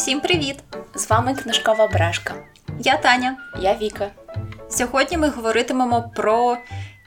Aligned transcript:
Всім 0.00 0.20
привіт! 0.20 0.56
З 0.94 1.10
вами 1.10 1.34
книжкова 1.34 1.86
брешка. 1.86 2.34
Я 2.78 2.96
Таня. 2.96 3.36
Я 3.60 3.74
Віка. 3.74 4.10
Сьогодні 4.70 5.16
ми 5.16 5.28
говоритимемо 5.28 6.12
про 6.16 6.56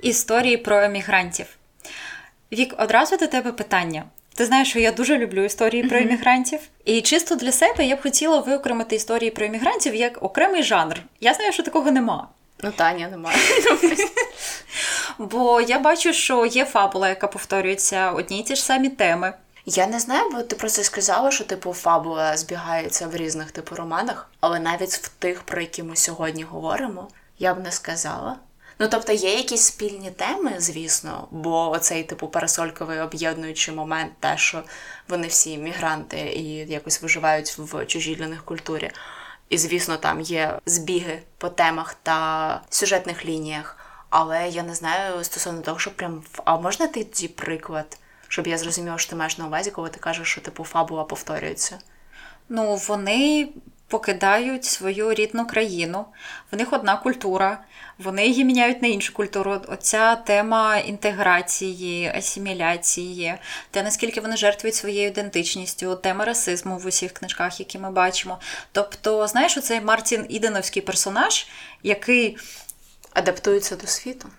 історії 0.01 0.57
про 0.57 0.79
емігрантів. 0.79 1.45
Вік, 2.51 2.75
одразу 2.77 3.17
до 3.17 3.27
тебе 3.27 3.51
питання. 3.51 4.03
Ти 4.35 4.45
знаєш, 4.45 4.69
що 4.69 4.79
я 4.79 4.91
дуже 4.91 5.17
люблю 5.17 5.43
історії 5.43 5.83
про 5.83 5.97
емігрантів. 5.97 6.59
І 6.85 7.01
чисто 7.01 7.35
для 7.35 7.51
себе 7.51 7.85
я 7.85 7.95
б 7.95 8.01
хотіла 8.01 8.39
виокремити 8.39 8.95
історії 8.95 9.31
про 9.31 9.45
емігрантів 9.45 9.95
як 9.95 10.23
окремий 10.23 10.63
жанр. 10.63 10.99
Я 11.19 11.33
знаю, 11.33 11.53
що 11.53 11.63
такого 11.63 11.91
нема. 11.91 12.27
Ну, 12.63 12.71
Таня 12.71 13.07
немає. 13.07 13.37
Бо 15.17 15.61
я 15.61 15.79
бачу, 15.79 16.13
що 16.13 16.45
є 16.45 16.65
фабула, 16.65 17.09
яка 17.09 17.27
повторюється 17.27 18.11
одні 18.11 18.39
й 18.39 18.43
ті 18.43 18.55
ж 18.55 18.63
самі 18.63 18.89
теми. 18.89 19.33
Я 19.65 19.87
не 19.87 19.99
знаю, 19.99 20.29
бо 20.31 20.41
ти 20.41 20.55
просто 20.55 20.83
сказала, 20.83 21.31
що 21.31 21.43
типу 21.43 21.73
фабула 21.73 22.37
збігається 22.37 23.07
в 23.07 23.15
різних 23.15 23.51
типу 23.51 23.75
романах, 23.75 24.29
але 24.39 24.59
навіть 24.59 24.93
в 24.93 25.07
тих, 25.07 25.43
про 25.43 25.61
які 25.61 25.83
ми 25.83 25.95
сьогодні 25.95 26.43
говоримо, 26.43 27.07
я 27.39 27.53
б 27.53 27.63
не 27.63 27.71
сказала. 27.71 28.35
Ну, 28.79 28.87
тобто 28.91 29.13
є 29.13 29.35
якісь 29.35 29.61
спільні 29.61 30.11
теми, 30.11 30.53
звісно, 30.57 31.27
бо 31.31 31.69
оцей 31.71 32.03
типу 32.03 32.27
парасольковий 32.27 32.99
об'єднуючий 32.99 33.73
момент, 33.73 34.11
те, 34.19 34.37
що 34.37 34.63
вони 35.09 35.27
всі 35.27 35.57
мігранти 35.57 36.19
і 36.19 36.55
якось 36.55 37.01
виживають 37.01 37.55
в 37.57 37.85
чужій 37.85 38.15
для 38.15 38.27
них 38.27 38.45
культурі. 38.45 38.91
І, 39.49 39.57
звісно, 39.57 39.97
там 39.97 40.21
є 40.21 40.59
збіги 40.65 41.21
по 41.37 41.49
темах 41.49 41.95
та 42.03 42.61
сюжетних 42.69 43.25
лініях. 43.25 43.77
Але 44.09 44.49
я 44.49 44.63
не 44.63 44.75
знаю 44.75 45.23
стосовно 45.23 45.61
того, 45.61 45.79
що 45.79 45.91
прям 45.91 46.23
а 46.45 46.57
можна 46.57 46.87
ти 46.87 47.27
приклад, 47.27 47.97
щоб 48.33 48.47
я 48.47 48.57
зрозуміла, 48.57 48.97
що 48.97 49.09
ти 49.09 49.15
маєш 49.15 49.37
на 49.37 49.47
увазі, 49.47 49.71
коли 49.71 49.89
ти 49.89 49.99
кажеш, 49.99 50.27
що 50.27 50.41
типу 50.41 50.63
фабула 50.63 51.03
повторюється? 51.03 51.79
Ну, 52.49 52.75
вони 52.75 53.49
покидають 53.87 54.65
свою 54.65 55.13
рідну 55.13 55.47
країну, 55.47 56.05
в 56.51 56.55
них 56.55 56.73
одна 56.73 56.97
культура, 56.97 57.63
вони 57.97 58.27
її 58.27 58.45
міняють 58.45 58.81
на 58.81 58.87
іншу 58.87 59.13
культуру. 59.13 59.61
Оця 59.67 60.15
тема 60.15 60.77
інтеграції, 60.77 62.11
асиміляції, 62.15 63.35
те, 63.71 63.83
наскільки 63.83 64.21
вони 64.21 64.37
жертвують 64.37 64.75
своєю 64.75 65.07
ідентичністю, 65.07 65.95
тема 65.95 66.25
расизму 66.25 66.77
в 66.77 66.85
усіх 66.85 67.11
книжках, 67.11 67.59
які 67.59 67.79
ми 67.79 67.91
бачимо. 67.91 68.39
Тобто, 68.71 69.27
знаєш, 69.27 69.57
оцей 69.57 69.81
Мартін 69.81 70.25
Іденовський 70.29 70.81
персонаж, 70.81 71.47
який 71.83 72.37
адаптується 73.13 73.75
до 73.75 73.87
світу. 73.87 74.29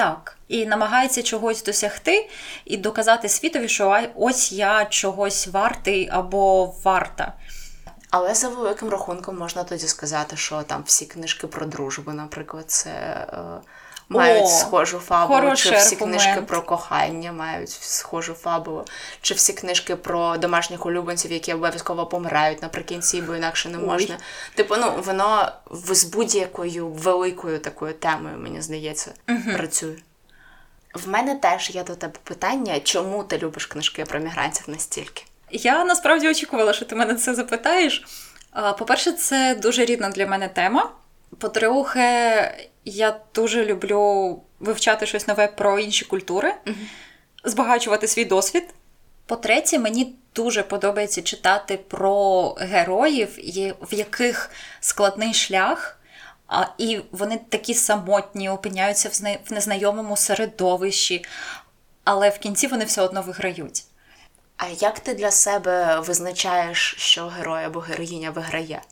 Так, 0.00 0.38
і 0.48 0.66
намагається 0.66 1.22
чогось 1.22 1.62
досягти 1.62 2.28
і 2.64 2.76
доказати 2.76 3.28
світові, 3.28 3.68
що 3.68 4.06
ось 4.14 4.52
я 4.52 4.84
чогось 4.84 5.46
вартий 5.46 6.08
або 6.12 6.74
варта. 6.84 7.32
Але 8.10 8.34
за 8.34 8.48
великим 8.48 8.88
рахунком 8.88 9.38
можна 9.38 9.64
тоді 9.64 9.86
сказати, 9.86 10.36
що 10.36 10.62
там 10.62 10.82
всі 10.86 11.06
книжки 11.06 11.46
про 11.46 11.66
дружбу, 11.66 12.12
наприклад, 12.12 12.64
це 12.70 12.90
е, 12.90 13.36
мають 14.10 14.44
О, 14.44 14.48
схожу 14.48 14.98
фабулу, 14.98 15.54
чи 15.54 15.76
всі 15.76 15.94
аргумент. 15.94 16.22
книжки 16.22 16.42
про 16.42 16.62
кохання 16.62 17.32
мають 17.32 17.70
схожу 17.70 18.34
фабулу, 18.34 18.84
чи 19.20 19.34
всі 19.34 19.52
книжки 19.52 19.96
про 19.96 20.36
домашніх 20.36 20.86
улюбленців, 20.86 21.32
які 21.32 21.54
обов'язково 21.54 22.06
помирають 22.06 22.62
наприкінці, 22.62 23.22
бо 23.22 23.36
інакше 23.36 23.68
не 23.68 23.78
можна. 23.78 24.14
Ой. 24.18 24.24
Типу, 24.54 24.76
ну 24.76 24.92
воно 25.06 25.52
з 25.70 26.04
будь-якою 26.04 26.88
великою 26.88 27.58
такою 27.58 27.94
темою, 27.94 28.38
мені 28.38 28.62
здається, 28.62 29.12
угу. 29.28 29.56
працює. 29.56 29.96
В 30.94 31.08
мене 31.08 31.34
теж 31.34 31.70
є 31.70 31.84
до 31.84 31.94
тебе 31.94 32.18
питання, 32.24 32.80
чому 32.80 33.24
ти 33.24 33.38
любиш 33.38 33.66
книжки 33.66 34.04
про 34.04 34.20
мігрантів 34.20 34.64
настільки? 34.66 35.24
Я 35.50 35.84
насправді 35.84 36.28
очікувала, 36.28 36.72
що 36.72 36.84
ти 36.84 36.94
мене 36.94 37.14
це 37.14 37.34
запитаєш. 37.34 38.04
По-перше, 38.78 39.12
це 39.12 39.54
дуже 39.54 39.84
рідна 39.84 40.10
для 40.10 40.26
мене 40.26 40.48
тема. 40.48 40.90
По-друге, 41.38 42.69
я 42.84 43.20
дуже 43.34 43.64
люблю 43.64 44.42
вивчати 44.60 45.06
щось 45.06 45.28
нове 45.28 45.46
про 45.48 45.78
інші 45.78 46.04
культури, 46.04 46.54
збагачувати 47.44 48.08
свій 48.08 48.24
досвід. 48.24 48.64
По-третє, 49.26 49.78
мені 49.78 50.14
дуже 50.34 50.62
подобається 50.62 51.22
читати 51.22 51.76
про 51.76 52.48
героїв, 52.50 53.38
в 53.80 53.94
яких 53.94 54.50
складний 54.80 55.34
шлях, 55.34 56.00
а, 56.48 56.64
і 56.78 57.00
вони 57.12 57.40
такі 57.48 57.74
самотні, 57.74 58.48
опиняються 58.48 59.08
в 59.44 59.52
незнайомому 59.52 60.16
середовищі, 60.16 61.24
але 62.04 62.28
в 62.28 62.38
кінці 62.38 62.66
вони 62.66 62.84
все 62.84 63.02
одно 63.02 63.22
виграють. 63.22 63.84
А 64.56 64.66
як 64.68 65.00
ти 65.00 65.14
для 65.14 65.30
себе 65.30 66.00
визначаєш, 66.00 66.94
що 66.98 67.26
герой 67.26 67.64
або 67.64 67.80
героїня 67.80 68.30
виграє? 68.30 68.82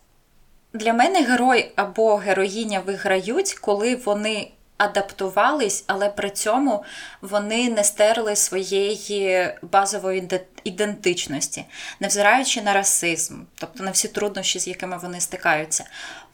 Для 0.72 0.92
мене 0.92 1.22
герой 1.22 1.72
або 1.76 2.16
героїня 2.16 2.80
виграють, 2.80 3.54
коли 3.54 3.96
вони 3.96 4.50
адаптувались, 4.78 5.84
але 5.86 6.08
при 6.08 6.30
цьому 6.30 6.84
вони 7.20 7.70
не 7.70 7.84
стерли 7.84 8.36
своєї 8.36 9.54
базової 9.62 10.30
ідентичності, 10.64 11.64
невзираючи 12.00 12.62
на 12.62 12.72
расизм, 12.72 13.34
тобто 13.54 13.84
на 13.84 13.90
всі 13.90 14.08
труднощі, 14.08 14.58
з 14.58 14.68
якими 14.68 14.98
вони 14.98 15.20
стикаються. 15.20 15.84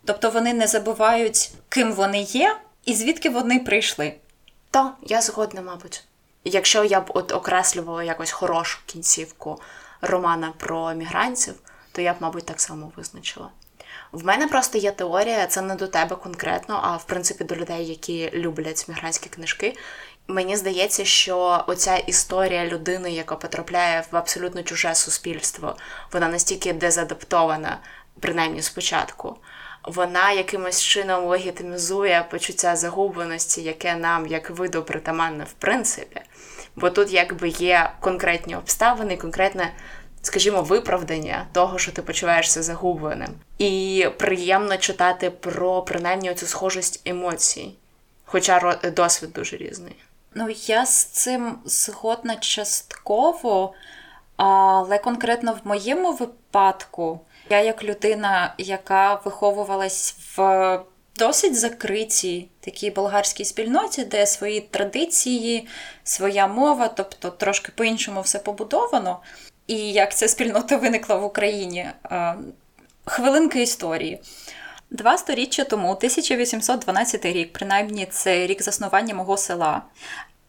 Тобто 0.05 0.31
вони 0.31 0.55
не 0.55 0.67
забувають, 0.67 1.51
ким 1.69 1.93
вони 1.93 2.21
є 2.21 2.57
і 2.85 2.95
звідки 2.95 3.31
вони 3.31 3.59
прийшли. 3.59 4.15
То 4.71 4.91
я 5.03 5.21
згодна, 5.21 5.63
мабуть. 5.63 6.05
Якщо 6.45 6.85
я 6.85 7.01
б 7.01 7.11
от 7.15 7.33
окреслювала 7.33 8.03
якось 8.03 8.31
хорошу 8.31 8.79
кінцівку 8.87 9.61
романа 10.01 10.53
про 10.59 10.95
мігрантів, 10.95 11.55
то 11.93 12.03
я 12.03 12.13
б, 12.13 12.17
мабуть, 12.21 12.47
так 12.47 12.61
само 12.61 12.93
визначила. 12.97 13.51
В 14.15 14.25
мене 14.25 14.47
просто 14.47 14.79
є 14.79 14.91
теорія, 14.91 15.47
це 15.47 15.63
не 15.63 15.75
до 15.75 15.87
тебе 15.87 16.17
конкретно, 16.17 16.81
а 16.83 16.97
в 16.97 17.05
принципі 17.05 17.45
до 17.45 17.57
людей, 17.57 17.87
які 17.87 18.31
люблять 18.35 18.89
мігрантські 18.89 19.29
книжки. 19.29 19.77
Мені 20.29 20.57
здається, 20.57 21.05
що 21.05 21.65
оця 21.67 21.97
історія 21.97 22.67
людини, 22.67 23.13
яка 23.13 23.37
потрапляє 23.37 24.05
в 24.11 24.17
абсолютно 24.17 24.63
чуже 24.63 24.95
суспільство, 24.95 25.77
вона 26.13 26.29
настільки 26.29 26.73
дезадаптована, 26.73 27.79
принаймні 28.21 28.63
спочатку. 28.63 29.37
Вона 29.85 30.33
якимось 30.33 30.83
чином 30.83 31.25
легітимізує 31.25 32.27
почуття 32.31 32.77
загубленості, 32.77 33.63
яке 33.63 33.95
нам, 33.95 34.27
як 34.27 34.51
виду, 34.51 34.83
притаманне 34.83 35.45
в 35.45 35.53
принципі. 35.53 36.21
Бо 36.77 36.91
тут 36.91 37.13
якби 37.13 37.49
є 37.49 37.91
конкретні 38.01 38.57
обставини, 38.57 39.17
конкретне 39.17 39.73
скажімо, 40.27 40.63
виправдання 40.63 41.47
того, 41.53 41.79
що 41.79 41.93
ти 41.93 42.03
почуваєшся 42.03 42.63
загубленим. 42.63 43.29
І 43.59 44.07
приємно 44.19 44.77
читати 44.77 45.31
про 45.31 45.83
принаймні 45.83 46.35
цю 46.35 46.47
схожість 46.47 47.03
емоцій, 47.05 47.75
хоча 48.25 48.79
досвід 48.97 49.33
дуже 49.33 49.57
різний. 49.57 49.97
Ну, 50.35 50.49
я 50.67 50.87
з 50.87 51.05
цим 51.05 51.59
згодна 51.65 52.37
частково, 52.37 53.73
але 54.37 54.99
конкретно 54.99 55.53
в 55.53 55.69
моєму 55.69 56.13
випадку, 56.13 57.21
я 57.51 57.63
як 57.63 57.85
людина, 57.85 58.55
яка 58.59 59.21
виховувалась 59.25 60.17
в 60.37 60.81
досить 61.17 61.59
закритій 61.59 62.49
такій 62.61 62.91
болгарській 62.91 63.45
спільноті, 63.45 64.05
де 64.05 64.27
свої 64.27 64.61
традиції, 64.61 65.69
своя 66.05 66.47
мова, 66.47 66.89
тобто 66.89 67.31
трошки 67.31 67.73
по-іншому 67.77 68.21
все 68.21 68.39
побудовано 68.39 69.21
і 69.67 69.93
як 69.93 70.17
ця 70.17 70.29
спільнота 70.29 70.77
виникла 70.77 71.17
в 71.17 71.25
Україні. 71.25 71.87
Хвилинка 73.05 73.59
історії. 73.59 74.21
Два 74.91 75.19
сторіччя 75.19 75.65
тому, 75.65 75.91
1812 75.91 77.25
рік, 77.25 77.53
принаймні 77.53 78.07
це 78.07 78.47
рік 78.47 78.63
заснування 78.63 79.15
мого 79.15 79.37
села, 79.37 79.83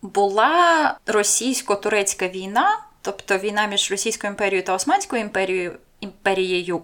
була 0.01 0.97
російсько-турецька 1.05 2.27
війна, 2.27 2.79
тобто 3.01 3.37
війна 3.37 3.67
між 3.67 3.91
Російською 3.91 4.31
імперією 4.33 4.63
та 4.63 4.73
Османською 4.73 5.21
імперією. 5.21 5.77
імперією. 5.99 6.83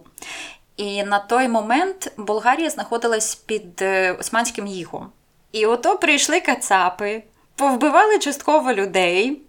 І 0.78 1.04
на 1.04 1.20
той 1.20 1.48
момент 1.48 2.14
Болгарія 2.18 2.70
знаходилась 2.70 3.36
під 3.36 3.82
е, 3.82 4.12
Османським 4.12 4.68
їгом. 4.68 5.12
І 5.52 5.66
ото 5.66 5.98
прийшли 5.98 6.42
кацапи, 6.42 7.24
повбивали 7.56 8.20
частково 8.20 8.74
людей, 8.74 9.42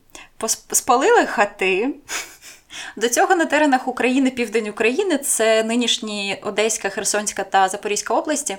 спалили 0.72 1.26
хати. 1.26 1.94
До 2.96 3.08
цього 3.08 3.36
на 3.36 3.44
теренах 3.44 3.88
України, 3.88 4.30
південь 4.30 4.68
України, 4.68 5.18
це 5.18 5.64
нинішні 5.64 6.38
Одеська, 6.42 6.88
Херсонська 6.88 7.44
та 7.44 7.68
Запорізька 7.68 8.14
області. 8.14 8.58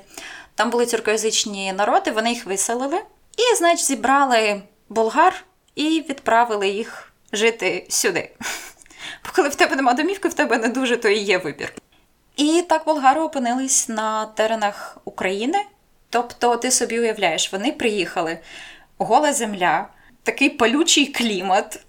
Там 0.56 0.70
були 0.70 0.86
тюркоязичні 0.86 1.74
народи, 1.74 2.12
вони 2.12 2.30
їх 2.30 2.46
виселили 2.46 2.98
і, 3.38 3.56
значить, 3.58 3.86
зібрали 3.86 4.62
болгар 4.90 5.44
і 5.76 6.06
відправили 6.10 6.70
їх 6.70 7.14
жити 7.34 7.86
сюди. 7.90 8.32
Бо 9.26 9.32
коли 9.36 9.50
в 9.50 9.56
тебе 9.56 9.76
нема 9.76 9.94
домівки, 9.94 10.28
в 10.28 10.34
тебе 10.34 10.58
не 10.58 10.68
дуже 10.68 10.98
то 10.98 11.10
і 11.10 11.18
є 11.20 11.38
вибір. 11.38 11.74
І 12.36 12.66
так 12.70 12.86
болгари 12.86 13.22
опинились 13.22 13.90
на 13.90 14.26
теренах 14.26 14.98
України. 15.06 15.58
Тобто, 16.10 16.58
ти 16.58 16.72
собі 16.72 17.00
уявляєш, 17.00 17.54
вони 17.54 17.72
приїхали, 17.72 18.40
гола 18.98 19.34
земля, 19.34 19.88
такий 20.24 20.50
палючий 20.50 21.06
клімат. 21.06 21.80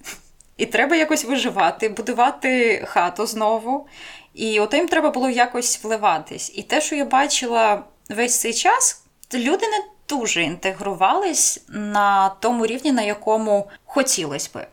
І 0.57 0.67
треба 0.67 0.97
якось 0.97 1.25
виживати, 1.25 1.89
будувати 1.89 2.83
хату 2.89 3.27
знову. 3.27 3.87
І 4.35 4.61
ото 4.61 4.77
їм 4.77 4.89
треба 4.89 5.11
було 5.11 5.31
якось 5.31 5.85
вливатись. 5.85 6.53
І 6.55 6.63
те, 6.63 6.81
що 6.81 6.97
я 6.97 7.05
бачила 7.05 7.85
весь 8.09 8.41
цей 8.41 8.55
час, 8.55 9.03
люди 9.35 9.67
не 9.67 9.85
дуже 10.09 10.43
інтегрувались 10.43 11.65
на 11.69 12.29
тому 12.29 12.67
рівні, 12.67 12.93
на 12.93 13.03
якому 13.03 13.71
хотілося 13.85 14.51
би. 14.55 14.67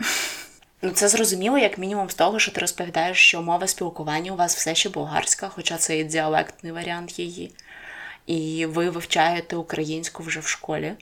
Ну, 0.82 0.92
це 0.92 1.08
зрозуміло, 1.08 1.58
як 1.58 1.78
мінімум, 1.78 2.10
з 2.10 2.14
того, 2.14 2.40
що 2.40 2.52
ти 2.52 2.62
розповідаєш, 2.62 3.18
що 3.18 3.42
мова 3.42 3.68
спілкування 3.68 4.32
у 4.32 4.36
вас 4.36 4.56
все 4.56 4.76
ще 4.76 4.90
болгарська, 4.90 5.50
хоча 5.50 5.78
це 5.78 6.00
і 6.00 6.04
діалектний 6.04 6.72
варіант 6.72 7.20
її. 7.20 7.52
І 8.26 8.66
ви 8.66 8.90
вивчаєте 8.90 9.56
українську 9.56 10.24
вже 10.24 10.40
в 10.40 10.48
школі. 10.48 10.94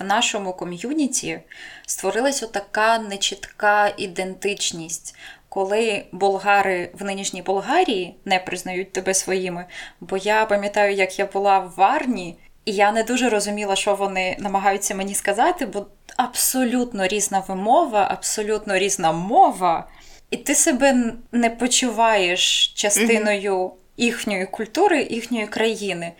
В 0.00 0.04
нашому 0.04 0.52
ком'юніті 0.52 1.40
створилася 1.86 2.46
така 2.46 2.98
нечітка 2.98 3.92
ідентичність, 3.96 5.16
коли 5.48 6.04
болгари 6.12 6.90
в 6.98 7.04
нинішній 7.04 7.42
Болгарії 7.42 8.14
не 8.24 8.38
признають 8.38 8.92
тебе 8.92 9.14
своїми. 9.14 9.64
Бо 10.00 10.16
я 10.16 10.46
пам'ятаю, 10.46 10.94
як 10.94 11.18
я 11.18 11.26
була 11.26 11.58
в 11.58 11.74
Варні, 11.76 12.38
і 12.64 12.72
я 12.72 12.92
не 12.92 13.02
дуже 13.02 13.28
розуміла, 13.28 13.76
що 13.76 13.94
вони 13.94 14.36
намагаються 14.38 14.94
мені 14.94 15.14
сказати, 15.14 15.66
бо 15.66 15.86
абсолютно 16.16 17.06
різна 17.06 17.42
вимова, 17.48 18.08
абсолютно 18.10 18.78
різна 18.78 19.12
мова, 19.12 19.88
і 20.30 20.36
ти 20.36 20.54
себе 20.54 21.14
не 21.32 21.50
почуваєш 21.50 22.68
частиною 22.68 23.72
їхньої 23.96 24.46
культури, 24.46 25.06
їхньої 25.10 25.46
країни. 25.46 26.12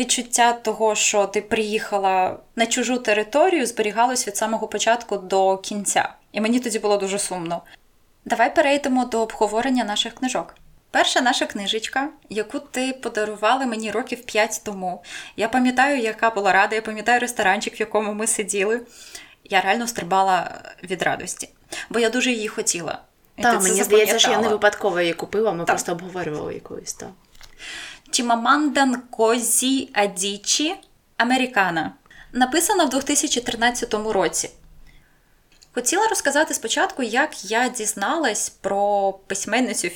Відчуття 0.00 0.52
того, 0.52 0.94
що 0.94 1.26
ти 1.26 1.40
приїхала 1.40 2.36
на 2.56 2.66
чужу 2.66 2.98
територію, 2.98 3.66
зберігалось 3.66 4.26
від 4.26 4.36
самого 4.36 4.68
початку 4.68 5.16
до 5.16 5.58
кінця. 5.58 6.08
І 6.32 6.40
мені 6.40 6.60
тоді 6.60 6.78
було 6.78 6.96
дуже 6.96 7.18
сумно. 7.18 7.62
Давай 8.24 8.54
перейдемо 8.54 9.04
до 9.04 9.20
обговорення 9.20 9.84
наших 9.84 10.14
книжок. 10.14 10.54
Перша 10.90 11.20
наша 11.20 11.46
книжечка, 11.46 12.08
яку 12.30 12.58
ти 12.58 12.92
подарувала 12.92 13.66
мені 13.66 13.90
років 13.90 14.22
п'ять 14.22 14.60
тому. 14.64 15.02
Я 15.36 15.48
пам'ятаю, 15.48 16.00
яка 16.00 16.30
була 16.30 16.52
рада, 16.52 16.76
я 16.76 16.82
пам'ятаю 16.82 17.20
ресторанчик, 17.20 17.78
в 17.78 17.80
якому 17.80 18.14
ми 18.14 18.26
сиділи. 18.26 18.80
Я 19.44 19.60
реально 19.60 19.86
стрибала 19.86 20.60
від 20.82 21.02
радості, 21.02 21.48
бо 21.90 21.98
я 21.98 22.10
дуже 22.10 22.32
її 22.32 22.48
хотіла. 22.48 22.98
Так, 23.36 23.62
мені 23.62 23.82
здається, 23.82 24.18
що 24.18 24.30
я 24.30 24.38
не 24.38 24.48
випадково 24.48 25.00
її 25.00 25.12
купила, 25.12 25.52
ми 25.52 25.58
так. 25.58 25.66
просто 25.66 25.92
обговорювали 25.92 26.54
якоюсь 26.54 26.92
там. 26.92 27.08
Чімамандан 28.20 28.96
Козі 29.10 29.88
Адічі 29.92 30.74
Американа. 31.16 31.92
Написана 32.32 32.84
в 32.84 32.88
2013 32.88 33.94
році. 33.94 34.50
Хотіла 35.74 36.06
розказати 36.08 36.54
спочатку, 36.54 37.02
як 37.02 37.44
я 37.50 37.68
дізналась 37.68 38.48
про 38.48 39.12
письменницю 39.26 39.88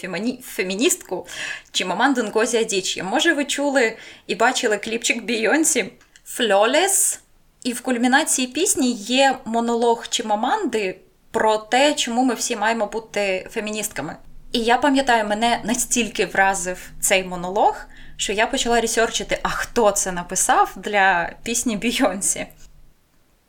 феміністку 0.42 1.26
Чімаманду 1.72 2.22
Нгозі 2.22 2.56
Адічі. 2.56 3.02
Може, 3.02 3.32
ви 3.32 3.44
чули 3.44 3.96
і 4.26 4.34
бачили 4.34 4.78
кліпчик 4.78 5.24
Бійонсі 5.24 5.92
Фльолес. 6.24 7.20
І 7.62 7.72
в 7.72 7.80
кульмінації 7.80 8.48
пісні 8.48 8.92
є 8.92 9.38
монолог 9.44 10.08
Чімаманди 10.08 10.98
про 11.30 11.58
те, 11.58 11.94
чому 11.94 12.24
ми 12.24 12.34
всі 12.34 12.56
маємо 12.56 12.86
бути 12.86 13.48
феміністками. 13.50 14.16
І 14.52 14.58
я 14.58 14.78
пам'ятаю, 14.78 15.28
мене 15.28 15.60
настільки 15.64 16.26
вразив 16.26 16.90
цей 17.00 17.24
монолог, 17.24 17.86
що 18.16 18.32
я 18.32 18.46
почала 18.46 18.80
ресерчити, 18.80 19.38
а 19.42 19.48
хто 19.48 19.90
це 19.90 20.12
написав 20.12 20.72
для 20.76 21.32
пісні 21.42 21.76
Бійонсі. 21.76 22.46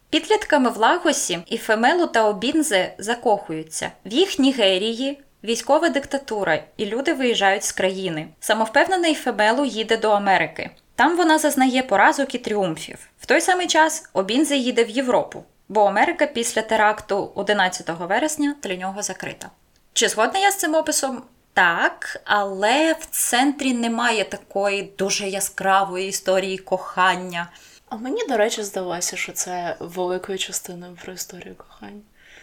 Підлітками 0.09 0.69
в 0.69 0.77
Лагосі 0.77 1.39
і 1.47 1.57
Фемелу 1.57 2.07
та 2.07 2.25
Обінзе 2.25 2.93
закохуються. 2.97 3.91
В 4.05 4.13
їх 4.13 4.39
Нігерії 4.39 5.19
військова 5.43 5.89
диктатура, 5.89 6.63
і 6.77 6.85
люди 6.85 7.13
виїжджають 7.13 7.63
з 7.63 7.71
країни. 7.71 8.27
Самовпевнений 8.39 9.15
Фемелу 9.15 9.65
їде 9.65 9.97
до 9.97 10.11
Америки. 10.11 10.69
Там 10.95 11.17
вона 11.17 11.37
зазнає 11.37 11.83
поразок 11.83 12.35
і 12.35 12.37
тріумфів. 12.37 12.97
В 13.19 13.25
той 13.25 13.41
самий 13.41 13.67
час 13.67 14.09
Обінзе 14.13 14.55
їде 14.55 14.83
в 14.83 14.89
Європу, 14.89 15.43
бо 15.69 15.81
Америка 15.81 16.25
після 16.25 16.61
теракту 16.61 17.31
11 17.35 17.89
вересня 17.99 18.55
для 18.63 18.75
нього 18.75 19.01
закрита. 19.01 19.49
Чи 19.93 20.07
згодна 20.07 20.39
я 20.39 20.51
з 20.51 20.57
цим 20.57 20.75
описом? 20.75 21.23
Так, 21.55 22.21
але 22.25 22.93
в 22.93 23.05
центрі 23.11 23.73
немає 23.73 24.23
такої 24.23 24.93
дуже 24.97 25.27
яскравої 25.27 26.09
історії 26.09 26.57
кохання. 26.57 27.47
А 27.89 27.95
мені, 27.97 28.27
до 28.29 28.37
речі, 28.37 28.63
здалося, 28.63 29.17
що 29.17 29.31
це 29.31 29.75
великою 29.79 30.37
частиною 30.37 30.97
про 31.03 31.13
історію 31.13 31.55
кохання. 31.55 32.01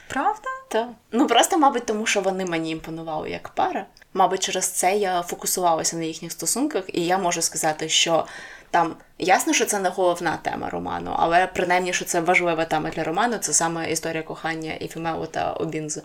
Правда? 0.08 0.48
Так. 0.68 0.88
Ну 1.10 1.26
просто, 1.26 1.58
мабуть, 1.58 1.86
тому 1.86 2.06
що 2.06 2.20
вони 2.20 2.44
мені 2.44 2.70
імпонували 2.70 3.30
як 3.30 3.48
пара. 3.48 3.86
Мабуть, 4.14 4.42
через 4.42 4.68
це 4.68 4.96
я 4.96 5.22
фокусувалася 5.22 5.96
на 5.96 6.04
їхніх 6.04 6.32
стосунках, 6.32 6.84
і 6.88 7.06
я 7.06 7.18
можу 7.18 7.42
сказати, 7.42 7.88
що 7.88 8.26
там 8.70 8.96
ясно, 9.18 9.52
що 9.52 9.64
це 9.64 9.78
не 9.78 9.88
головна 9.88 10.38
тема 10.42 10.70
роману, 10.70 11.14
але 11.18 11.46
принаймні, 11.46 11.92
що 11.92 12.04
це 12.04 12.20
важлива 12.20 12.64
тема 12.64 12.90
для 12.90 13.04
роману, 13.04 13.38
це 13.38 13.52
саме 13.52 13.90
історія 13.90 14.22
кохання 14.22 14.74
і 14.74 14.88
Фімео 14.88 15.26
та 15.26 15.52
Обінзи. 15.52 16.02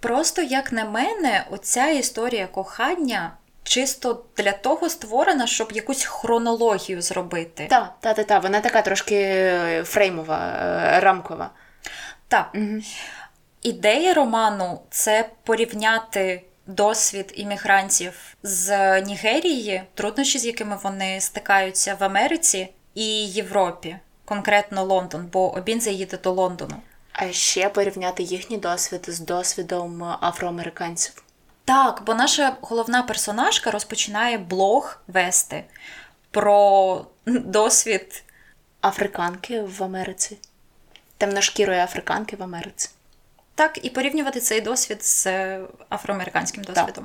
Просто, 0.00 0.42
як 0.42 0.72
на 0.72 0.84
мене, 0.84 1.46
оця 1.50 1.88
історія 1.88 2.46
кохання 2.46 3.32
чисто 3.62 4.24
для 4.36 4.52
того 4.52 4.88
створена, 4.88 5.46
щоб 5.46 5.72
якусь 5.72 6.04
хронологію 6.04 7.02
зробити. 7.02 7.66
Так, 7.70 7.94
так, 8.00 8.16
так, 8.16 8.26
та. 8.26 8.38
вона 8.38 8.60
така 8.60 8.82
трошки 8.82 9.82
фреймова, 9.84 10.38
е, 10.38 11.00
рамкова. 11.00 11.50
Так. 12.28 12.50
Угу. 12.54 12.80
Ідея 13.62 14.14
роману 14.14 14.80
це 14.90 15.28
порівняти 15.44 16.42
досвід 16.66 17.32
іммігрантів 17.36 18.36
з 18.42 19.00
Нігерії, 19.00 19.82
труднощі, 19.94 20.38
з 20.38 20.46
якими 20.46 20.78
вони 20.82 21.20
стикаються 21.20 21.96
в 22.00 22.04
Америці 22.04 22.68
і 22.94 23.26
Європі, 23.26 23.96
конкретно 24.24 24.84
Лондон, 24.84 25.28
бо 25.32 25.54
Обінзе 25.54 25.90
їде 25.90 26.16
до 26.16 26.32
Лондону. 26.32 26.76
А 27.18 27.32
ще 27.32 27.68
порівняти 27.68 28.22
їхній 28.22 28.58
досвід 28.58 29.04
з 29.08 29.20
досвідом 29.20 30.02
афроамериканців. 30.02 31.22
Так, 31.64 32.02
бо 32.06 32.14
наша 32.14 32.56
головна 32.60 33.02
персонажка 33.02 33.70
розпочинає 33.70 34.38
блог 34.38 34.98
вести 35.06 35.64
про 36.30 37.06
досвід 37.26 38.24
африканки 38.80 39.62
в 39.62 39.82
Америці, 39.82 40.38
темношкірої 41.18 41.80
африканки 41.80 42.36
в 42.36 42.42
Америці. 42.42 42.90
Так, 43.54 43.84
і 43.84 43.90
порівнювати 43.90 44.40
цей 44.40 44.60
досвід 44.60 45.04
з 45.04 45.26
афроамериканським 45.90 46.64
досвідом. 46.64 47.04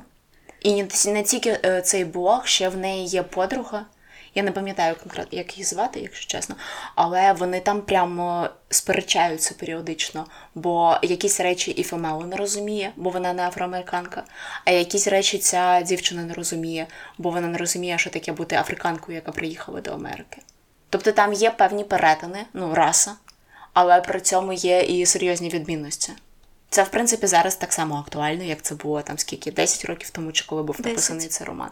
І 0.60 0.82
не 1.06 1.22
тільки 1.22 1.60
е, 1.64 1.82
цей 1.82 2.04
блог, 2.04 2.46
ще 2.46 2.68
в 2.68 2.76
неї 2.76 3.06
є 3.06 3.22
подруга. 3.22 3.86
Я 4.34 4.42
не 4.42 4.52
пам'ятаю 4.52 4.96
конкретно, 5.02 5.38
як 5.38 5.58
її 5.58 5.64
звати, 5.64 6.00
якщо 6.00 6.26
чесно, 6.26 6.56
але 6.94 7.32
вони 7.32 7.60
там 7.60 7.82
прямо 7.82 8.48
сперечаються 8.70 9.54
періодично, 9.58 10.26
бо 10.54 10.96
якісь 11.02 11.40
речі 11.40 11.70
Іфемелу 11.70 12.26
не 12.26 12.36
розуміє, 12.36 12.92
бо 12.96 13.10
вона 13.10 13.32
не 13.32 13.42
афроамериканка, 13.42 14.24
а 14.64 14.70
якісь 14.70 15.08
речі 15.08 15.38
ця 15.38 15.82
дівчина 15.82 16.22
не 16.22 16.34
розуміє, 16.34 16.86
бо 17.18 17.30
вона 17.30 17.48
не 17.48 17.58
розуміє, 17.58 17.98
що 17.98 18.10
таке 18.10 18.32
бути 18.32 18.56
африканкою, 18.56 19.16
яка 19.16 19.32
приїхала 19.32 19.80
до 19.80 19.92
Америки. 19.92 20.42
Тобто 20.90 21.12
там 21.12 21.32
є 21.32 21.50
певні 21.50 21.84
перетини, 21.84 22.46
ну, 22.52 22.74
раса, 22.74 23.12
але 23.72 24.00
при 24.00 24.20
цьому 24.20 24.52
є 24.52 24.80
і 24.80 25.06
серйозні 25.06 25.48
відмінності. 25.48 26.12
Це, 26.72 26.82
в 26.82 26.88
принципі, 26.88 27.26
зараз 27.26 27.56
так 27.56 27.72
само 27.72 27.96
актуально, 27.96 28.44
як 28.44 28.62
це 28.62 28.74
було 28.74 29.02
там 29.02 29.18
скільки 29.18 29.52
10 29.52 29.84
років 29.84 30.10
тому, 30.10 30.32
чи 30.32 30.44
коли 30.46 30.62
був 30.62 30.80
написаний 30.84 31.28
цей 31.28 31.46
роман. 31.46 31.70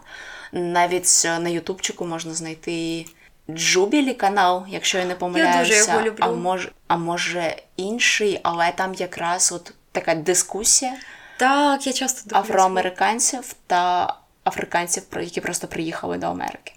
Навіть 0.51 1.21
е, 1.25 1.39
на 1.39 1.49
Ютубчику 1.49 2.05
можна 2.05 2.33
знайти 2.33 3.05
Джубілі 3.49 4.13
канал, 4.13 4.65
якщо 4.69 4.97
я 4.97 5.05
не 5.05 5.15
помиляюся. 5.15 5.73
Я 5.73 5.79
дуже 5.79 5.91
його 5.91 6.01
люблю. 6.01 6.17
А 6.19 6.31
може, 6.31 6.71
а 6.87 6.97
може 6.97 7.55
інший, 7.77 8.39
але 8.43 8.71
там 8.71 8.93
якраз 8.93 9.51
от 9.51 9.73
така 9.91 10.15
дискусія 10.15 10.93
Так, 11.37 11.87
я 11.87 11.93
часто 11.93 12.37
афроамериканців 12.37 13.55
та 13.67 14.13
африканців, 14.43 15.03
які 15.21 15.41
просто 15.41 15.67
приїхали 15.67 16.17
до 16.17 16.27
Америки. 16.27 16.73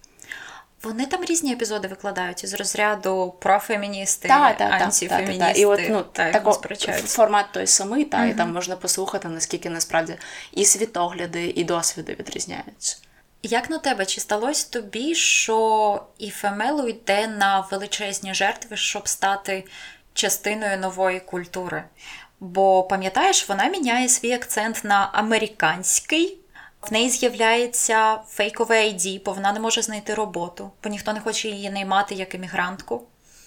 Вони 0.84 1.06
там 1.06 1.24
різні 1.24 1.52
епізоди 1.52 1.88
викладають 1.88 2.44
із 2.44 2.54
розряду 2.54 3.34
профеміністи, 3.40 4.28
та, 4.28 4.52
та, 4.52 4.64
антифеміністи. 4.64 5.38
Та, 5.38 5.52
та, 5.52 5.58
І 5.60 5.64
от 5.64 5.80
ну, 5.88 6.02
та, 6.02 6.32
тако, 6.32 6.52
формат 6.92 7.46
той 7.52 7.66
самий, 7.66 8.04
та, 8.04 8.18
uh 8.18 8.30
і 8.30 8.34
там 8.34 8.52
можна 8.52 8.76
послухати, 8.76 9.28
наскільки 9.28 9.70
насправді 9.70 10.16
і 10.52 10.64
світогляди, 10.64 11.52
і 11.56 11.64
досвіди 11.64 12.16
відрізняються. 12.20 12.96
Як 13.42 13.70
на 13.70 13.78
тебе, 13.78 14.06
чи 14.06 14.20
сталося 14.20 14.70
тобі, 14.70 15.14
що 15.14 16.02
і 16.18 16.30
Фемелу 16.30 16.88
йде 16.88 17.26
на 17.26 17.60
величезні 17.70 18.34
жертви, 18.34 18.76
щоб 18.76 19.08
стати 19.08 19.64
частиною 20.14 20.78
нової 20.78 21.20
культури? 21.20 21.84
Бо 22.40 22.82
пам'ятаєш, 22.82 23.48
вона 23.48 23.68
міняє 23.68 24.08
свій 24.08 24.32
акцент 24.32 24.84
на 24.84 25.10
американський. 25.12 26.38
В 26.86 26.92
неї 26.92 27.10
з'являється 27.10 28.18
фейкове 28.28 28.84
ID, 28.84 29.24
бо 29.24 29.32
вона 29.32 29.52
не 29.52 29.60
може 29.60 29.82
знайти 29.82 30.14
роботу, 30.14 30.70
бо 30.84 30.90
ніхто 30.90 31.12
не 31.12 31.20
хоче 31.20 31.48
її 31.48 31.70
наймати 31.70 32.14
як 32.14 32.34
емігрантку. 32.34 33.02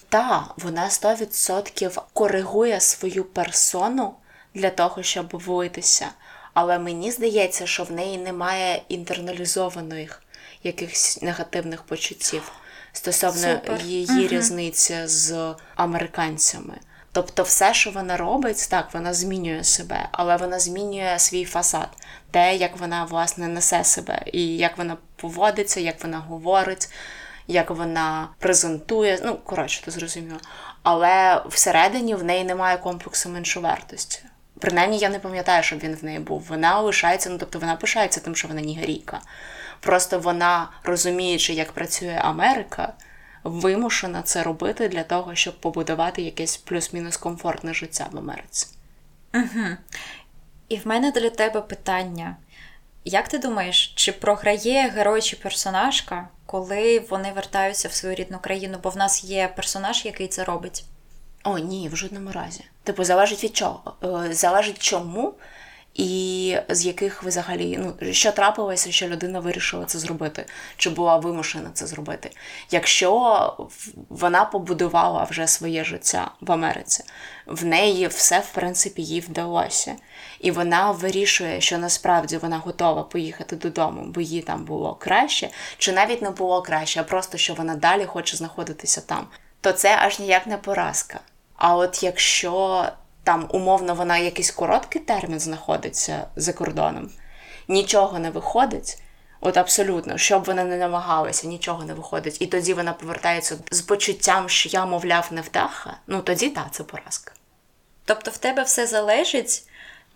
Так, 0.08 0.54
вона 0.56 0.88
100% 0.88 2.02
коригує 2.12 2.80
свою 2.80 3.24
персону 3.24 4.14
для 4.54 4.70
того, 4.70 5.02
щоб 5.02 5.28
влитися. 5.32 6.08
Але 6.54 6.78
мені 6.78 7.10
здається, 7.10 7.66
що 7.66 7.84
в 7.84 7.92
неї 7.92 8.18
немає 8.18 8.82
інтерналізованих 8.88 10.22
якихось 10.62 11.18
негативних 11.22 11.82
почуттів 11.82 12.52
стосовно 12.92 13.52
Супер. 13.54 13.80
її 13.82 14.06
Мгм. 14.06 14.26
різниці 14.28 15.06
з 15.06 15.54
американцями. 15.76 16.74
Тобто, 17.12 17.42
все, 17.42 17.74
що 17.74 17.90
вона 17.90 18.16
робить, 18.16 18.68
так, 18.70 18.88
вона 18.94 19.14
змінює 19.14 19.64
себе, 19.64 20.08
але 20.12 20.36
вона 20.36 20.58
змінює 20.60 21.18
свій 21.18 21.44
фасад, 21.44 21.88
те, 22.30 22.56
як 22.56 22.76
вона 22.76 23.04
власне 23.04 23.48
несе 23.48 23.84
себе, 23.84 24.22
і 24.32 24.56
як 24.56 24.78
вона 24.78 24.96
поводиться, 25.16 25.80
як 25.80 26.02
вона 26.02 26.18
говорить, 26.18 26.88
як 27.46 27.70
вона 27.70 28.28
презентує. 28.38 29.20
Ну, 29.24 29.38
коротше, 29.44 29.82
ти 29.84 29.90
зрозуміло. 29.90 30.38
Але 30.82 31.42
всередині 31.48 32.14
в 32.14 32.24
неї 32.24 32.44
немає 32.44 32.76
комплексу 32.76 33.28
меншовартості. 33.28 34.22
Принаймні, 34.58 34.98
я 34.98 35.08
не 35.08 35.18
пам'ятаю, 35.18 35.62
щоб 35.62 35.78
він 35.78 35.94
в 35.94 36.04
неї 36.04 36.18
був. 36.18 36.46
Вона 36.48 36.80
лишається, 36.80 37.30
ну 37.30 37.38
тобто 37.38 37.58
вона 37.58 37.76
пишається 37.76 38.20
тим, 38.20 38.36
що 38.36 38.48
вона 38.48 38.60
нігерійка. 38.60 39.20
Просто 39.80 40.18
вона, 40.18 40.68
розуміючи, 40.82 41.52
як 41.52 41.72
працює 41.72 42.20
Америка, 42.24 42.92
вимушена 43.44 44.22
це 44.22 44.42
робити 44.42 44.88
для 44.88 45.02
того, 45.02 45.34
щоб 45.34 45.60
побудувати 45.60 46.22
якесь 46.22 46.56
плюс-мінус 46.56 47.16
комфортне 47.16 47.74
життя 47.74 48.06
в 48.12 48.18
Америці. 48.18 48.66
І 50.68 50.76
в 50.76 50.86
мене 50.86 51.10
для 51.10 51.30
тебе 51.30 51.60
питання: 51.60 52.36
як 53.04 53.28
ти 53.28 53.38
думаєш, 53.38 53.92
чи 53.96 54.12
програє 54.12 54.88
герой 54.88 55.22
чи 55.22 55.36
персонажка, 55.36 56.28
коли 56.46 57.00
вони 57.00 57.32
вертаються 57.32 57.88
в 57.88 57.92
свою 57.92 58.14
рідну 58.14 58.38
країну? 58.38 58.78
Бо 58.82 58.90
в 58.90 58.96
нас 58.96 59.24
є 59.24 59.48
персонаж, 59.56 60.04
який 60.04 60.28
це 60.28 60.44
робить? 60.44 60.84
О, 61.44 61.58
ні, 61.58 61.88
в 61.88 61.96
жодному 61.96 62.32
разі. 62.32 62.64
Типу, 62.82 63.04
залежить 63.04 63.44
від 63.44 63.56
чого? 63.56 63.94
Е, 64.02 64.34
Залежить 64.34 64.78
чому 64.78 65.34
і 65.98 66.56
з 66.68 66.86
яких 66.86 67.22
ви 67.22 67.28
взагалі, 67.28 67.78
ну, 67.82 68.12
що 68.12 68.32
трапилося, 68.32 68.92
що 68.92 69.08
людина 69.08 69.40
вирішила 69.40 69.84
це 69.84 69.98
зробити, 69.98 70.46
чи 70.76 70.90
була 70.90 71.16
вимушена 71.16 71.70
це 71.74 71.86
зробити. 71.86 72.30
Якщо 72.70 73.68
вона 74.08 74.44
побудувала 74.44 75.24
вже 75.24 75.46
своє 75.46 75.84
життя 75.84 76.30
в 76.40 76.52
Америці, 76.52 77.04
в 77.46 77.64
неї 77.64 78.06
все, 78.06 78.38
в 78.38 78.50
принципі, 78.50 79.02
їй 79.02 79.20
вдалося. 79.20 79.96
І 80.40 80.50
вона 80.50 80.90
вирішує, 80.90 81.60
що 81.60 81.78
насправді 81.78 82.36
вона 82.36 82.58
готова 82.58 83.02
поїхати 83.02 83.56
додому, 83.56 84.04
бо 84.06 84.20
їй 84.20 84.42
там 84.42 84.64
було 84.64 84.94
краще, 84.94 85.50
чи 85.78 85.92
навіть 85.92 86.22
не 86.22 86.30
було 86.30 86.62
краще, 86.62 87.00
а 87.00 87.04
просто 87.04 87.38
що 87.38 87.54
вона 87.54 87.74
далі 87.74 88.04
хоче 88.04 88.36
знаходитися 88.36 89.00
там, 89.00 89.26
то 89.60 89.72
це 89.72 89.96
аж 89.96 90.18
ніяк 90.18 90.46
не 90.46 90.56
поразка. 90.56 91.20
А 91.56 91.76
от 91.76 92.02
якщо 92.02 92.84
там 93.28 93.46
умовно 93.50 93.94
вона 93.94 94.18
якийсь 94.18 94.50
короткий 94.50 95.02
термін 95.02 95.40
знаходиться 95.40 96.26
за 96.36 96.52
кордоном, 96.52 97.10
нічого 97.68 98.18
не 98.18 98.30
виходить. 98.30 99.02
От 99.40 99.56
абсолютно, 99.56 100.18
щоб 100.18 100.44
вона 100.44 100.64
не 100.64 100.76
намагалася, 100.76 101.46
нічого 101.46 101.84
не 101.84 101.94
виходить. 101.94 102.42
І 102.42 102.46
тоді 102.46 102.74
вона 102.74 102.92
повертається 102.92 103.56
з 103.70 103.80
почуттям, 103.80 104.48
що 104.48 104.68
я, 104.68 104.86
мовляв, 104.86 105.28
не 105.30 105.40
вдаха. 105.40 105.96
Ну 106.06 106.22
тоді 106.22 106.50
так, 106.50 106.66
це 106.70 106.84
поразка. 106.84 107.32
Тобто 108.04 108.30
в 108.30 108.36
тебе 108.36 108.62
все 108.62 108.86
залежить 108.86 109.62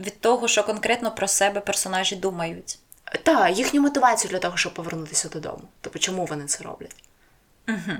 від 0.00 0.20
того, 0.20 0.48
що 0.48 0.64
конкретно 0.64 1.10
про 1.10 1.28
себе 1.28 1.60
персонажі 1.60 2.16
думають. 2.16 2.78
Та, 3.22 3.48
їхню 3.48 3.80
мотивацію 3.80 4.30
для 4.30 4.38
того, 4.38 4.56
щоб 4.56 4.74
повернутися 4.74 5.28
додому. 5.28 5.62
Тобто, 5.80 5.98
чому 5.98 6.24
вони 6.24 6.44
це 6.44 6.64
роблять? 6.64 6.96
Угу. 7.68 7.96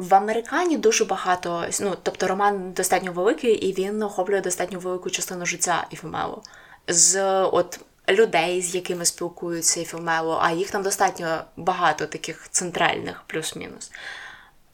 В 0.00 0.14
Американі 0.14 0.76
дуже 0.76 1.04
багато, 1.04 1.64
ну 1.80 1.96
тобто 2.02 2.26
роман 2.26 2.72
достатньо 2.72 3.12
великий, 3.12 3.54
і 3.54 3.72
він 3.72 4.02
охоплює 4.02 4.40
достатньо 4.40 4.78
велику 4.78 5.10
частину 5.10 5.46
життя 5.46 5.86
Іфемелу. 5.90 6.42
З 6.88 7.42
от 7.42 7.80
людей, 8.08 8.62
з 8.62 8.74
якими 8.74 9.04
спілкуються 9.04 9.80
Іфемелу, 9.80 10.38
а 10.40 10.50
їх 10.50 10.70
там 10.70 10.82
достатньо 10.82 11.44
багато 11.56 12.06
таких 12.06 12.48
центральних, 12.50 13.22
плюс-мінус, 13.26 13.92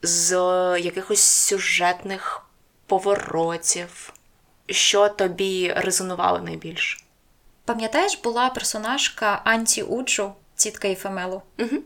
з 0.03 0.33
якихось 0.81 1.23
сюжетних 1.23 2.43
поворотів, 2.87 4.13
що 4.67 5.09
тобі 5.09 5.73
резонувало 5.77 6.39
найбільше. 6.39 6.99
Пам'ятаєш, 7.65 8.21
була 8.25 8.51
персонажка 8.51 9.41
Анті 9.45 9.83
Уджу, 9.83 10.33
тітка 10.57 10.89
Іфемелу? 10.89 11.43
Угу. 11.59 11.77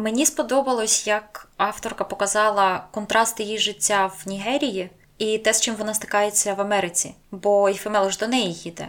Мені 0.00 0.26
сподобалось, 0.26 1.06
як 1.06 1.48
авторка 1.56 2.04
показала 2.04 2.84
контраст 2.90 3.40
її 3.40 3.58
життя 3.58 4.06
в 4.06 4.28
Нігерії 4.28 4.90
і 5.18 5.38
те, 5.38 5.54
з 5.54 5.60
чим 5.60 5.74
вона 5.74 5.94
стикається 5.94 6.54
в 6.54 6.60
Америці, 6.60 7.14
бо 7.30 7.68
Іфемело 7.68 8.10
ж 8.10 8.18
до 8.18 8.28
неї 8.28 8.52
їде. 8.52 8.88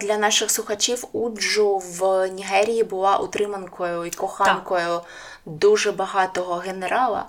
Для 0.00 0.16
наших 0.16 0.50
слухачів 0.50 1.04
Уджу 1.12 1.78
в 1.78 2.28
Нігерії 2.28 2.84
була 2.84 3.16
утриманкою 3.16 4.04
і 4.04 4.10
коханкою 4.10 5.00
дуже 5.46 5.92
багатого 5.92 6.54
генерала, 6.54 7.26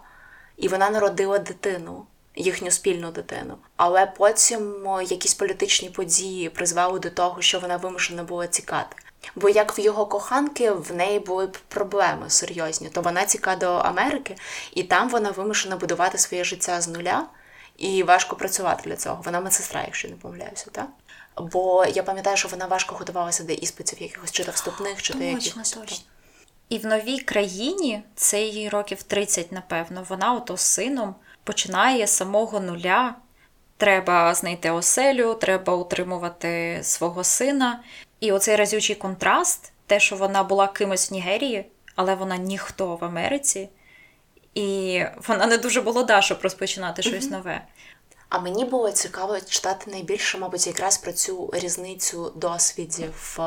і 0.57 0.67
вона 0.67 0.89
народила 0.89 1.39
дитину, 1.39 2.05
їхню 2.35 2.71
спільну 2.71 3.11
дитину. 3.11 3.57
Але 3.75 4.05
потім 4.05 4.87
якісь 5.09 5.33
політичні 5.33 5.89
події 5.89 6.49
призвели 6.49 6.99
до 6.99 7.09
того, 7.09 7.41
що 7.41 7.59
вона 7.59 7.77
вимушена 7.77 8.23
була 8.23 8.47
тікати. 8.47 8.95
Бо 9.35 9.49
як 9.49 9.77
в 9.77 9.79
його 9.79 10.05
коханки 10.05 10.71
в 10.71 10.93
неї 10.95 11.19
були 11.19 11.47
б 11.47 11.57
проблеми 11.67 12.29
серйозні, 12.29 12.89
то 12.89 13.01
вона 13.01 13.25
тікає 13.25 13.57
до 13.57 13.73
Америки, 13.73 14.35
і 14.73 14.83
там 14.83 15.09
вона 15.09 15.31
вимушена 15.31 15.75
будувати 15.75 16.17
своє 16.17 16.43
життя 16.43 16.81
з 16.81 16.87
нуля, 16.87 17.25
і 17.77 18.03
важко 18.03 18.35
працювати 18.35 18.89
для 18.89 18.95
цього. 18.95 19.21
Вона 19.25 19.39
медсестра, 19.39 19.81
якщо 19.85 20.07
не 20.07 20.15
помиляюся, 20.15 20.65
так? 20.71 20.87
Бо 21.37 21.85
я 21.85 22.03
пам'ятаю, 22.03 22.37
що 22.37 22.47
вона 22.47 22.65
важко 22.65 22.95
готувалася 22.95 23.43
до 23.43 23.53
іспитів 23.53 24.01
якихось 24.01 24.31
чи 24.31 24.43
то 24.43 24.51
вступних, 24.51 25.01
чи 25.01 25.13
то 25.13 25.19
якихось. 25.19 26.05
І 26.69 26.77
в 26.77 26.85
новій 26.85 27.19
країні, 27.19 28.03
це 28.15 28.41
їй 28.41 28.69
років 28.69 29.03
30, 29.03 29.51
напевно, 29.51 30.05
вона 30.09 30.33
ото 30.33 30.57
з 30.57 30.61
сином 30.61 31.15
починає 31.43 32.07
з 32.07 32.11
самого 32.11 32.59
нуля. 32.59 33.15
Треба 33.77 34.33
знайти 34.33 34.71
оселю, 34.71 35.33
треба 35.33 35.75
утримувати 35.75 36.79
свого 36.83 37.23
сина. 37.23 37.83
І 38.23 38.31
оцей 38.31 38.55
разючий 38.55 38.95
контраст, 38.95 39.71
те, 39.87 39.99
що 39.99 40.15
вона 40.15 40.43
була 40.43 40.67
кимось 40.67 41.11
в 41.11 41.13
Нігерії, 41.13 41.65
але 41.95 42.15
вона 42.15 42.37
ніхто 42.37 42.95
в 42.95 43.05
Америці, 43.05 43.69
і 44.55 45.01
вона 45.27 45.45
не 45.45 45.57
дуже 45.57 45.81
молода, 45.81 46.21
щоб 46.21 46.39
розпочинати 46.41 47.01
щось 47.01 47.29
нове. 47.29 47.61
А 48.29 48.39
мені 48.39 48.65
було 48.65 48.91
цікаво 48.91 49.39
читати 49.39 49.91
найбільше, 49.91 50.37
мабуть, 50.37 50.67
якраз 50.67 50.97
про 50.97 51.11
цю 51.11 51.49
різницю 51.53 52.33
досвідів 52.35 53.39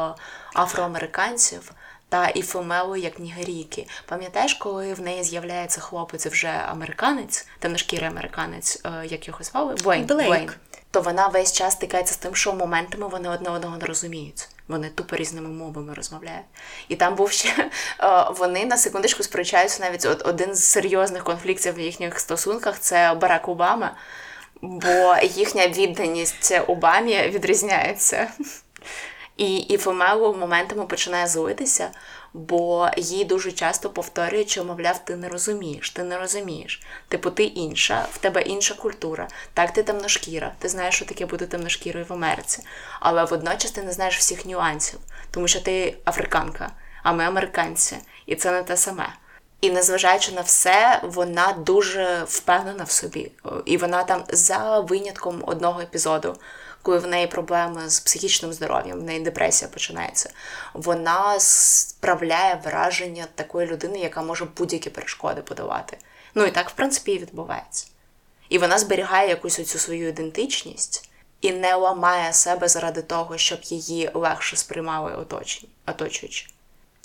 афроамериканців 0.54 1.72
та 2.08 2.28
і 2.28 2.38
Іфемелу 2.38 2.96
як 2.96 3.18
нігерійки. 3.18 3.86
Пам'ятаєш, 4.06 4.54
коли 4.54 4.94
в 4.94 5.00
неї 5.00 5.24
з'являється 5.24 5.80
хлопець 5.80 6.26
вже 6.26 6.48
американець, 6.48 7.46
темношкірий 7.58 8.08
американець, 8.08 8.80
е, 8.84 9.06
як 9.06 9.28
його 9.28 9.44
звали? 9.44 9.74
Блейн. 9.74 10.06
Блейк. 10.06 10.28
Блейн. 10.28 10.50
То 10.90 11.00
вона 11.00 11.28
весь 11.28 11.52
час 11.52 11.72
стикається 11.72 12.14
з 12.14 12.16
тим, 12.16 12.34
що 12.34 12.52
моментами 12.52 13.08
вони 13.08 13.28
одне 13.28 13.50
одного 13.50 13.76
не 13.76 13.86
розуміють. 13.86 14.48
Вони 14.68 14.90
тупо 14.90 15.16
різними 15.16 15.48
мовами 15.48 15.94
розмовляють. 15.94 16.46
І 16.88 16.96
там 16.96 17.14
був 17.14 17.30
ще 17.30 17.48
е, 18.00 18.26
вони 18.38 18.66
на 18.66 18.76
секундочку 18.76 19.22
сперечаються 19.22 19.82
навіть 19.82 20.06
от 20.06 20.26
один 20.26 20.54
з 20.54 20.64
серйозних 20.64 21.24
конфліктів 21.24 21.74
в 21.74 21.80
їхніх 21.80 22.20
стосунках 22.20 22.78
це 22.78 23.14
Барак 23.20 23.48
Обама, 23.48 23.96
бо 24.62 25.16
їхня 25.22 25.68
відданість 25.68 26.60
Обамі 26.66 27.28
відрізняється. 27.28 28.30
І, 29.36 29.56
і 29.56 29.76
Фомелу 29.76 30.34
моментами 30.34 30.86
починає 30.86 31.26
злитися, 31.26 31.90
бо 32.36 32.88
їй 32.96 33.24
дуже 33.24 33.52
часто 33.52 33.90
повторюють, 33.90 34.50
що, 34.50 34.64
мовляв, 34.64 35.04
ти 35.04 35.16
не 35.16 35.28
розумієш, 35.28 35.90
ти 35.90 36.02
не 36.02 36.18
розумієш. 36.18 36.82
Типу, 37.08 37.30
ти 37.30 37.44
інша, 37.44 38.06
в 38.12 38.18
тебе 38.18 38.42
інша 38.42 38.74
культура. 38.74 39.28
Так, 39.54 39.72
ти 39.72 39.82
темношкіра, 39.82 40.52
ти 40.58 40.68
знаєш, 40.68 40.94
що 40.94 41.04
таке 41.04 41.26
бути 41.26 41.46
темношкірою 41.46 42.06
в 42.08 42.12
Америці. 42.12 42.62
Але 43.00 43.24
водночас 43.24 43.70
ти 43.70 43.82
не 43.82 43.92
знаєш 43.92 44.18
всіх 44.18 44.46
нюансів, 44.46 44.98
тому 45.30 45.48
що 45.48 45.60
ти 45.60 45.96
африканка, 46.04 46.70
а 47.02 47.12
ми 47.12 47.24
американці, 47.24 47.96
і 48.26 48.36
це 48.36 48.52
не 48.52 48.62
те 48.62 48.76
саме. 48.76 49.08
І 49.60 49.70
незважаючи 49.70 50.32
на 50.32 50.40
все, 50.40 51.00
вона 51.02 51.52
дуже 51.52 52.24
впевнена 52.28 52.84
в 52.84 52.90
собі. 52.90 53.32
І 53.64 53.76
вона 53.76 54.04
там 54.04 54.24
за 54.28 54.80
винятком 54.80 55.42
одного 55.46 55.80
епізоду, 55.80 56.36
коли 56.86 56.98
в 56.98 57.06
неї 57.06 57.26
проблеми 57.26 57.90
з 57.90 58.00
психічним 58.00 58.52
здоров'ям, 58.52 59.00
в 59.00 59.02
неї 59.02 59.20
депресія 59.20 59.70
починається. 59.70 60.30
Вона 60.74 61.40
справляє 61.40 62.60
враження 62.64 63.26
такої 63.34 63.66
людини, 63.66 63.98
яка 63.98 64.22
може 64.22 64.44
будь-які 64.44 64.90
перешкоди 64.90 65.42
подавати. 65.42 65.98
Ну 66.34 66.44
і 66.44 66.50
так, 66.50 66.70
в 66.70 66.72
принципі, 66.72 67.12
і 67.12 67.18
відбувається. 67.18 67.86
І 68.48 68.58
вона 68.58 68.78
зберігає 68.78 69.28
якусь 69.28 69.58
оцю 69.58 69.78
свою 69.78 70.08
ідентичність 70.08 71.10
і 71.40 71.52
не 71.52 71.74
ламає 71.74 72.32
себе 72.32 72.68
заради 72.68 73.02
того, 73.02 73.38
щоб 73.38 73.58
її 73.62 74.10
легше 74.14 74.56
сприймали 74.56 75.16
оточені, 75.16 75.68
оточуючі. 75.86 76.46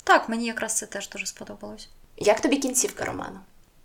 Так, 0.04 0.28
мені 0.28 0.46
якраз 0.46 0.76
це 0.76 0.86
теж 0.86 1.08
дуже 1.08 1.26
сподобалось. 1.26 1.88
Як 2.16 2.40
тобі 2.40 2.56
кінцівка 2.56 3.04
роману? 3.04 3.40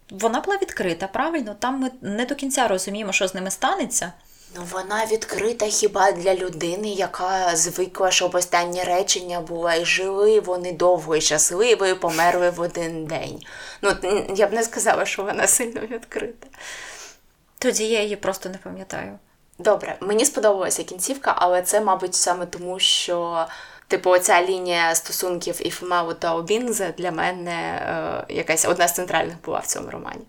Вона 0.09 0.39
була 0.41 0.57
відкрита, 0.57 1.07
правильно? 1.07 1.55
Там 1.59 1.79
ми 1.79 1.91
не 2.01 2.25
до 2.25 2.35
кінця 2.35 2.67
розуміємо, 2.67 3.11
що 3.11 3.27
з 3.27 3.35
ними 3.35 3.51
станеться. 3.51 4.13
Ну, 4.57 4.63
вона 4.71 5.05
відкрита 5.05 5.65
хіба 5.65 6.11
для 6.11 6.35
людини, 6.35 6.87
яка 6.89 7.55
звикла, 7.55 8.11
щоб 8.11 8.35
останнє 8.35 8.83
речення 8.83 9.41
було 9.41 9.71
і 9.71 9.85
жили 9.85 10.39
вони 10.39 10.71
довго 10.71 11.15
і 11.15 11.21
щасливо, 11.21 11.85
і 11.85 11.93
померли 11.93 12.49
в 12.49 12.61
один 12.61 13.05
день. 13.05 13.41
Ну, 13.81 13.93
я 14.35 14.47
б 14.47 14.53
не 14.53 14.63
сказала, 14.63 15.05
що 15.05 15.23
вона 15.23 15.47
сильно 15.47 15.81
відкрита. 15.81 16.47
Тоді 17.59 17.87
я 17.87 18.01
її 18.01 18.15
просто 18.15 18.49
не 18.49 18.57
пам'ятаю. 18.57 19.19
Добре, 19.59 19.97
мені 19.99 20.25
сподобалася 20.25 20.83
кінцівка, 20.83 21.33
але 21.37 21.61
це, 21.61 21.81
мабуть, 21.81 22.15
саме 22.15 22.45
тому, 22.45 22.79
що. 22.79 23.47
Типу, 23.89 24.09
оця 24.09 24.43
лінія 24.43 24.95
стосунків 24.95 25.67
Іфемелу 25.67 26.13
та 26.13 26.35
Обінзе 26.35 26.93
для 26.97 27.11
мене 27.11 27.51
е, 27.51 28.33
якась 28.33 28.65
одна 28.65 28.87
з 28.87 28.93
центральних 28.93 29.35
була 29.45 29.59
в 29.59 29.65
цьому 29.65 29.89
романі. 29.89 30.25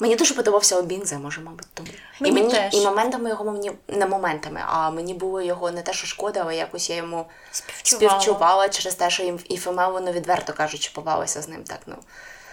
Мені 0.00 0.16
дуже 0.16 0.34
подобався 0.34 0.76
Обінзе, 0.76 1.18
може, 1.18 1.40
мабуть, 1.40 1.66
тому. 1.74 1.88
Мені 2.20 2.40
і 2.40 2.42
мені 2.42 2.54
теж. 2.54 2.74
і 2.74 2.80
моментами 2.84 3.28
його 3.28 3.44
мені 3.44 3.72
не 3.88 4.06
моментами, 4.06 4.60
а 4.66 4.90
мені 4.90 5.14
було 5.14 5.42
його 5.42 5.70
не 5.70 5.82
те, 5.82 5.92
що 5.92 6.06
шкода, 6.06 6.40
але 6.40 6.56
якось 6.56 6.90
я 6.90 6.96
йому 6.96 7.26
Співчувала. 7.50 8.10
співчувала 8.20 8.68
через 8.68 8.94
те, 8.94 9.10
що 9.10 9.22
Іфемелу, 9.22 10.00
ну, 10.00 10.12
відверто 10.12 10.52
кажучи, 10.52 10.90
повелася 10.94 11.42
з 11.42 11.48
ним 11.48 11.64
так, 11.64 11.80
ну 11.86 11.96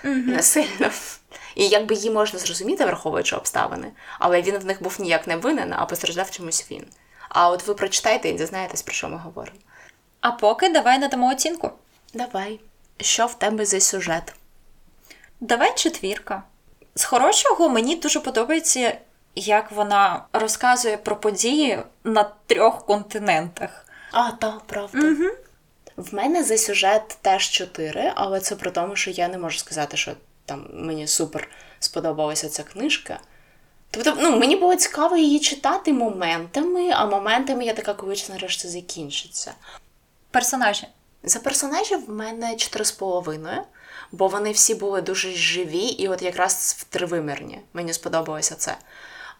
не 0.03 0.43
сильно. 0.43 0.91
І 1.55 1.67
якби 1.67 1.95
її 1.95 2.11
можна 2.11 2.39
зрозуміти, 2.39 2.85
враховуючи 2.85 3.35
обставини, 3.35 3.91
але 4.19 4.41
він 4.41 4.57
в 4.57 4.65
них 4.65 4.83
був 4.83 4.95
ніяк 5.01 5.27
не 5.27 5.37
винен, 5.37 5.73
а 5.73 5.85
постраждав 5.85 6.31
чомусь 6.31 6.65
він. 6.71 6.85
А 7.29 7.49
от 7.49 7.67
ви 7.67 7.73
прочитаєте 7.73 8.29
і 8.29 8.33
дізнаєтесь, 8.33 8.81
про 8.81 8.93
що 8.93 9.09
ми 9.09 9.17
говоримо. 9.17 9.57
А 10.21 10.31
поки 10.31 10.69
давай 10.69 10.99
надамо 10.99 11.31
оцінку. 11.31 11.71
Давай. 12.13 12.59
Що 13.01 13.25
в 13.25 13.33
тебе 13.33 13.65
за 13.65 13.79
сюжет? 13.79 14.33
Давай 15.39 15.75
четвірка. 15.75 16.43
З 16.97 17.03
хорошого 17.03 17.69
мені 17.69 17.95
дуже 17.95 18.19
подобається, 18.19 18.97
як 19.35 19.71
вона 19.71 20.25
розказує 20.33 20.97
про 20.97 21.15
події 21.15 21.79
на 22.03 22.31
трьох 22.45 22.85
континентах. 22.85 23.85
А, 24.11 24.31
так, 24.31 24.59
правда. 24.59 24.99
Угу. 24.99 25.29
В 25.97 26.13
мене 26.13 26.43
за 26.43 26.57
сюжет 26.57 27.17
теж 27.21 27.49
чотири, 27.49 28.11
але 28.15 28.39
це 28.39 28.55
про 28.55 28.71
тому, 28.71 28.95
що 28.95 29.11
я 29.11 29.27
не 29.27 29.37
можу 29.37 29.57
сказати, 29.57 29.97
що 29.97 30.11
там 30.45 30.67
мені 30.73 31.07
супер 31.07 31.49
сподобалася 31.79 32.49
ця 32.49 32.63
книжка. 32.63 33.19
Тобто, 33.91 34.17
ну, 34.21 34.39
мені 34.39 34.55
було 34.55 34.75
цікаво 34.75 35.17
її 35.17 35.39
читати 35.39 35.93
моментами, 35.93 36.91
а 36.91 37.05
моментами 37.05 37.65
я 37.65 37.73
така, 37.73 37.93
коли 37.93 38.15
нарешті 38.29 38.67
закінчиться. 38.67 39.53
Персонажі. 40.31 40.87
За 41.27 41.39
персонажів 41.39 42.05
в 42.05 42.09
мене 42.09 42.55
чотири 42.55 42.85
з 42.85 42.91
половиною, 42.91 43.61
бо 44.11 44.27
вони 44.27 44.51
всі 44.51 44.75
були 44.75 45.01
дуже 45.01 45.31
живі 45.31 45.85
і 45.85 46.07
от 46.07 46.21
якраз 46.21 46.75
в 46.79 46.83
тривимірні. 46.83 47.61
Мені 47.73 47.93
сподобалося 47.93 48.55
це. 48.55 48.77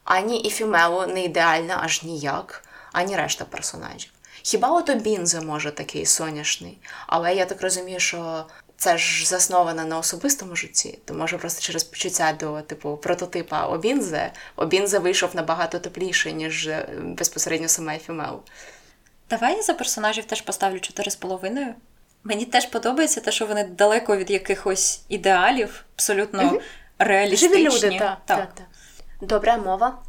Ані 0.03 0.39
і 0.39 0.49
Фімело 0.49 1.07
не 1.07 1.23
ідеальна, 1.23 1.79
аж 1.83 2.03
ніяк, 2.03 2.63
ані 2.91 3.15
решта 3.15 3.45
персонажів. 3.45 4.11
Хіба 4.41 4.69
ото 4.69 4.95
Бінзе 4.95 5.41
може 5.41 5.71
такий 5.71 6.05
соняшний, 6.05 6.77
але 7.07 7.35
я 7.35 7.45
так 7.45 7.61
розумію, 7.61 7.99
що 7.99 8.45
це 8.77 8.97
ж 8.97 9.27
засновано 9.27 9.85
на 9.85 9.97
особистому 9.97 10.55
житті, 10.55 10.99
то 11.05 11.13
може 11.13 11.37
просто 11.37 11.61
через 11.61 11.83
почуття 11.83 12.37
до 12.39 12.61
типу 12.61 12.97
прототипа 12.97 13.65
Обінзе, 13.65 14.31
Обінзе 14.55 14.99
вийшов 14.99 15.29
набагато 15.33 15.79
тепліше, 15.79 16.31
ніж 16.31 16.67
е, 16.67 16.89
безпосередньо 17.03 17.67
сама 17.67 17.97
Фімело. 17.97 18.43
Давай 19.29 19.55
я 19.55 19.61
за 19.61 19.73
персонажів 19.73 20.25
теж 20.25 20.41
поставлю 20.41 20.77
4,5. 20.77 21.73
Мені 22.23 22.45
теж 22.45 22.65
подобається 22.65 23.21
те, 23.21 23.31
що 23.31 23.45
вони 23.45 23.63
далеко 23.63 24.17
від 24.17 24.31
якихось 24.31 25.01
ідеалів, 25.09 25.85
абсолютно 25.95 26.59
реалістичні. 26.99 27.57
Живі 27.57 27.69
люди, 27.69 27.99
так. 27.99 28.17
так, 28.25 28.53
так. 28.55 28.67
Добра 29.21 29.57
мова. 29.57 29.99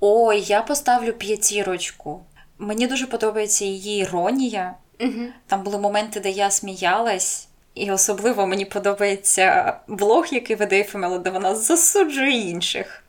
Ой, 0.00 0.40
я 0.40 0.62
поставлю 0.62 1.12
п'ятірочку. 1.12 2.20
Мені 2.58 2.86
дуже 2.86 3.06
подобається 3.06 3.64
її 3.64 4.02
іронія. 4.02 4.74
Угу. 5.00 5.26
Там 5.46 5.62
були 5.62 5.78
моменти, 5.78 6.20
де 6.20 6.30
я 6.30 6.50
сміялась, 6.50 7.48
і 7.74 7.90
особливо 7.90 8.46
мені 8.46 8.64
подобається 8.64 9.76
блог, 9.88 10.26
який 10.30 10.56
веде 10.56 10.80
Ефемела, 10.80 11.18
де 11.18 11.30
вона 11.30 11.54
засуджує 11.54 12.50
інших. 12.50 13.01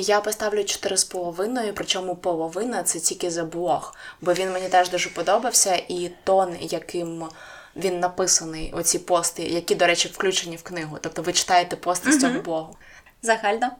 Я 0.00 0.20
поставлю 0.20 0.58
4,5, 0.58 1.72
причому 1.74 2.16
половина 2.16 2.82
це 2.82 3.00
тільки 3.00 3.30
за 3.30 3.44
блог, 3.44 3.94
бо 4.20 4.32
він 4.32 4.52
мені 4.52 4.68
теж 4.68 4.90
дуже 4.90 5.10
подобався, 5.10 5.74
і 5.88 6.10
тон, 6.24 6.56
яким 6.60 7.28
він 7.76 8.00
написаний, 8.00 8.72
оці 8.72 8.98
пости, 8.98 9.42
які, 9.42 9.74
до 9.74 9.86
речі, 9.86 10.08
включені 10.08 10.56
в 10.56 10.62
книгу. 10.62 10.98
Тобто 11.00 11.22
ви 11.22 11.32
читаєте 11.32 11.76
пости 11.76 12.12
з 12.12 12.20
цього 12.20 12.40
блогу. 12.40 12.76
Загально. 13.22 13.70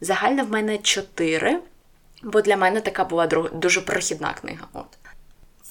Загально 0.00 0.44
в 0.44 0.50
мене 0.50 0.78
4, 0.78 1.60
бо 2.22 2.40
для 2.40 2.56
мене 2.56 2.80
така 2.80 3.04
була 3.04 3.26
дуже 3.52 3.80
прохідна 3.80 4.32
книга. 4.32 4.66
От. 4.72 4.98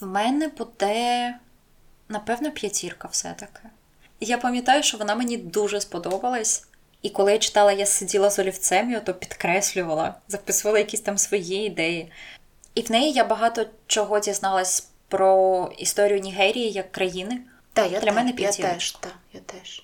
В 0.01 0.05
мене 0.05 0.47
буде, 0.47 1.36
напевно, 2.10 2.51
п'ятірка 2.51 3.07
все-таки. 3.12 3.62
Я 4.19 4.38
пам'ятаю, 4.38 4.84
що 4.84 4.97
вона 4.97 5.15
мені 5.15 5.38
дуже 5.38 5.81
сподобалась. 5.81 6.67
І 7.02 7.10
коли 7.10 7.32
я 7.32 7.38
читала, 7.38 7.72
я 7.72 7.86
сиділа 7.86 8.30
з 8.30 8.40
олівцем, 8.40 8.92
і 8.92 8.98
ото 8.98 9.14
підкреслювала, 9.14 10.16
записувала 10.28 10.80
якісь 10.80 11.02
там 11.02 11.18
свої 11.18 11.66
ідеї. 11.66 12.12
І 12.76 12.82
в 12.82 12.92
неї 12.92 13.12
я 13.12 13.24
багато 13.24 13.66
чого 13.88 14.20
дізналась 14.20 14.88
про 15.08 15.72
історію 15.78 16.20
Нігерії 16.20 16.72
як 16.72 16.92
країни. 16.92 17.42
Та, 17.74 17.86
я, 17.86 17.90
Для 17.90 18.00
те- 18.00 18.12
мене 18.12 18.34
я 18.38 18.52
теж, 18.52 18.92
та, 18.92 19.10
я 19.34 19.40
теж. 19.40 19.84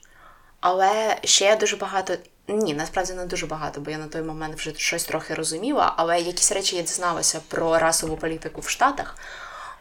Але 0.60 1.18
ще 1.24 1.46
я 1.46 1.56
дуже 1.56 1.76
багато. 1.76 2.14
Ні, 2.48 2.74
насправді 2.74 3.14
не 3.14 3.26
дуже 3.26 3.46
багато, 3.46 3.82
бо 3.82 3.92
я 3.92 3.98
на 3.98 4.08
той 4.08 4.22
момент 4.22 4.56
вже 4.56 4.74
щось 4.76 5.04
трохи 5.06 5.34
розуміла, 5.34 5.94
але 5.98 6.22
якісь 6.22 6.52
речі 6.52 6.76
я 6.76 6.82
дізналася 6.82 7.42
про 7.48 7.80
расову 7.80 8.18
політику 8.18 8.62
в 8.62 8.70
Штатах. 8.70 9.18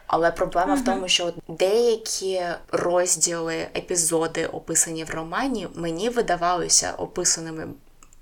Але 0.07 0.31
проблема 0.31 0.75
в 0.75 0.83
тому, 0.83 1.07
що 1.07 1.33
деякі 1.47 2.41
розділи, 2.71 3.55
епізоди, 3.55 4.45
описані 4.45 5.03
в 5.03 5.09
романі, 5.09 5.67
мені 5.75 6.09
видавалися 6.09 6.93
описаними 6.97 7.67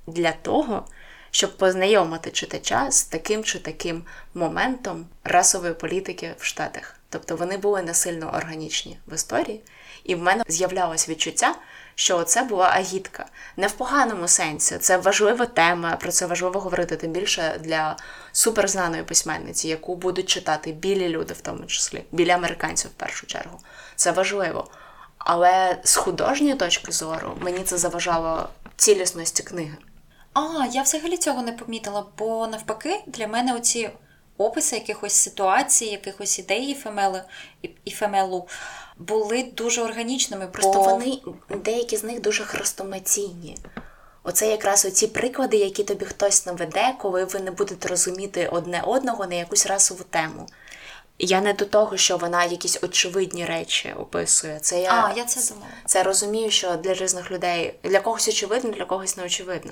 для 0.07 0.31
того, 0.31 0.85
щоб 1.31 1.57
познайомити 1.57 2.31
читача 2.31 2.91
з 2.91 3.03
таким 3.03 3.43
чи 3.43 3.59
таким 3.59 4.03
моментом 4.33 5.05
расової 5.23 5.73
політики 5.73 6.35
в 6.39 6.43
Штатах. 6.43 6.95
Тобто 7.09 7.35
вони 7.35 7.57
були 7.57 7.81
не 7.81 7.93
сильно 7.93 8.33
органічні 8.35 8.97
в 9.07 9.13
історії, 9.13 9.61
і 10.03 10.15
в 10.15 10.19
мене 10.19 10.43
з'являлось 10.47 11.09
відчуття, 11.09 11.55
що 11.95 12.23
це 12.23 12.43
була 12.43 12.65
агітка. 12.69 13.25
Не 13.58 13.67
в 13.67 13.71
поганому 13.71 14.27
сенсі. 14.27 14.77
Це 14.77 14.97
важлива 14.97 15.45
тема, 15.45 15.95
про 15.95 16.12
це 16.12 16.25
важливо 16.25 16.60
говорити, 16.60 16.95
тим 16.95 17.12
більше 17.12 17.60
для 17.60 17.97
суперзнаної 18.31 19.03
письменниці, 19.03 19.67
яку 19.67 19.95
будуть 19.95 20.29
читати 20.29 20.71
білі 20.71 21.10
люди, 21.10 21.34
в 21.34 21.41
тому 21.41 21.65
числі, 21.65 22.03
білі 22.12 22.29
американців 22.29 22.91
в 22.91 22.93
першу 22.93 23.27
чергу. 23.27 23.60
Це 23.95 24.12
важливо. 24.12 24.67
Але 25.17 25.77
з 25.84 25.95
художньої 25.95 26.55
точки 26.55 26.91
зору 26.91 27.38
мені 27.41 27.60
це 27.60 27.77
заважало 27.77 28.49
цілісності 28.75 29.43
книги. 29.43 29.77
А, 30.34 30.65
я 30.71 30.81
взагалі 30.81 31.17
цього 31.17 31.41
не 31.41 31.51
помітила, 31.51 32.05
бо 32.17 32.47
навпаки, 32.47 33.01
для 33.08 33.27
мене 33.27 33.55
оці 33.55 33.89
описи 34.38 34.75
якихось 34.75 35.13
ситуацій, 35.13 35.86
якихось 35.86 36.39
ідей 36.39 36.77
і 37.86 37.91
Фемелу 37.91 38.47
були 38.97 39.43
дуже 39.43 39.81
органічними. 39.81 40.47
Просто 40.47 40.73
бо... 40.73 40.84
вони, 40.84 41.17
деякі 41.63 41.97
з 41.97 42.03
них 42.03 42.21
дуже 42.21 42.43
хрестоматійні. 42.43 43.58
Оце 44.23 44.47
якраз 44.47 44.86
оці 44.86 45.08
приклади, 45.08 45.58
які 45.58 45.84
тобі 45.84 46.05
хтось 46.05 46.45
наведе, 46.45 46.95
коли 46.99 47.25
ви 47.25 47.39
не 47.39 47.51
будете 47.51 47.88
розуміти 47.88 48.49
одне 48.51 48.81
одного 48.86 49.27
на 49.27 49.36
якусь 49.36 49.65
расову 49.65 50.03
тему. 50.10 50.47
Я 51.19 51.41
не 51.41 51.53
до 51.53 51.65
того, 51.65 51.97
що 51.97 52.17
вона 52.17 52.45
якісь 52.45 52.84
очевидні 52.84 53.45
речі 53.45 53.93
описує. 53.99 54.60
Це 54.60 54.81
я, 54.81 55.05
А, 55.05 55.17
я 55.17 55.23
це 55.23 55.53
думала. 55.53 55.71
Це 55.86 56.03
розумію, 56.03 56.51
що 56.51 56.75
для 56.75 56.93
різних 56.93 57.31
людей 57.31 57.75
для 57.84 57.99
когось 57.99 58.27
очевидно, 58.27 58.71
для 58.71 58.86
когось 58.86 59.17
не 59.17 59.23
очевидно. 59.23 59.71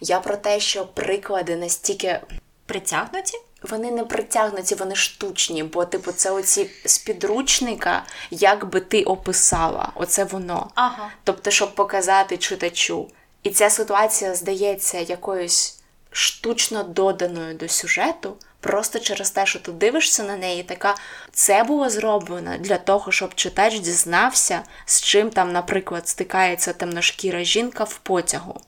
Я 0.00 0.20
про 0.20 0.36
те, 0.36 0.60
що 0.60 0.86
приклади 0.86 1.56
настільки 1.56 2.20
Притягнуті? 2.66 3.38
Вони 3.66 3.90
не 3.90 4.04
притягнуті, 4.04 4.74
вони 4.74 4.94
штучні, 4.94 5.62
бо, 5.62 5.84
типу, 5.84 6.12
це 6.12 6.30
оці 6.30 6.70
з 6.84 6.98
підручника, 6.98 8.02
як 8.30 8.70
би 8.70 8.80
ти 8.80 9.02
описала, 9.02 9.92
оце 9.94 10.24
воно. 10.24 10.70
Ага. 10.74 11.10
Тобто, 11.24 11.50
щоб 11.50 11.74
показати 11.74 12.36
читачу. 12.36 13.08
І 13.42 13.50
ця 13.50 13.70
ситуація 13.70 14.34
здається 14.34 14.98
якоюсь 14.98 15.78
штучно 16.10 16.82
доданою 16.82 17.54
до 17.54 17.68
сюжету, 17.68 18.36
просто 18.60 18.98
через 18.98 19.30
те, 19.30 19.46
що 19.46 19.58
ти 19.58 19.72
дивишся 19.72 20.22
на 20.22 20.36
неї, 20.36 20.62
така 20.62 20.94
це 21.32 21.64
було 21.64 21.90
зроблено 21.90 22.58
для 22.58 22.78
того, 22.78 23.12
щоб 23.12 23.34
читач 23.34 23.78
дізнався, 23.78 24.62
з 24.84 25.00
чим 25.02 25.30
там, 25.30 25.52
наприклад, 25.52 26.08
стикається 26.08 26.72
темношкіра 26.72 27.44
жінка 27.44 27.84
в 27.84 27.98
потягу. 27.98 28.60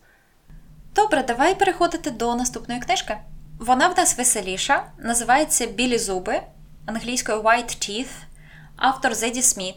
Добре, 0.94 1.22
давай 1.22 1.54
переходити 1.54 2.10
до 2.10 2.34
наступної 2.34 2.80
книжки. 2.80 3.16
Вона 3.58 3.88
в 3.88 3.98
нас 3.98 4.18
веселіша, 4.18 4.84
називається 4.98 5.66
Білі 5.66 5.98
зуби, 5.98 6.40
англійською 6.86 7.42
White 7.42 7.90
Teeth, 7.90 8.10
автор 8.76 9.14
Зеді 9.14 9.42
Сміт. 9.42 9.76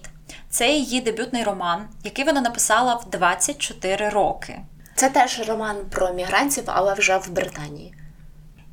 Це 0.49 0.69
її 0.69 1.01
дебютний 1.01 1.43
роман, 1.43 1.87
який 2.03 2.25
вона 2.25 2.41
написала 2.41 2.95
в 2.95 3.09
24 3.09 4.09
роки. 4.09 4.59
Це 4.95 5.09
теж 5.09 5.47
роман 5.47 5.77
про 5.89 6.13
мігрантів, 6.13 6.63
але 6.67 6.93
вже 6.93 7.17
в 7.17 7.29
Британії. 7.29 7.93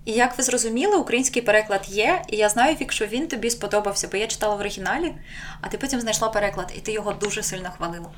І 0.04 0.12
як 0.12 0.38
ви 0.38 0.44
зрозуміли, 0.44 0.96
український 0.96 1.42
переклад 1.42 1.86
є, 1.88 2.22
і 2.28 2.36
я 2.36 2.48
знаю, 2.48 2.76
Вік, 2.80 2.92
що 2.92 3.06
він 3.06 3.28
тобі 3.28 3.50
сподобався, 3.50 4.08
бо 4.12 4.16
я 4.16 4.26
читала 4.26 4.54
в 4.56 4.60
оригіналі, 4.60 5.14
а 5.60 5.68
ти 5.68 5.78
потім 5.78 6.00
знайшла 6.00 6.28
переклад, 6.28 6.72
і 6.76 6.80
ти 6.80 6.92
його 6.92 7.12
дуже 7.12 7.42
сильно 7.42 7.70
хвалила. 7.76 8.10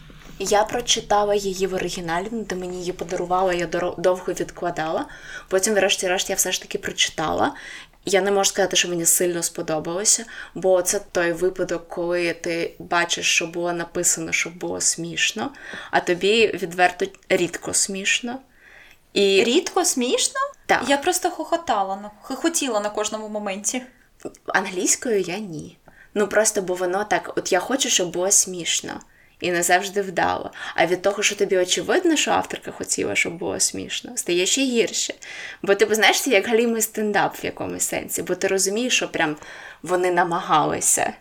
Я 0.42 0.64
прочитала 0.64 1.35
її 1.35 1.66
в 1.66 1.74
оригіналі, 1.74 2.29
ти 2.48 2.55
мені 2.55 2.79
її 2.79 2.92
подарувала, 2.92 3.55
я 3.55 3.66
довго 3.98 4.33
відкладала. 4.33 5.07
Потім, 5.48 5.74
врешті-решт, 5.74 6.31
я 6.31 6.37
все 6.37 6.53
ж 6.53 6.62
таки 6.62 6.79
прочитала. 6.79 7.55
Я 8.05 8.20
не 8.20 8.31
можу 8.31 8.50
сказати, 8.50 8.76
що 8.76 8.88
мені 8.88 9.05
сильно 9.05 9.42
сподобалося, 9.42 10.24
бо 10.55 10.83
це 10.83 11.00
той 11.12 11.33
випадок, 11.33 11.88
коли 11.88 12.33
ти 12.33 12.74
бачиш, 12.79 13.26
що 13.26 13.46
було 13.46 13.72
написано, 13.72 14.33
щоб 14.33 14.59
було 14.59 14.81
смішно, 14.81 15.50
а 15.90 16.00
тобі 16.00 16.46
відверто 16.46 17.07
рідко 17.29 17.74
смішно. 17.74 18.38
І... 19.12 19.44
Рідко 19.44 19.85
смішно? 19.85 20.40
Так. 20.66 20.85
Я 20.88 20.96
просто 20.96 21.31
хохотала, 21.31 22.11
хохотіла 22.22 22.81
на 22.81 22.90
кожному 22.90 23.29
моменті. 23.29 23.83
Англійською 24.46 25.20
я 25.20 25.38
ні. 25.38 25.79
Ну 26.14 26.29
просто 26.29 26.62
бо 26.62 26.74
воно 26.74 27.05
так, 27.05 27.33
от 27.37 27.53
я 27.53 27.61
хочу, 27.61 27.88
щоб 27.88 28.12
було 28.12 28.31
смішно 28.31 29.00
і 29.40 29.50
не 29.53 29.62
завжди 29.62 30.03
вдало. 30.03 30.50
А 30.74 30.87
від 30.87 31.03
того, 31.03 31.22
що 31.22 31.37
тобі 31.37 31.59
очевидно, 31.59 32.16
що 32.16 32.31
авторка 32.31 32.70
хотіла, 32.70 33.14
щоб 33.14 33.38
було 33.38 33.61
смішно, 33.61 34.16
стає 34.16 34.46
ще 34.46 34.61
гірше. 34.61 35.14
Бо 35.62 35.74
ти 35.74 35.94
знаєш, 35.94 36.20
це 36.20 36.31
як 36.31 36.48
галімий 36.48 36.83
стендап 36.83 37.37
в 37.37 37.44
якомусь 37.44 37.83
сенсі, 37.83 38.22
бо 38.22 38.35
ти 38.35 38.46
розумієш, 38.46 38.96
що 38.96 39.09
прям 39.09 39.37
вони 39.83 40.11
намагалися. 40.11 41.12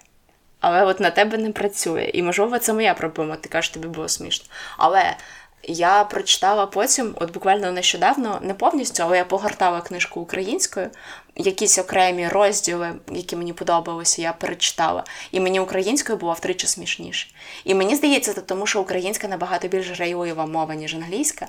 Але 0.60 0.84
от 0.84 1.00
на 1.00 1.10
тебе 1.10 1.38
не 1.38 1.52
працює. 1.52 2.12
І, 2.14 2.24
можливо, 2.24 2.60
це 2.60 2.74
моя 2.74 2.94
проблема, 2.94 3.36
ти 3.36 3.50
кажеш, 3.50 3.70
тобі 3.70 3.88
було 3.88 4.10
смішно. 4.10 4.46
Але 4.78 5.16
я 5.64 6.04
прочитала 6.04 6.66
потім, 6.66 7.16
от 7.20 7.32
буквально 7.32 7.72
нещодавно, 7.72 8.40
не 8.42 8.54
повністю, 8.54 9.04
але 9.04 9.18
я 9.18 9.26
погортала 9.26 9.82
книжку 9.82 10.22
українською, 10.22 10.90
якісь 11.36 11.78
окремі 11.78 12.28
розділи, 12.28 12.92
які 13.12 13.36
мені 13.36 13.54
подобалися, 13.54 14.22
я 14.22 14.34
перечитала. 14.34 15.04
І 15.32 15.40
мені 15.40 15.60
українською 15.60 16.18
було 16.18 16.34
втричі 16.34 16.68
смішніше. 16.68 17.28
І 17.64 17.76
мені 17.76 17.96
здається, 17.96 18.34
це 18.34 18.42
тому, 18.42 18.68
що 18.68 18.82
українська 18.82 19.28
набагато 19.28 19.68
більш 19.68 19.90
грайлива 19.90 20.46
мова, 20.46 20.76
ніж 20.76 20.96
англійська. 20.96 21.48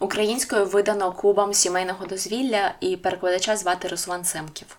Українською 0.00 0.66
видано 0.66 1.12
клубом 1.12 1.54
сімейного 1.54 2.06
дозвілля 2.06 2.74
і 2.80 2.96
перекладача 2.96 3.56
звати 3.56 3.88
Руслан 3.88 4.24
Семків. 4.24 4.76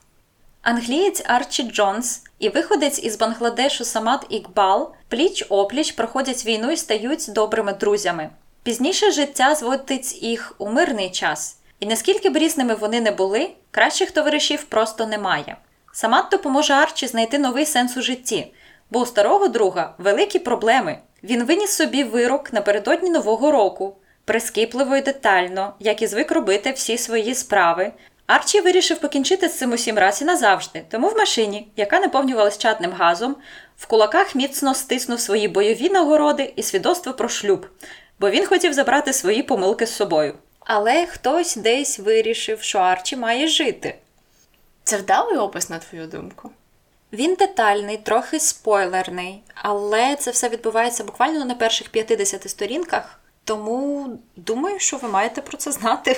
Англієць 0.61 1.23
Арчі 1.25 1.63
Джонс 1.63 2.23
і 2.39 2.49
виходець 2.49 3.03
із 3.03 3.17
Бангладешу 3.17 3.85
Самат 3.85 4.25
Ікбал 4.29 4.93
пліч 5.07 5.45
опліч 5.49 5.91
проходять 5.91 6.45
війну 6.45 6.71
і 6.71 6.77
стають 6.77 7.25
добрими 7.29 7.73
друзями. 7.73 8.29
Пізніше 8.65 9.11
життя 9.11 9.55
зводить 9.55 10.23
їх 10.23 10.55
у 10.57 10.69
мирний 10.69 11.09
час, 11.09 11.57
і 11.79 11.85
наскільки 11.85 12.29
б 12.29 12.37
різними 12.37 12.75
вони 12.75 13.01
не 13.01 13.11
були, 13.11 13.49
кращих 13.71 14.11
товаришів 14.11 14.63
просто 14.63 15.05
немає. 15.05 15.57
Самат 15.93 16.25
допоможе 16.31 16.73
Арчі 16.73 17.07
знайти 17.07 17.39
новий 17.39 17.65
сенс 17.65 17.97
у 17.97 18.01
житті, 18.01 18.53
бо 18.89 18.99
у 18.99 19.05
старого 19.05 19.47
друга 19.47 19.93
великі 19.97 20.39
проблеми. 20.39 20.97
Він 21.23 21.43
виніс 21.43 21.71
собі 21.71 22.03
вирок 22.03 22.53
напередодні 22.53 23.09
Нового 23.09 23.51
року, 23.51 23.95
прискіпливо 24.25 24.95
і 24.95 25.01
детально, 25.01 25.73
як 25.79 26.01
і 26.01 26.07
звик 26.07 26.31
робити 26.31 26.71
всі 26.71 26.97
свої 26.97 27.35
справи. 27.35 27.91
Арчі 28.27 28.61
вирішив 28.61 28.99
покінчити 28.99 29.49
з 29.49 29.57
цим 29.57 29.71
усім 29.71 29.97
раз 29.97 30.21
і 30.21 30.25
назавжди, 30.25 30.83
тому 30.91 31.07
в 31.07 31.17
машині, 31.17 31.67
яка 31.75 31.99
наповнювалась 31.99 32.57
чатним 32.57 32.91
газом, 32.91 33.35
в 33.77 33.85
кулаках 33.85 34.35
міцно 34.35 34.73
стиснув 34.73 35.19
свої 35.19 35.47
бойові 35.47 35.89
нагороди 35.89 36.53
і 36.55 36.63
свідоцтво 36.63 37.13
про 37.13 37.29
шлюб, 37.29 37.67
бо 38.19 38.29
він 38.29 38.45
хотів 38.45 38.73
забрати 38.73 39.13
свої 39.13 39.43
помилки 39.43 39.85
з 39.85 39.95
собою. 39.95 40.33
Але 40.59 41.05
хтось 41.05 41.55
десь 41.55 41.99
вирішив, 41.99 42.61
що 42.61 42.79
Арчі 42.79 43.15
має 43.15 43.47
жити. 43.47 43.95
Це 44.83 44.97
вдалий 44.97 45.37
опис, 45.37 45.69
на 45.69 45.79
твою 45.79 46.07
думку? 46.07 46.51
Він 47.13 47.35
детальний, 47.35 47.97
трохи 47.97 48.39
спойлерний, 48.39 49.43
але 49.55 50.15
це 50.15 50.31
все 50.31 50.49
відбувається 50.49 51.03
буквально 51.03 51.45
на 51.45 51.55
перших 51.55 51.89
50 51.89 52.49
сторінках, 52.49 53.19
тому 53.43 54.09
думаю, 54.35 54.79
що 54.79 54.97
ви 54.97 55.09
маєте 55.09 55.41
про 55.41 55.57
це 55.57 55.71
знати. 55.71 56.17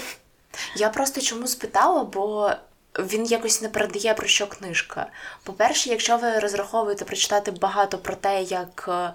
Я 0.76 0.90
просто 0.90 1.22
чому 1.22 1.48
спитала, 1.48 2.04
бо 2.04 2.52
він 3.00 3.26
якось 3.26 3.62
не 3.62 3.70
передає 3.70 4.14
про 4.14 4.28
що 4.28 4.48
книжка. 4.48 5.08
По-перше, 5.44 5.90
якщо 5.90 6.18
ви 6.18 6.40
розраховуєте 6.40 7.06
прочитати 7.06 7.52
багато 7.52 7.98
про 7.98 8.16
те, 8.16 8.44
як 8.44 8.86
е, 8.88 9.14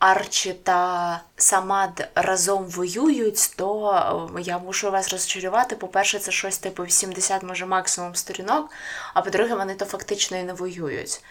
Арчі 0.00 0.52
та 0.52 1.20
Самад 1.36 2.08
разом 2.14 2.64
воюють, 2.64 3.54
то 3.56 3.92
е, 4.36 4.42
я 4.42 4.58
мушу 4.58 4.90
вас 4.90 5.12
розчарувати. 5.12 5.76
По-перше, 5.76 6.18
це 6.18 6.30
щось 6.32 6.58
типу 6.58 6.84
80, 6.84 7.42
може 7.42 7.66
максимум 7.66 8.14
сторінок, 8.14 8.70
а 9.14 9.22
по-друге, 9.22 9.54
вони 9.54 9.74
то 9.74 9.84
фактично 9.84 10.36
і 10.36 10.42
не 10.42 10.52
воюють. 10.52 11.22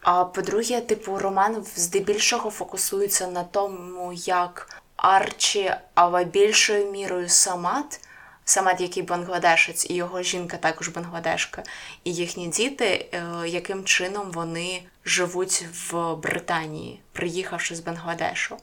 А 0.00 0.24
по-друге, 0.24 0.80
типу, 0.80 1.18
роман 1.18 1.66
здебільшого 1.74 2.50
фокусується 2.50 3.26
на 3.26 3.44
тому, 3.44 4.12
як 4.12 4.82
Арчі, 4.96 5.74
але 5.94 6.24
більшою 6.24 6.90
мірою 6.92 7.28
Самат 7.28 8.00
Самат, 8.48 8.80
який 8.80 9.02
Бангладешець, 9.02 9.86
і 9.90 9.94
його 9.94 10.22
жінка 10.22 10.56
також 10.56 10.88
Бангладешка, 10.88 11.62
і 12.04 12.14
їхні 12.14 12.48
діти, 12.48 13.08
е, 13.12 13.48
яким 13.48 13.84
чином 13.84 14.30
вони 14.30 14.82
живуть 15.06 15.64
в 15.90 16.14
Британії, 16.14 17.00
приїхавши 17.12 17.76
з 17.76 17.80
Бангладешу. 17.80 18.56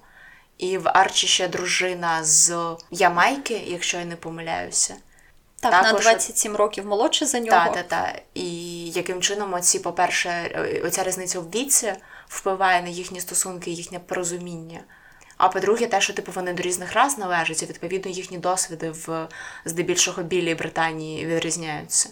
І 0.58 0.78
в 0.78 0.90
Арчі 0.90 1.28
ще 1.28 1.48
дружина 1.48 2.24
з 2.24 2.76
Ямайки, 2.92 3.64
якщо 3.68 3.98
я 3.98 4.06
не 4.06 4.16
помиляюся. 4.16 4.96
Так, 5.60 5.72
також... 5.72 5.94
на 5.94 6.00
27 6.00 6.56
років 6.56 6.86
молодше 6.86 7.26
за 7.26 7.40
нього. 7.40 7.66
Так, 7.66 7.74
так, 7.74 7.88
так. 7.88 8.22
І 8.34 8.90
яким 8.90 9.22
чином 9.22 9.54
оці, 9.54 9.80
по-перше, 9.80 10.30
е, 10.30 10.82
оця 10.86 11.04
різниця 11.04 11.40
в 11.40 11.50
віці 11.50 11.94
впливає 12.28 12.82
на 12.82 12.90
їхні 12.90 13.22
стосунки, 13.22 13.72
їхнє 13.72 14.00
порозуміння. 14.00 14.80
А 15.38 15.50
по-друге, 15.50 15.88
те, 15.88 16.02
що 16.02 16.14
типу 16.14 16.32
вони 16.32 16.54
до 16.54 16.64
різних 16.64 16.94
рас 16.94 17.18
належать, 17.18 17.64
і 17.64 17.66
відповідно 17.66 18.12
їхні 18.12 18.38
досвіди 18.38 18.90
в 18.90 19.28
здебільшого 19.66 20.24
білій 20.24 20.56
Британії 20.56 21.26
відрізняються. 21.26 22.10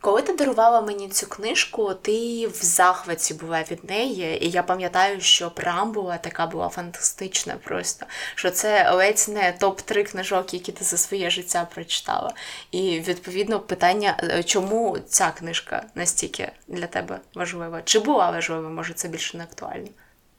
Коли 0.00 0.22
ти 0.22 0.32
дарувала 0.32 0.80
мені 0.80 1.08
цю 1.08 1.26
книжку, 1.26 1.94
ти 1.94 2.46
в 2.46 2.64
захваті 2.64 3.34
була 3.34 3.62
від 3.70 3.90
неї, 3.90 4.44
і 4.46 4.50
я 4.50 4.62
пам'ятаю, 4.62 5.20
що 5.20 5.50
преамбула 5.50 6.18
така 6.18 6.46
була 6.46 6.68
фантастична, 6.68 7.54
просто 7.64 8.06
що 8.34 8.50
це 8.50 8.90
ледь 8.90 9.26
не 9.28 9.54
топ-3 9.60 10.10
книжок, 10.10 10.54
які 10.54 10.72
ти 10.72 10.84
за 10.84 10.96
своє 10.96 11.30
життя 11.30 11.68
прочитала. 11.74 12.32
І 12.70 13.00
відповідно 13.00 13.60
питання, 13.60 14.16
е, 14.22 14.42
чому 14.42 14.98
ця 15.08 15.30
книжка 15.30 15.84
настільки 15.94 16.52
для 16.68 16.86
тебе 16.86 17.20
важлива? 17.34 17.82
Чи 17.84 17.98
була 17.98 18.30
важлива? 18.30 18.68
Може, 18.68 18.94
це 18.94 19.08
більше 19.08 19.38
не 19.38 19.44
актуально? 19.44 19.88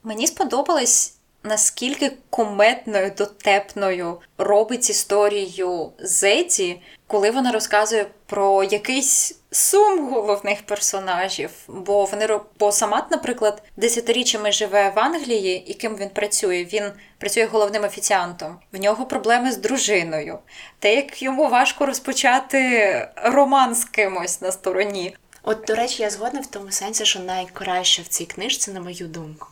Мені 0.02 0.26
сподобалось 0.26 1.14
наскільки 1.42 2.12
кометною, 2.30 3.12
дотепною 3.18 4.20
робить 4.38 4.90
історію 4.90 5.92
Зеті, 5.98 6.82
коли 7.06 7.30
вона 7.30 7.52
розказує 7.52 8.06
про 8.26 8.64
якийсь 8.64 9.41
сум 9.52 10.10
головних 10.10 10.62
персонажів. 10.62 11.50
Бо 11.68 12.04
вони 12.04 12.40
бо 12.58 12.72
Самат, 12.72 13.10
наприклад, 13.10 13.62
десятиріччями 13.76 14.52
живе 14.52 14.92
в 14.96 14.98
Англії, 14.98 15.64
і 15.66 15.74
ким 15.74 15.96
він 15.96 16.08
працює. 16.08 16.64
Він 16.64 16.92
працює 17.18 17.44
головним 17.44 17.84
офіціантом. 17.84 18.58
В 18.72 18.80
нього 18.80 19.06
проблеми 19.06 19.52
з 19.52 19.56
дружиною. 19.56 20.38
Те, 20.78 20.94
як 20.94 21.22
йому 21.22 21.48
важко 21.48 21.86
розпочати 21.86 23.08
роман 23.16 23.74
з 23.74 23.84
кимось 23.84 24.40
на 24.40 24.52
стороні. 24.52 25.16
От, 25.42 25.64
до 25.66 25.74
речі, 25.74 26.02
я 26.02 26.10
згодна 26.10 26.40
в 26.40 26.46
тому 26.46 26.70
сенсі, 26.70 27.04
що 27.04 27.20
найкраще 27.20 28.02
в 28.02 28.08
цій 28.08 28.24
книжці, 28.24 28.70
на 28.70 28.80
мою 28.80 29.06
думку, 29.08 29.46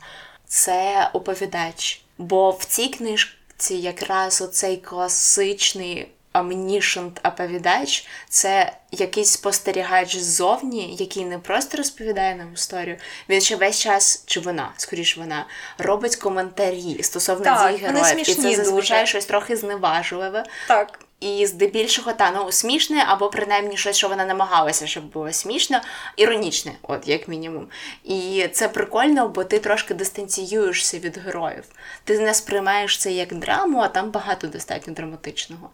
це 0.47 1.11
оповідач. 1.13 2.03
Бо 2.19 2.51
в 2.51 2.65
цій 2.65 2.89
книжці 2.89 3.75
якраз 3.75 4.43
оцей 4.43 4.77
класичний 4.77 6.09
omniscient 6.35 7.29
оповідач 7.29 8.07
це 8.29 8.73
якийсь 8.91 9.31
спостерігач 9.31 10.17
ззовні, 10.17 10.97
який 10.99 11.25
не 11.25 11.39
просто 11.39 11.77
розповідає 11.77 12.35
нам 12.35 12.55
історію, 12.55 12.97
він 13.29 13.41
ще 13.41 13.57
весь 13.57 13.79
час, 13.79 14.25
чи 14.27 14.41
вона, 14.41 14.73
скоріш 14.77 15.17
вона, 15.17 15.47
робить 15.79 16.17
коментарі 16.17 17.03
стосовно 17.03 17.45
так, 17.45 17.73
дій 17.73 17.79
героїв. 17.79 18.21
І 18.21 18.35
це 18.35 18.55
зазвичай 18.55 19.07
щось 19.07 19.27
трохи 19.27 19.57
зневажливе. 19.57 20.45
Так. 20.69 20.99
І 21.21 21.47
здебільшого 21.47 22.13
та 22.13 22.31
ну 22.31 22.53
смішне, 22.53 23.05
або 23.09 23.29
принаймні 23.29 23.77
щось, 23.77 23.97
що 23.97 24.09
вона 24.09 24.25
намагалася, 24.25 24.87
щоб 24.87 25.05
було 25.05 25.33
смішно, 25.33 25.81
іронічне, 26.17 26.73
от 26.83 27.09
як 27.09 27.29
мінімум. 27.29 27.69
І 28.05 28.49
це 28.53 28.69
прикольно, 28.69 29.29
бо 29.29 29.45
ти 29.45 29.59
трошки 29.59 29.95
дистанціюєшся 29.95 30.99
від 30.99 31.19
героїв. 31.19 31.65
Ти 32.05 32.19
не 32.19 32.35
сприймаєш 32.35 32.99
це 32.99 33.13
як 33.13 33.35
драму, 33.35 33.79
а 33.79 33.89
там 33.89 34.11
багато 34.11 34.47
достатньо 34.47 34.95
драматичного. 34.95 35.71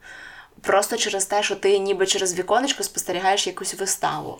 Просто 0.66 0.96
через 0.96 1.26
те, 1.26 1.42
що 1.42 1.56
ти 1.56 1.78
ніби 1.78 2.06
через 2.06 2.38
віконечко 2.38 2.82
спостерігаєш 2.82 3.46
якусь 3.46 3.74
виставу. 3.74 4.38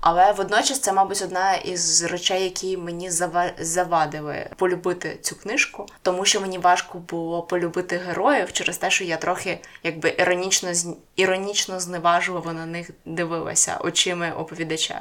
Але 0.00 0.32
водночас 0.32 0.80
це, 0.80 0.92
мабуть, 0.92 1.22
одна 1.22 1.54
із 1.54 2.04
речей, 2.04 2.44
які 2.44 2.76
мені 2.76 3.10
завадили 3.58 4.50
полюбити 4.56 5.18
цю 5.22 5.36
книжку, 5.36 5.86
тому 6.02 6.24
що 6.24 6.40
мені 6.40 6.58
важко 6.58 6.98
було 6.98 7.42
полюбити 7.42 7.96
героїв 7.96 8.52
через 8.52 8.78
те, 8.78 8.90
що 8.90 9.04
я 9.04 9.16
трохи 9.16 9.58
якби 9.82 10.14
іронічно 10.18 10.72
іронічно 11.16 11.80
зневажливо 11.80 12.52
на 12.52 12.66
них 12.66 12.90
дивилася 13.04 13.78
очима 13.80 14.30
оповідача. 14.30 15.00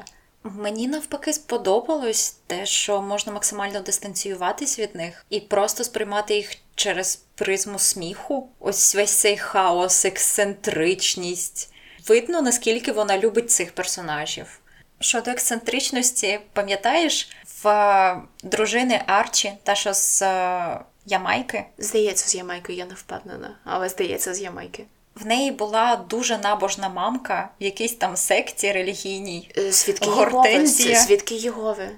Мені 0.54 0.88
навпаки 0.88 1.34
сподобалось 1.34 2.38
те, 2.48 2.66
що 2.66 3.02
можна 3.02 3.34
максимально 3.34 3.80
дистанціюватись 3.80 4.80
від 4.80 4.96
них 4.96 5.26
і 5.30 5.40
просто 5.40 5.84
сприймати 5.84 6.36
їх 6.36 6.56
через 6.76 7.16
призму 7.16 7.80
сміху. 7.80 8.50
Ось 8.60 8.96
весь 8.96 9.12
цей 9.12 9.38
хаос, 9.38 10.06
ексцентричність. 10.06 11.74
Видно, 12.08 12.42
наскільки 12.42 12.92
вона 12.92 13.18
любить 13.18 13.52
цих 13.52 13.72
персонажів. 13.72 14.60
Щодо 15.00 15.32
ексцентричності, 15.32 16.40
пам'ятаєш 16.54 17.30
в 17.64 17.68
е, 17.68 18.22
дружини 18.44 19.02
Арчі, 19.08 19.54
та 19.64 19.76
що 19.76 19.94
з 19.94 20.22
е, 20.22 20.80
Ямайки? 21.06 21.66
Здається, 21.78 22.30
з 22.30 22.36
Ямайки, 22.36 22.74
я 22.74 22.86
не 22.86 22.94
впевнена, 22.94 23.58
але 23.64 23.90
здається, 23.90 24.34
з 24.34 24.42
Ямайки. 24.42 24.86
В 25.16 25.26
неї 25.26 25.52
була 25.52 25.96
дуже 26.10 26.38
набожна 26.38 26.90
мамка 26.90 27.50
в 27.62 27.64
якійсь 27.64 27.94
там 27.94 28.18
секті 28.18 28.72
релігійній. 28.72 29.52
Е, 29.58 29.72
свідки 29.72 30.10
Гортензія. 30.10 30.90
Єгови. 30.90 31.08
Свідки 31.08 31.36
Єгови. 31.36 31.90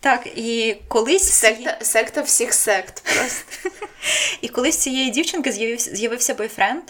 Так, 0.00 0.26
і 0.26 0.76
колись 0.88 1.32
секта 1.32 1.78
секта 1.80 2.20
всіх 2.20 2.54
сект. 2.54 3.02
просто. 3.02 3.70
І 4.40 4.48
колись 4.48 4.76
цієї 4.76 5.10
дівчинки 5.10 5.52
з'явився, 5.52 5.96
з'явився 5.96 6.34
бойфренд. 6.34 6.82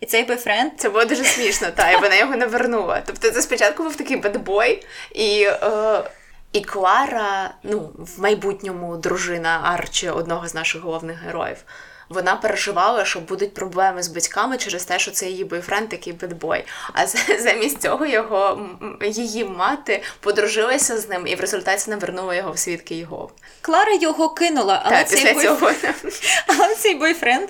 І 0.00 0.06
цей 0.06 0.24
бойфренд... 0.24 0.72
Це 0.76 0.88
було 0.88 1.04
дуже 1.04 1.24
смішно, 1.24 1.68
та, 1.74 1.90
і 1.90 2.00
вона 2.00 2.16
його 2.16 2.36
навернула. 2.36 3.02
Тобто 3.06 3.30
це 3.30 3.42
спочатку 3.42 3.82
був 3.82 3.96
такий 3.96 4.16
bad 4.16 4.46
boy, 4.46 4.86
і 5.14 5.42
е, 5.42 6.04
і 6.52 6.60
Клара, 6.60 7.54
ну, 7.62 7.90
в 7.98 8.20
майбутньому 8.20 8.96
дружина 8.96 9.60
Арчі, 9.64 10.08
одного 10.08 10.48
з 10.48 10.54
наших 10.54 10.82
головних 10.82 11.18
героїв 11.18 11.64
вона 12.10 12.36
переживала, 12.36 13.04
що 13.04 13.20
будуть 13.20 13.54
проблеми 13.54 14.02
з 14.02 14.08
батьками 14.08 14.56
через 14.56 14.84
те, 14.84 14.98
що 14.98 15.10
це 15.10 15.26
її 15.26 15.44
бойфренд 15.44 15.88
такий 15.88 16.12
bad 16.12 16.34
boy. 16.34 16.64
А 16.92 17.06
замість 17.38 17.82
цього 17.82 18.06
його 18.06 18.68
її 19.02 19.44
мати 19.44 20.02
подружилася 20.20 20.98
з 20.98 21.08
ним 21.08 21.26
і 21.26 21.34
в 21.34 21.40
результаті 21.40 21.90
навернула 21.90 22.34
його 22.34 22.52
в 22.52 22.58
свідки 22.58 22.94
Єгови. 22.94 23.30
Клара 23.60 23.92
його 23.92 24.28
кинула, 24.28 24.82
але 24.84 24.96
так, 24.96 25.08
цей 25.08 25.24
після 25.24 25.42
цього 25.42 25.70
але 26.46 26.74
цей 26.74 26.94
бойфренд 26.94 27.48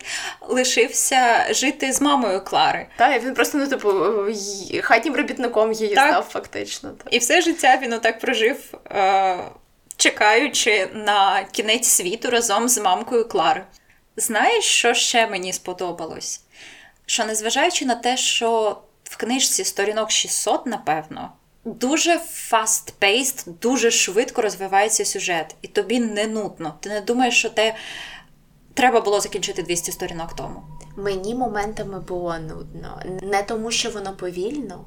лишився 0.49 1.47
жити 1.51 1.93
з 1.93 2.01
мамою 2.01 2.45
Клари. 2.45 2.87
Так, 2.97 3.23
він 3.23 3.35
просто 3.35 3.59
ну 3.59 3.67
типу 3.67 3.93
хатнім 4.83 5.17
робітником 5.17 5.73
її 5.73 5.95
так. 5.95 6.09
став 6.09 6.25
фактично. 6.25 6.91
Так. 6.91 7.15
І 7.15 7.19
все 7.19 7.41
життя 7.41 7.79
він 7.83 7.93
отак 7.93 8.21
прожив. 8.21 8.57
Е- 8.91 9.39
Чекаючи 9.97 10.89
на 10.95 11.45
кінець 11.53 11.89
світу 11.89 12.31
разом 12.31 12.69
з 12.69 12.79
мамкою 12.79 13.29
Клари. 13.29 13.65
Знаєш, 14.17 14.65
що 14.65 14.95
ще 14.95 15.27
мені 15.27 15.53
сподобалось? 15.53 16.41
Що 17.07 17.25
незважаючи 17.25 17.85
на 17.87 17.95
те, 17.95 18.17
що 18.17 18.79
в 19.05 19.17
книжці 19.17 19.65
сторінок 19.65 20.11
600, 20.11 20.67
напевно, 20.67 21.33
дуже 21.65 22.21
fast-paced, 22.51 23.45
дуже 23.63 23.91
швидко 23.91 24.43
розвивається 24.43 25.05
сюжет, 25.05 25.57
і 25.63 25.69
тобі 25.69 26.01
не 26.01 26.27
нудно. 26.27 26.75
Ти 26.81 26.89
не 26.89 27.01
думаєш, 27.01 27.39
що 27.39 27.51
те 27.51 27.75
треба 28.75 29.01
було 29.01 29.21
закінчити 29.21 29.63
200 29.63 29.93
сторінок 29.93 30.37
тому. 30.37 30.63
Мені 30.97 31.35
моментами 31.35 32.01
було 32.01 32.39
нудно. 32.39 33.03
Не 33.23 33.43
тому, 33.43 33.71
що 33.71 33.91
воно 33.91 34.17
повільно, 34.17 34.85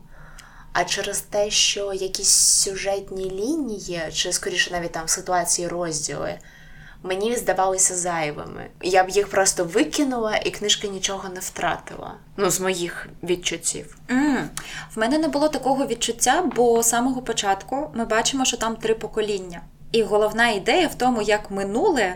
а 0.73 0.83
через 0.83 1.21
те, 1.21 1.49
що 1.49 1.93
якісь 1.93 2.35
сюжетні 2.35 3.31
лінії, 3.31 4.01
чи 4.13 4.33
скоріше 4.33 4.71
навіть 4.71 4.91
там 4.91 5.07
ситуації 5.07 5.67
розділи 5.67 6.39
мені 7.03 7.35
здавалися 7.35 7.95
зайвими. 7.95 8.69
Я 8.81 9.03
б 9.03 9.09
їх 9.09 9.27
просто 9.27 9.65
викинула, 9.65 10.35
і 10.35 10.51
книжка 10.51 10.87
нічого 10.87 11.29
не 11.29 11.39
втратила. 11.39 12.13
Ну, 12.37 12.49
з 12.49 12.59
моїх 12.59 13.07
відчуттів. 13.23 13.97
Mm. 14.09 14.43
В 14.95 14.99
мене 14.99 15.17
не 15.17 15.27
було 15.27 15.49
такого 15.49 15.87
відчуття, 15.87 16.43
бо 16.55 16.83
з 16.83 16.89
самого 16.89 17.21
початку 17.21 17.91
ми 17.93 18.05
бачимо, 18.05 18.45
що 18.45 18.57
там 18.57 18.75
три 18.75 18.95
покоління. 18.95 19.61
І 19.91 20.03
головна 20.03 20.49
ідея 20.49 20.87
в 20.87 20.95
тому, 20.95 21.21
як 21.21 21.51
минуле, 21.51 22.15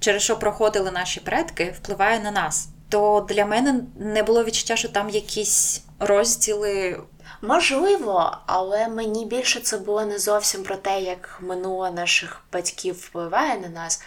через 0.00 0.22
що 0.22 0.38
проходили 0.38 0.90
наші 0.90 1.20
предки, 1.20 1.74
впливає 1.82 2.20
на 2.20 2.30
нас. 2.30 2.68
То 2.88 3.26
для 3.28 3.46
мене 3.46 3.80
не 3.98 4.22
було 4.22 4.44
відчуття, 4.44 4.76
що 4.76 4.88
там 4.88 5.10
якісь 5.10 5.82
розділи 5.98 7.00
Можливо, 7.42 8.38
але 8.46 8.88
мені 8.88 9.26
більше 9.26 9.60
це 9.60 9.78
було 9.78 10.04
не 10.04 10.18
зовсім 10.18 10.62
про 10.62 10.76
те, 10.76 11.00
як 11.00 11.38
минуле 11.40 11.90
наших 11.90 12.42
батьків 12.52 12.94
впливає 12.94 13.58
на 13.58 13.68
нас, 13.68 14.02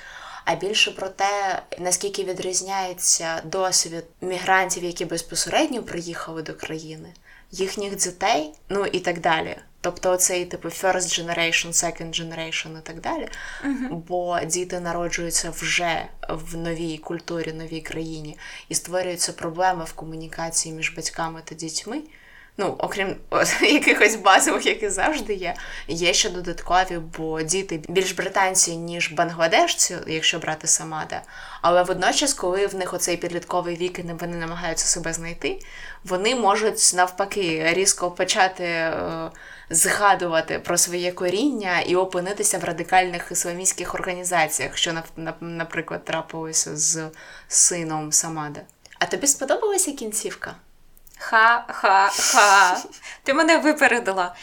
а 0.46 0.56
більше 0.56 0.92
про 0.92 1.10
те, 1.10 1.62
наскільки 1.80 2.24
відрізняється 2.24 3.42
досвід 3.46 4.04
мігрантів, 4.22 4.84
які 4.84 5.06
безпосередньо 5.06 5.84
приїхали 5.84 6.42
до 6.42 6.54
країни, 6.54 7.14
їхніх 7.52 7.96
дітей, 7.96 8.54
ну 8.70 8.86
і 8.86 9.00
так 9.00 9.20
далі. 9.20 9.58
Тобто 9.84 10.12
оцей 10.12 10.46
типу 10.46 10.68
first 10.68 11.20
generation, 11.20 11.68
second 11.68 12.22
generation 12.22 12.80
і 12.80 12.82
так 12.84 13.02
далі. 13.02 13.30
Uh-huh. 13.66 13.96
Бо 13.96 14.40
діти 14.40 14.80
народжуються 14.80 15.50
вже 15.50 16.06
в 16.30 16.58
новій 16.58 16.98
культурі, 16.98 17.54
новій 17.54 17.82
країні, 17.82 18.38
і 18.70 18.76
створюються 18.76 19.34
проблеми 19.34 19.84
в 19.84 19.94
комунікації 19.94 20.76
між 20.76 20.96
батьками 20.96 21.42
та 21.46 21.56
дітьми. 21.56 22.02
Ну, 22.58 22.76
окрім 22.78 23.16
якихось 23.62 24.16
базових, 24.16 24.66
які 24.66 24.90
завжди 24.90 25.34
є, 25.34 25.56
є 25.88 26.14
ще 26.14 26.30
додаткові, 26.30 27.00
бо 27.18 27.42
діти 27.42 27.82
більш 27.90 28.12
британці, 28.12 28.76
ніж 28.76 29.12
бангладешці, 29.12 29.98
якщо 30.08 30.40
брати 30.40 30.68
Самада. 30.68 31.22
Але 31.62 31.84
водночас, 31.84 32.34
коли 32.34 32.68
в 32.68 32.76
них 32.76 32.94
оцей 32.94 33.18
підлітковий 33.18 33.76
вік 33.76 34.00
і 34.00 34.02
вони 34.02 34.38
намагаються 34.38 34.86
себе 34.86 35.14
знайти, 35.14 35.60
вони 36.04 36.36
можуть 36.36 36.92
навпаки 36.96 37.74
різко 37.74 38.12
почати 38.12 38.64
е, 38.64 39.32
згадувати 39.70 40.60
про 40.60 40.78
своє 40.78 41.12
коріння 41.12 41.80
і 41.80 41.96
опинитися 41.96 42.58
в 42.58 42.64
радикальних 42.64 43.28
ісламістських 43.32 43.96
організаціях, 43.96 44.78
що 44.78 45.04
наприклад 45.42 46.06
трапилося 46.06 46.78
з 46.78 47.10
сином 47.48 48.12
Самада. 48.12 48.62
А 49.00 49.06
тобі 49.06 49.28
сподобалася 49.28 49.92
кінцівка? 49.92 50.56
Ха-ха-ха. 51.22 52.78
Ти 53.24 53.34
мене 53.34 53.58
випередила. 53.58 54.36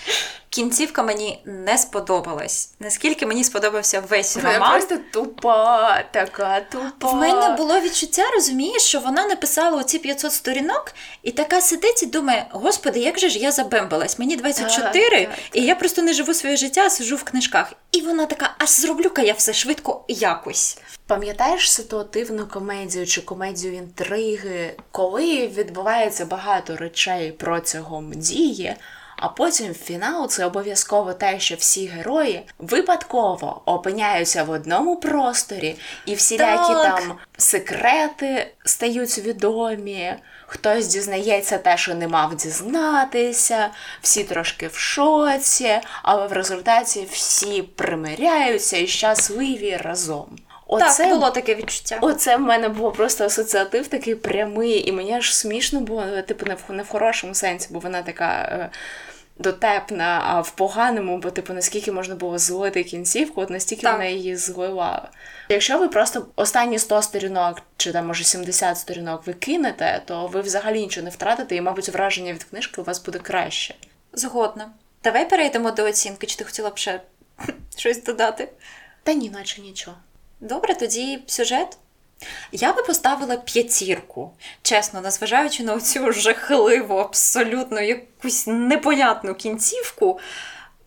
Кінцівка 0.50 1.02
мені 1.02 1.42
не 1.44 1.78
сподобалась. 1.78 2.70
Наскільки 2.80 3.26
мені 3.26 3.44
сподобався 3.44 4.00
весь 4.00 4.37
вона 4.37 4.54
роман. 4.54 4.70
просто 4.70 4.98
тупа, 5.12 6.02
така 6.11 6.61
тупа. 6.61 7.11
В 7.12 7.14
мене 7.14 7.54
було 7.56 7.80
відчуття, 7.80 8.22
розумієш, 8.34 8.82
що 8.82 9.00
вона 9.00 9.26
написала 9.26 9.78
оці 9.78 9.98
500 9.98 10.32
сторінок 10.32 10.92
і 11.22 11.30
така 11.30 11.61
сидить 11.61 12.02
і 12.02 12.06
думає: 12.06 12.46
Господи, 12.50 13.00
як 13.00 13.18
же 13.18 13.28
ж 13.28 13.38
я 13.38 13.52
забембалась? 13.52 14.18
Мені 14.18 14.37
24, 14.37 15.11
так, 15.11 15.28
так, 15.28 15.38
і 15.52 15.62
я 15.62 15.74
просто 15.74 16.02
не 16.02 16.12
живу 16.12 16.34
своє 16.34 16.56
життя, 16.56 16.82
а 16.87 16.90
сижу 16.90 17.16
в 17.16 17.24
книжках. 17.24 17.72
І 17.92 18.00
вона 18.00 18.26
така, 18.26 18.54
аж 18.58 18.68
зроблю-ка 18.68 19.22
я 19.22 19.32
все 19.32 19.52
швидко 19.52 20.04
якось. 20.08 20.78
Пам'ятаєш 21.06 21.72
ситуативну 21.72 22.46
комедію 22.46 23.06
чи 23.06 23.20
комедію 23.20 23.74
інтриги, 23.74 24.74
коли 24.90 25.46
відбувається 25.46 26.24
багато 26.24 26.76
речей 26.76 27.32
протягом 27.32 28.12
дії, 28.12 28.76
а 29.20 29.28
потім 29.28 29.74
фінал 29.74 30.28
це 30.28 30.46
обов'язково 30.46 31.12
те, 31.12 31.40
що 31.40 31.54
всі 31.54 31.87
герої 31.87 32.46
випадково 32.59 33.62
опиняються 33.64 34.44
в 34.44 34.50
одному 34.50 34.96
просторі, 34.96 35.76
і 36.07 36.14
всілякі 36.14 36.72
так. 36.72 37.00
там 37.00 37.18
секрети 37.37 38.54
стають 38.64 39.18
відомі. 39.18 40.14
Хтось 40.46 40.87
дізнається 40.87 41.59
те, 41.59 41.76
що 41.76 41.94
не 41.94 42.09
мав 42.09 42.37
дізнатися, 42.37 43.70
всі 44.00 44.24
трошки 44.24 44.68
в 44.68 44.74
шоці, 44.74 45.81
але 46.02 46.26
в 46.26 46.33
результаті 46.33 47.09
всі 47.11 47.62
примиряються 47.62 48.76
і 48.76 48.87
щасливі 48.87 49.76
разом. 49.76 50.38
Оце, 50.70 51.04
так, 51.04 51.09
було 51.09 51.31
таке 51.31 51.54
відчуття. 51.54 51.98
Оце 52.00 52.37
в 52.37 52.40
мене 52.40 52.68
було 52.68 52.92
просто 52.92 53.24
асоціатив 53.24 53.88
такий 53.88 54.14
прямий, 54.14 54.88
і 54.88 54.92
мені 54.92 55.12
аж 55.12 55.35
смішно 55.35 55.81
було, 55.81 56.22
типу, 56.22 56.46
не 56.46 56.54
в 56.54 56.72
не 56.72 56.83
в 56.83 56.88
хорошому 56.88 57.35
сенсі, 57.35 57.68
бо 57.70 57.78
вона 57.78 58.02
така 58.02 58.31
е, 58.33 58.70
дотепна, 59.38 60.22
а 60.24 60.40
в 60.40 60.50
поганому, 60.50 61.18
бо 61.18 61.31
типу, 61.31 61.52
наскільки 61.52 61.92
можна 61.92 62.14
було 62.14 62.38
злити 62.38 62.85
кінцівку, 62.85 63.40
от 63.40 63.50
настільки 63.50 63.83
так. 63.83 63.92
вона 63.92 64.04
її 64.04 64.37
злила. 64.37 65.09
Якщо 65.48 65.78
ви 65.78 65.88
просто 65.88 66.26
останні 66.37 66.78
100 66.78 67.02
сторінок, 67.02 67.62
чи 67.76 67.92
там 67.92 68.07
може 68.07 68.24
70 68.24 68.78
сторінок 68.78 69.26
ви 69.26 69.33
кинете, 69.33 70.02
то 70.04 70.26
ви 70.26 70.40
взагалі 70.40 70.81
нічого 70.81 71.04
не 71.04 71.11
втратите, 71.11 71.57
і, 71.57 71.61
мабуть, 71.61 71.88
враження 71.88 72.33
від 72.33 72.44
книжки 72.44 72.81
у 72.81 72.85
вас 72.85 73.04
буде 73.04 73.18
краще. 73.18 73.74
Згодна. 74.12 74.70
Давай 75.04 75.28
перейдемо 75.28 75.70
до 75.70 75.85
оцінки, 75.85 76.26
чи 76.26 76.37
ти 76.37 76.44
хотіла 76.44 76.70
б 76.70 76.78
ще 76.78 77.00
щось 77.76 78.02
додати? 78.02 78.48
Та 79.02 79.12
ні, 79.12 79.31
наче 79.31 79.61
нічого. 79.61 79.96
Добре, 80.40 80.74
тоді 80.74 81.22
сюжет. 81.27 81.79
Я 82.53 82.72
би 82.72 82.83
поставила 82.83 83.37
п'ятірку, 83.37 84.31
чесно, 84.62 85.01
незважаючи 85.01 85.62
на 85.62 85.81
цю 85.81 86.12
жахливу, 86.12 86.96
абсолютно 86.96 87.81
якусь 87.81 88.46
непонятну 88.46 89.35
кінцівку, 89.35 90.20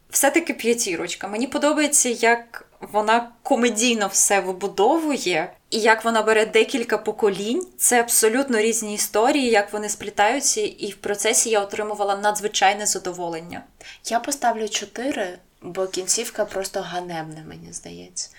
все-таки 0.10 0.54
п'ятірочка. 0.54 1.28
Мені 1.28 1.48
подобається, 1.48 2.10
як 2.10 2.66
вона 2.82 3.32
комедійно 3.44 4.08
все 4.08 4.40
вибудовує, 4.40 5.54
і 5.70 5.80
як 5.80 6.06
вона 6.06 6.22
бере 6.22 6.46
декілька 6.46 6.98
поколінь. 6.98 7.68
Це 7.78 8.00
абсолютно 8.00 8.58
різні 8.58 8.94
історії, 8.94 9.50
як 9.50 9.74
вони 9.74 9.90
сплітаються, 9.90 10.62
і 10.62 10.92
в 10.92 10.96
процесі 10.96 11.50
я 11.50 11.62
отримувала 11.62 12.16
надзвичайне 12.16 12.86
задоволення. 12.86 13.64
Я 14.06 14.20
поставлю 14.20 14.70
чотири, 14.70 15.38
бо 15.62 15.88
кінцівка 15.88 16.46
просто 16.46 16.82
ганебна, 16.82 17.44
мені 17.48 17.74
здається. 17.74 18.30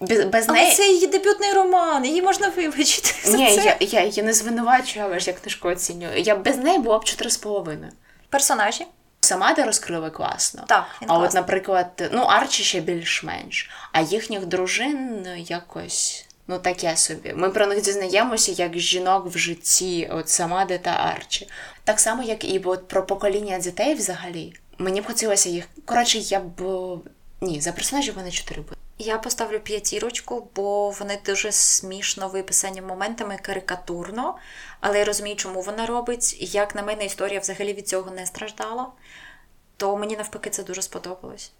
Без, 0.00 0.24
без 0.24 0.48
Але 0.48 0.58
неї... 0.58 0.74
це 0.74 0.88
її 0.88 1.06
дебютний 1.06 1.52
роман, 1.52 2.04
її 2.04 2.22
можна 2.22 2.48
вибачити. 2.48 3.14
за 3.24 3.36
Ні, 3.36 3.56
це. 3.56 3.76
я, 3.80 4.00
я 4.00 4.04
її 4.04 4.22
не 4.22 4.32
звинувачую, 4.32 5.04
але 5.04 5.18
ж 5.18 5.30
як 5.30 5.40
книжку 5.40 5.68
оцінюю. 5.68 6.18
Я 6.18 6.36
без 6.36 6.56
неї 6.56 6.78
була 6.78 6.98
б 6.98 7.04
чотири 7.04 7.30
з 7.30 7.36
половиною. 7.36 7.92
Персонажі. 8.30 8.86
Сама 9.20 9.54
де 9.54 9.64
розкрили 9.64 10.10
класно. 10.10 10.64
Так, 10.66 10.84
він 11.02 11.10
а 11.10 11.18
от, 11.18 11.34
наприклад, 11.34 12.10
ну, 12.12 12.22
Арчі 12.22 12.62
ще 12.62 12.80
більш-менш, 12.80 13.70
а 13.92 14.00
їхніх 14.00 14.46
дружин 14.46 15.22
ну, 15.26 15.36
якось. 15.36 16.26
Ну, 16.46 16.58
таке 16.58 16.96
собі. 16.96 17.32
Ми 17.36 17.50
про 17.50 17.66
них 17.66 17.82
дізнаємося 17.82 18.52
як 18.52 18.78
жінок 18.78 19.26
в 19.26 19.38
житті, 19.38 20.10
от 20.12 20.28
Самади 20.28 20.78
та 20.78 20.90
Арчі. 20.90 21.48
Так 21.84 22.00
само, 22.00 22.22
як 22.22 22.44
і 22.44 22.58
от 22.64 22.88
про 22.88 23.06
покоління 23.06 23.58
дітей 23.58 23.94
взагалі. 23.94 24.54
Мені 24.78 25.00
б 25.00 25.06
хотілося 25.06 25.48
їх. 25.48 25.64
Коротше, 25.84 26.18
я 26.18 26.40
б. 26.40 26.62
Ні, 27.40 27.60
за 27.60 27.72
персонажів 27.72 28.16
мене 28.16 28.30
чотири 28.30 28.62
буде. 28.62 28.76
Я 28.98 29.18
поставлю 29.18 29.60
п'ятірочку, 29.60 30.48
бо 30.54 30.90
вони 30.90 31.18
дуже 31.26 31.52
смішно 31.52 32.28
виписані 32.28 32.82
моментами 32.82 33.38
карикатурно, 33.42 34.36
але 34.80 34.98
я 34.98 35.04
розумію, 35.04 35.36
чому 35.36 35.60
вона 35.60 35.86
робить. 35.86 36.36
Як 36.54 36.74
на 36.74 36.82
мене, 36.82 37.04
історія 37.04 37.40
взагалі 37.40 37.72
від 37.72 37.88
цього 37.88 38.10
не 38.10 38.26
страждала, 38.26 38.86
то 39.76 39.96
мені 39.96 40.16
навпаки 40.16 40.50
це 40.50 40.62
дуже 40.62 40.82
сподобалось. 40.82 41.52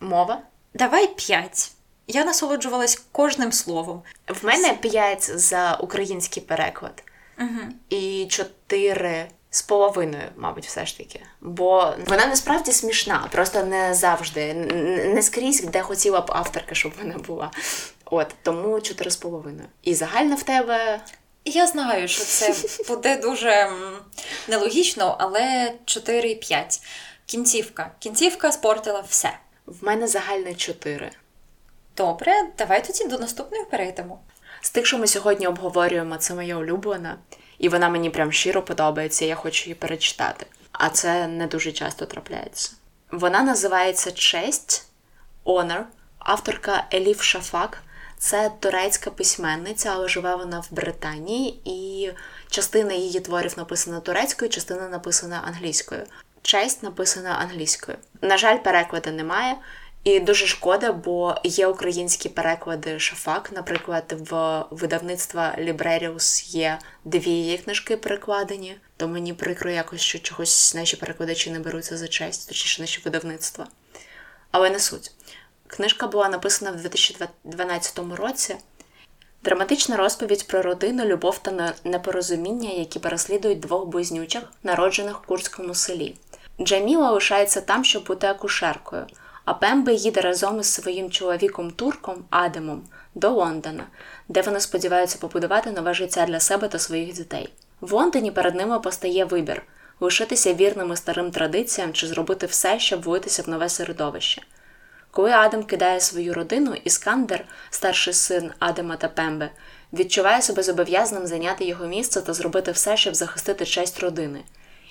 Мова. 0.00 0.42
Давай 0.74 1.14
п'ять. 1.14 1.72
Я 2.06 2.24
насолоджувалась 2.24 3.02
кожним 3.12 3.52
словом. 3.52 4.02
В 4.28 4.44
мене 4.44 4.72
п'ять 4.72 5.38
за 5.38 5.74
український 5.74 6.42
переклад. 6.42 7.02
Угу. 7.38 7.72
і 7.90 8.26
чотири 8.30 9.26
з 9.50 9.62
половиною, 9.62 10.28
мабуть, 10.36 10.66
все 10.66 10.86
ж 10.86 10.98
таки. 10.98 11.20
Бо 11.40 11.94
вона 12.06 12.26
насправді 12.26 12.72
смішна, 12.72 13.28
просто 13.32 13.64
не 13.64 13.94
завжди, 13.94 14.54
не 15.14 15.22
скрізь, 15.22 15.60
де 15.64 15.80
хотіла 15.80 16.20
б 16.20 16.24
авторка, 16.28 16.74
щоб 16.74 16.92
вона 16.98 17.18
була. 17.18 17.50
От 18.04 18.34
тому 18.42 18.80
чотири 18.80 19.10
з 19.10 19.16
половиною. 19.16 19.68
І 19.82 19.94
загальна 19.94 20.34
в 20.34 20.42
тебе 20.42 21.00
Я 21.44 21.66
знаю, 21.66 22.08
що 22.08 22.24
це 22.24 22.54
буде 22.88 23.16
дуже 23.16 23.70
нелогічно, 24.48 25.16
але 25.18 25.72
4-5. 25.84 26.80
Кінцівка. 27.26 27.90
Кінцівка 27.98 28.52
спортила 28.52 29.04
все. 29.08 29.38
в 29.66 29.84
мене 29.84 30.06
загальне 30.06 30.54
чотири. 30.54 31.10
Добре, 31.96 32.32
давай 32.58 32.84
тоді 32.84 33.04
до 33.04 33.18
наступної 33.18 33.64
перейдемо. 33.64 34.18
З 34.60 34.70
тих, 34.70 34.86
що 34.86 34.98
ми 34.98 35.06
сьогодні 35.06 35.46
обговорюємо, 35.46 36.16
це 36.16 36.34
моя 36.34 36.56
улюблена, 36.56 37.18
і 37.58 37.68
вона 37.68 37.88
мені 37.88 38.10
прям 38.10 38.32
щиро 38.32 38.62
подобається, 38.62 39.24
я 39.24 39.34
хочу 39.34 39.64
її 39.64 39.74
перечитати. 39.74 40.46
А 40.72 40.88
це 40.88 41.26
не 41.26 41.46
дуже 41.46 41.72
часто 41.72 42.06
трапляється. 42.06 42.72
Вона 43.10 43.42
називається 43.42 44.12
Честь 44.12 44.88
Honor, 45.44 45.82
авторка 46.18 46.84
Еліф 46.94 47.22
Шафак. 47.22 47.82
Це 48.18 48.50
турецька 48.60 49.10
письменниця, 49.10 49.90
але 49.94 50.08
живе 50.08 50.36
вона 50.36 50.60
в 50.60 50.68
Британії, 50.70 51.60
і 51.64 52.10
частина 52.50 52.92
її 52.92 53.20
творів 53.20 53.54
написана 53.56 54.00
турецькою, 54.00 54.50
частина 54.50 54.88
написана 54.88 55.42
англійською. 55.46 56.02
Честь 56.42 56.82
написана 56.82 57.30
англійською. 57.30 57.98
На 58.22 58.38
жаль, 58.38 58.58
перекладу 58.58 59.10
немає. 59.10 59.54
І 60.06 60.20
дуже 60.20 60.46
шкода, 60.46 60.92
бо 60.92 61.34
є 61.44 61.66
українські 61.66 62.28
переклади 62.28 62.98
Шафак. 62.98 63.52
Наприклад, 63.52 64.14
в 64.30 64.64
видавництва 64.70 65.56
Librarius 65.58 66.48
є 66.56 66.78
дві 67.04 67.30
її 67.30 67.58
книжки 67.58 67.96
перекладені, 67.96 68.76
то 68.96 69.08
мені 69.08 69.32
прикро 69.32 69.70
якось, 69.70 70.00
що 70.00 70.18
чогось 70.18 70.74
наші 70.74 70.96
перекладачі 70.96 71.50
не 71.50 71.58
беруться 71.58 71.96
за 71.96 72.08
честь, 72.08 72.48
точніше 72.48 72.82
наші 72.82 73.00
видавництва. 73.04 73.66
Але 74.50 74.70
не 74.70 74.80
суть. 74.80 75.12
Книжка 75.66 76.06
була 76.06 76.28
написана 76.28 76.70
в 76.70 76.76
2012 76.76 77.98
році. 78.16 78.56
Драматична 79.42 79.96
розповідь 79.96 80.46
про 80.46 80.62
родину, 80.62 81.04
любов 81.04 81.38
та 81.38 81.74
непорозуміння, 81.84 82.70
які 82.70 82.98
переслідують 82.98 83.60
двох 83.60 83.86
близнючих, 83.86 84.42
народжених 84.62 85.22
в 85.22 85.26
курському 85.26 85.74
селі. 85.74 86.16
Джаміла 86.60 87.10
лишається 87.10 87.60
там, 87.60 87.84
щоб 87.84 88.04
бути 88.04 88.26
акушеркою, 88.26 89.06
а 89.46 89.54
Пембе 89.54 89.94
їде 89.94 90.20
разом 90.20 90.60
із 90.60 90.66
своїм 90.66 91.10
чоловіком 91.10 91.70
турком 91.70 92.24
Адемом 92.30 92.82
до 93.14 93.30
Лондона, 93.30 93.86
де 94.28 94.40
вони 94.40 94.60
сподіваються 94.60 95.18
побудувати 95.20 95.70
нове 95.70 95.94
життя 95.94 96.26
для 96.26 96.40
себе 96.40 96.68
та 96.68 96.78
своїх 96.78 97.12
дітей. 97.12 97.52
В 97.80 97.92
Лондоні 97.92 98.30
перед 98.30 98.54
ними 98.54 98.80
постає 98.80 99.24
вибір 99.24 99.62
лишитися 100.00 100.54
вірними 100.54 100.96
старим 100.96 101.30
традиціям 101.30 101.92
чи 101.92 102.06
зробити 102.06 102.46
все, 102.46 102.80
щоб 102.80 103.02
влитися 103.02 103.42
в 103.42 103.48
нове 103.48 103.68
середовище. 103.68 104.42
Коли 105.10 105.30
Адам 105.30 105.62
кидає 105.62 106.00
свою 106.00 106.34
родину, 106.34 106.74
Іскандер, 106.84 107.44
старший 107.70 108.14
син 108.14 108.50
Адама 108.58 108.96
та 108.96 109.08
Пембе, 109.08 109.50
відчуває 109.92 110.42
себе 110.42 110.62
зобов'язаним 110.62 111.26
зайняти 111.26 111.64
його 111.64 111.86
місце 111.86 112.22
та 112.22 112.34
зробити 112.34 112.72
все, 112.72 112.96
щоб 112.96 113.14
захистити 113.14 113.66
честь 113.66 114.00
родини. 114.00 114.44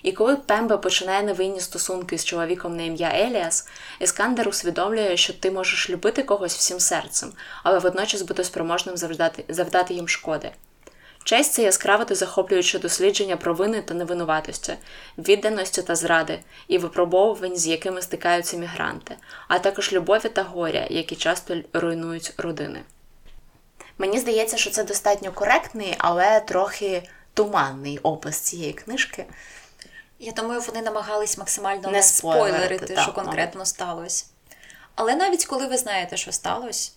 І 0.05 0.11
коли 0.11 0.35
Пембе 0.35 0.77
починає 0.77 1.23
невинні 1.23 1.59
стосунки 1.59 2.17
з 2.17 2.25
чоловіком 2.25 2.77
на 2.77 2.83
ім'я 2.83 3.11
Еліас, 3.15 3.67
Іскандер 3.99 4.47
усвідомлює, 4.47 5.17
що 5.17 5.33
ти 5.33 5.51
можеш 5.51 5.89
любити 5.89 6.23
когось 6.23 6.55
всім 6.55 6.79
серцем, 6.79 7.33
але 7.63 7.79
водночас 7.79 8.21
бути 8.21 8.43
спроможним 8.43 8.97
завдати, 8.97 9.45
завдати 9.49 9.93
їм 9.93 10.07
шкоди. 10.07 10.51
Честь 11.23 11.53
це 11.53 11.63
яскраве 11.63 12.05
та 12.05 12.15
захоплююче 12.15 12.79
дослідження 12.79 13.37
провини 13.37 13.81
та 13.81 13.93
невинуватості, 13.93 14.73
відданості 15.17 15.81
та 15.81 15.95
зради 15.95 16.39
і 16.67 16.77
випробовувань, 16.77 17.57
з 17.57 17.67
якими 17.67 18.01
стикаються 18.01 18.57
мігранти, 18.57 19.15
а 19.47 19.59
також 19.59 19.93
любові 19.93 20.29
та 20.33 20.43
горя, 20.43 20.87
які 20.89 21.15
часто 21.15 21.55
руйнують 21.73 22.33
родини. 22.37 22.81
Мені 23.97 24.19
здається, 24.19 24.57
що 24.57 24.69
це 24.69 24.83
достатньо 24.83 25.31
коректний, 25.31 25.95
але 25.97 26.39
трохи 26.39 27.03
туманний 27.33 27.99
опис 28.03 28.39
цієї 28.39 28.73
книжки. 28.73 29.25
Я 30.19 30.31
думаю, 30.31 30.61
вони 30.61 30.81
намагались 30.81 31.37
максимально 31.37 31.89
Не 31.91 32.03
спойлерити, 32.03 32.85
так, 32.85 33.03
що 33.03 33.13
конкретно 33.13 33.65
сталося. 33.65 34.25
Але 34.95 35.15
навіть 35.15 35.45
коли 35.45 35.67
ви 35.67 35.77
знаєте, 35.77 36.17
що 36.17 36.31
сталося, 36.31 36.91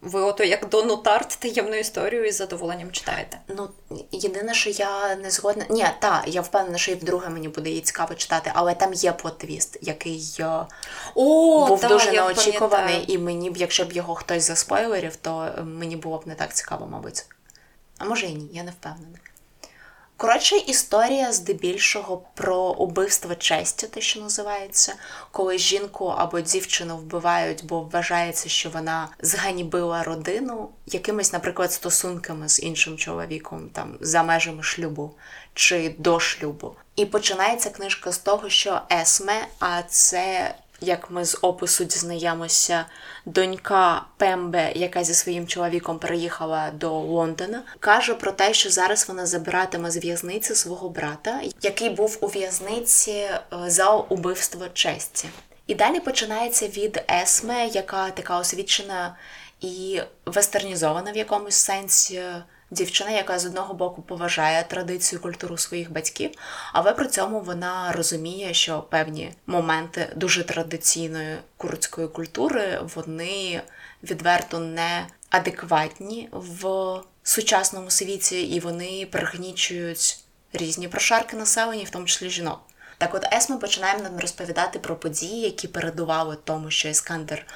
ви 0.00 0.20
ото 0.20 0.44
як 0.44 0.68
Донну 0.68 0.96
Тартт 0.96 1.28
таємну 1.28 1.76
історію 1.76 2.24
із 2.24 2.36
задоволенням 2.36 2.90
читаєте. 2.90 3.40
Ну, 3.48 3.68
єдине, 4.10 4.54
що 4.54 4.70
я 4.70 5.16
не 5.16 5.30
згодна. 5.30 5.64
Ні, 5.70 5.86
та, 5.98 6.24
я 6.26 6.40
впевнена, 6.40 6.78
що 6.78 6.92
і 6.92 6.94
вдруге 6.94 7.28
мені 7.28 7.48
буде 7.48 7.70
її 7.70 7.82
цікаво 7.82 8.14
читати, 8.14 8.50
але 8.54 8.74
там 8.74 8.92
є 8.92 9.12
plot 9.12 9.38
twist, 9.38 9.78
який 9.80 10.36
е, 10.40 10.66
О, 11.14 11.66
був 11.66 11.80
та, 11.80 11.88
дуже 11.88 12.12
я 12.12 12.12
неочікуваний, 12.12 12.94
пам'ятаю. 12.94 13.04
і 13.08 13.18
мені 13.18 13.50
б, 13.50 13.56
якщо 13.56 13.84
б 13.84 13.92
його 13.92 14.14
хтось 14.14 14.42
заспойлерів, 14.42 15.16
то 15.16 15.52
мені 15.64 15.96
було 15.96 16.18
б 16.18 16.26
не 16.26 16.34
так 16.34 16.54
цікаво, 16.54 16.86
мабуть. 16.86 17.24
А 17.98 18.04
може 18.04 18.26
і 18.26 18.34
ні, 18.34 18.48
я 18.52 18.62
не 18.62 18.70
впевнена. 18.70 19.18
Коротше, 20.16 20.56
історія 20.56 21.32
здебільшого 21.32 22.22
про 22.34 22.56
убивство 22.56 23.34
честі, 23.34 23.86
те, 23.86 24.00
що 24.00 24.20
називається, 24.20 24.94
коли 25.30 25.58
жінку 25.58 26.06
або 26.06 26.40
дівчину 26.40 26.96
вбивають, 26.96 27.64
бо 27.64 27.80
вважається, 27.80 28.48
що 28.48 28.70
вона 28.70 29.08
зганьбила 29.20 30.02
родину 30.02 30.68
якимись, 30.86 31.32
наприклад, 31.32 31.72
стосунками 31.72 32.48
з 32.48 32.60
іншим 32.60 32.96
чоловіком, 32.96 33.68
там 33.72 33.98
за 34.00 34.22
межами 34.22 34.62
шлюбу 34.62 35.14
чи 35.54 35.94
до 35.98 36.20
шлюбу. 36.20 36.76
І 36.96 37.06
починається 37.06 37.70
книжка 37.70 38.12
з 38.12 38.18
того, 38.18 38.48
що 38.48 38.80
Есме, 38.92 39.46
а 39.60 39.82
це 39.82 40.54
як 40.82 41.10
ми 41.10 41.24
з 41.24 41.38
опису 41.42 41.84
дізнаємося, 41.84 42.84
донька 43.26 44.04
Пембе, 44.16 44.72
яка 44.74 45.04
зі 45.04 45.14
своїм 45.14 45.46
чоловіком 45.46 45.98
переїхала 45.98 46.70
до 46.70 46.90
Лондона, 46.90 47.62
каже 47.80 48.14
про 48.14 48.32
те, 48.32 48.54
що 48.54 48.70
зараз 48.70 49.08
вона 49.08 49.26
забиратиме 49.26 49.90
з 49.90 49.96
в'язниці 49.96 50.54
свого 50.54 50.88
брата, 50.88 51.40
який 51.62 51.90
був 51.90 52.18
у 52.20 52.26
в'язниці 52.26 53.10
е, 53.10 53.40
за 53.66 53.90
убивство 53.90 54.66
честі. 54.72 55.28
І 55.66 55.74
далі 55.74 56.00
починається 56.00 56.66
від 56.66 57.04
Есме, 57.22 57.66
яка 57.66 58.10
така 58.10 58.38
освічена 58.38 59.16
і 59.60 60.00
вестернізована 60.26 61.12
в 61.12 61.16
якомусь 61.16 61.54
сенсі 61.54 62.22
дівчина, 62.72 63.10
яка 63.10 63.38
з 63.38 63.46
одного 63.46 63.74
боку 63.74 64.02
поважає 64.02 64.64
традицію 64.64 65.18
і 65.18 65.22
культуру 65.22 65.58
своїх 65.58 65.92
батьків, 65.92 66.30
але 66.72 66.92
при 66.92 67.06
цьому 67.06 67.40
вона 67.40 67.92
розуміє, 67.92 68.54
що 68.54 68.80
певні 68.80 69.32
моменти 69.46 70.12
дуже 70.16 70.44
традиційної 70.44 71.36
курдської 71.56 72.08
культури 72.08 72.80
вони 72.94 73.62
відверто 74.02 74.58
не 74.58 75.06
адекватні 75.30 76.28
в 76.32 77.00
сучасному 77.22 77.90
світі, 77.90 78.42
і 78.42 78.60
вони 78.60 79.08
пригнічують 79.12 80.18
різні 80.52 80.88
прошарки 80.88 81.36
населення, 81.36 81.84
в 81.84 81.90
тому 81.90 82.06
числі 82.06 82.30
жінок. 82.30 82.60
Так 82.98 83.14
от 83.14 83.34
Есма 83.34 83.56
починає 83.56 83.98
нам 83.98 84.18
розповідати 84.18 84.78
про 84.78 84.96
події, 84.96 85.40
які 85.40 85.68
передували 85.68 86.36
тому, 86.44 86.70
що 86.70 86.88
Іскандер 86.88 87.46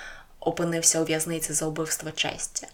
опинився 0.41 1.01
у 1.01 1.05
в'язниці 1.05 1.53
за 1.53 1.67
вбивство 1.67 2.11
честі. 2.11 2.67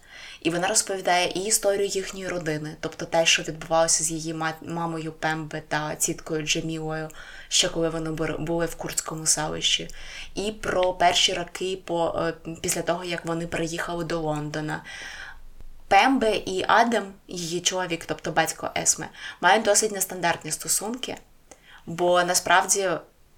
І 0.43 0.49
вона 0.49 0.67
розповідає 0.67 1.31
і 1.35 1.39
історію 1.39 1.87
їхньої 1.87 2.27
родини, 2.27 2.75
тобто 2.79 3.05
те, 3.05 3.25
що 3.25 3.43
відбувалося 3.43 4.03
з 4.03 4.11
її 4.11 4.35
мамою 4.61 5.11
Пембе 5.11 5.61
та 5.67 5.95
тіткою 5.95 6.43
Джемілою, 6.43 7.09
ще 7.47 7.69
коли 7.69 7.89
вони 7.89 8.11
були 8.39 8.65
в 8.65 8.75
курдському 8.75 9.25
селищі, 9.25 9.89
і 10.35 10.51
про 10.51 10.93
перші 10.93 11.33
роки 11.33 11.79
по, 11.85 12.15
е, 12.17 12.33
після 12.61 12.81
того, 12.81 13.03
як 13.03 13.25
вони 13.25 13.47
переїхали 13.47 14.03
до 14.03 14.19
Лондона. 14.19 14.83
Пембе 15.87 16.35
і 16.35 16.65
Адем, 16.67 17.13
її 17.27 17.61
чоловік, 17.61 18.05
тобто 18.05 18.31
батько 18.31 18.71
Есме, 18.77 19.09
мають 19.41 19.65
досить 19.65 19.91
нестандартні 19.91 20.51
стосунки, 20.51 21.15
бо 21.85 22.23
насправді 22.23 22.89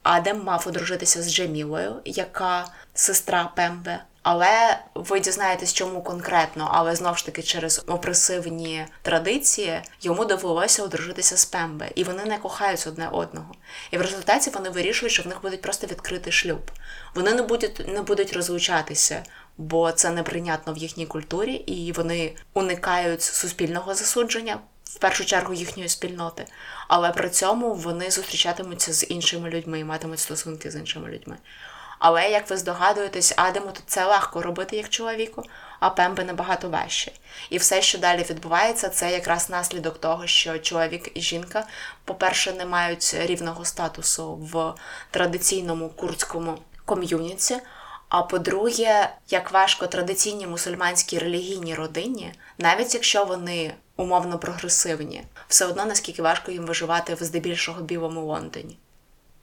Адем 0.04 0.44
мав 0.44 0.64
одружитися 0.68 1.22
з 1.22 1.34
Джемілою, 1.34 2.02
яка 2.06 2.68
сестра 2.94 3.52
Пембе. 3.56 4.04
Але 4.26 4.80
ви 4.96 5.20
дізнаєтесь, 5.20 5.74
чому 5.74 6.02
конкретно, 6.02 6.70
але 6.74 6.96
знову 6.96 7.16
ж 7.16 7.26
таки 7.26 7.44
через 7.44 7.84
опресивні 7.88 8.86
традиції 9.02 9.82
йому 10.02 10.26
довелося 10.26 10.84
одружитися 10.84 11.38
з 11.38 11.46
Пембе, 11.46 11.92
і 11.96 12.04
вони 12.04 12.26
не 12.26 12.38
кохають 12.38 12.88
одне 12.88 13.10
одного. 13.12 13.54
І 13.92 13.98
в 13.98 14.02
результаті 14.02 14.50
вони 14.50 14.70
вирішують, 14.70 15.14
що 15.14 15.24
в 15.24 15.28
них 15.28 15.42
буде 15.42 15.58
просто 15.58 15.88
відкритий 15.88 16.34
шлюб. 16.34 16.72
Вони 17.16 17.34
не 17.34 17.42
будуть 17.42 17.88
не 17.88 18.02
будуть 18.02 18.34
розлучатися, 18.34 19.24
бо 19.58 19.92
це 19.92 20.10
неприйнятно 20.10 20.74
в 20.74 20.78
їхній 20.78 21.06
культурі, 21.06 21.54
і 21.54 21.92
вони 21.92 22.36
уникають 22.54 23.22
суспільного 23.22 23.96
засудження. 23.96 24.60
В 24.84 24.98
першу 24.98 25.26
чергу 25.26 25.54
їхньої 25.54 25.90
спільноти, 25.90 26.46
але 26.88 27.12
при 27.12 27.30
цьому 27.30 27.74
вони 27.74 28.12
зустрічатимуться 28.12 28.94
з 28.94 29.06
іншими 29.10 29.50
людьми 29.50 29.80
і 29.80 29.84
матимуть 29.84 30.20
стосунки 30.20 30.72
з 30.72 30.76
іншими 30.76 31.10
людьми. 31.10 31.38
Але, 32.00 32.30
як 32.30 32.50
ви 32.50 32.58
здогадуєтесь, 32.58 33.34
Адаму 33.38 33.68
тут 33.68 33.84
це 33.88 34.06
легко 34.06 34.42
робити 34.42 34.76
як 34.76 34.90
чоловіку, 34.90 35.44
а 35.80 35.90
Пемби 35.90 36.24
набагато 36.24 36.70
важче. 36.70 37.12
І 37.50 37.58
все, 37.58 37.82
що 37.82 37.98
далі 37.98 38.26
відбувається, 38.30 38.90
це 38.90 39.12
якраз 39.12 39.50
наслідок 39.50 39.98
того, 39.98 40.28
що 40.28 40.60
чоловік 40.60 41.12
і 41.14 41.22
жінка, 41.22 41.68
по-перше, 42.06 42.54
не 42.54 42.66
мають 42.66 43.16
рівного 43.20 43.66
статусу 43.66 44.36
в 44.36 44.74
традиційному 45.12 45.90
курдському 45.90 46.58
ком'юніті. 46.86 47.58
А 48.10 48.22
по-друге, 48.22 49.10
як 49.30 49.52
важко 49.52 49.88
традиційній 49.88 50.48
мусульманській 50.48 51.20
релігійній 51.20 51.76
родині, 51.76 52.34
навіть 52.58 52.94
якщо 52.94 53.26
вони 53.26 53.74
умовно 53.98 54.40
прогресивні, 54.40 55.24
все 55.48 55.66
одно 55.66 55.86
наскільки 55.86 56.22
важко 56.22 56.52
їм 56.52 56.66
виживати 56.66 57.16
в 57.16 57.24
здебільшого 57.24 57.82
білому 57.82 58.26
Лондоні. 58.26 58.78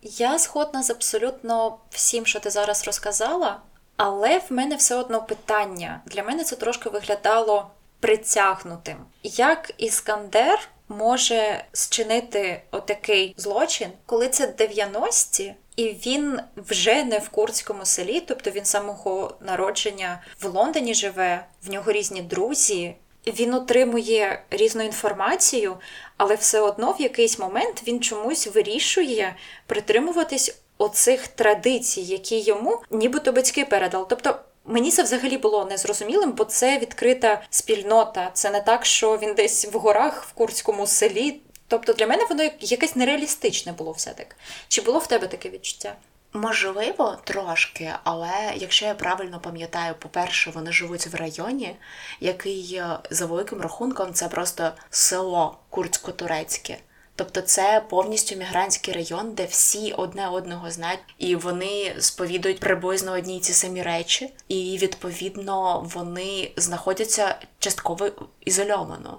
Я 0.02 0.38
згодна 0.38 0.82
з 0.82 0.90
абсолютно 0.90 1.78
всім, 1.90 2.26
що 2.26 2.40
ти 2.40 2.50
зараз 2.50 2.86
розказала, 2.86 3.60
але 3.96 4.38
в 4.38 4.44
мене 4.50 4.76
все 4.76 4.94
одно 4.94 5.22
питання. 5.22 6.00
Для 6.06 6.22
мене 6.22 6.44
це 6.44 6.56
трошки 6.56 6.88
виглядало 6.88 7.70
притягнутим. 8.00 8.96
Як 9.22 9.72
Іскандер 9.78 10.68
може 10.88 11.64
зчинити 11.72 12.62
отакий 12.70 13.34
злочин, 13.36 13.90
коли 14.06 14.28
це 14.28 14.46
90-ті, 14.46 15.54
і 15.76 15.84
він 15.84 16.40
вже 16.56 17.04
не 17.04 17.18
в 17.18 17.28
курдському 17.28 17.84
селі, 17.84 18.20
тобто 18.20 18.50
він 18.50 18.64
самого 18.64 19.34
народження 19.40 20.22
в 20.40 20.46
Лондоні 20.46 20.94
живе, 20.94 21.44
в 21.62 21.70
нього 21.70 21.92
різні 21.92 22.22
друзі, 22.22 22.94
він 23.26 23.54
отримує 23.54 24.42
різну 24.50 24.82
інформацію, 24.82 25.76
але 26.16 26.34
все 26.34 26.60
одно 26.60 26.92
в 26.92 27.02
якийсь 27.02 27.38
момент 27.38 27.82
він 27.86 28.00
чомусь 28.00 28.46
вирішує 28.46 29.36
притримуватись 29.66 30.56
оцих 30.78 31.28
традицій, 31.28 32.00
які 32.00 32.40
йому 32.40 32.82
нібито 32.90 33.32
батьки 33.32 33.64
передали. 33.64 34.06
Тобто. 34.08 34.38
Мені 34.64 34.90
це 34.90 35.02
взагалі 35.02 35.36
було 35.38 35.64
незрозумілим, 35.64 36.32
бо 36.32 36.44
це 36.44 36.78
відкрита 36.78 37.42
спільнота. 37.50 38.30
Це 38.34 38.50
не 38.50 38.60
так, 38.60 38.86
що 38.86 39.18
він 39.18 39.34
десь 39.34 39.68
в 39.72 39.78
горах 39.78 40.24
в 40.24 40.32
курському 40.32 40.86
селі. 40.86 41.40
Тобто 41.68 41.92
для 41.92 42.06
мене 42.06 42.24
воно 42.24 42.50
якесь 42.60 42.96
нереалістичне 42.96 43.72
було 43.72 43.92
все 43.92 44.10
таки. 44.10 44.34
Чи 44.68 44.80
було 44.80 44.98
в 44.98 45.06
тебе 45.06 45.26
таке 45.26 45.50
відчуття? 45.50 45.94
Можливо, 46.34 47.18
трошки, 47.24 47.92
але 48.04 48.52
якщо 48.56 48.86
я 48.86 48.94
правильно 48.94 49.40
пам'ятаю, 49.40 49.94
по-перше, 49.98 50.50
вони 50.50 50.72
живуть 50.72 51.06
в 51.06 51.14
районі, 51.14 51.76
який 52.20 52.74
е, 52.74 52.98
за 53.10 53.26
великим 53.26 53.60
рахунком 53.60 54.12
це 54.12 54.28
просто 54.28 54.72
село 54.90 55.58
курдсько-турецьке. 55.70 56.76
Тобто 57.16 57.40
це 57.40 57.82
повністю 57.88 58.36
мігрантський 58.36 58.94
район, 58.94 59.32
де 59.32 59.44
всі 59.44 59.92
одне 59.92 60.28
одного 60.28 60.70
знають, 60.70 61.00
і 61.18 61.36
вони 61.36 61.94
сповідують 61.98 62.60
приблизно 62.60 63.12
одні 63.12 63.36
й 63.36 63.40
ті 63.40 63.52
самі 63.52 63.82
речі, 63.82 64.34
і 64.48 64.78
відповідно 64.82 65.80
вони 65.94 66.52
знаходяться 66.56 67.36
частково 67.58 68.10
ізольовано. 68.40 69.18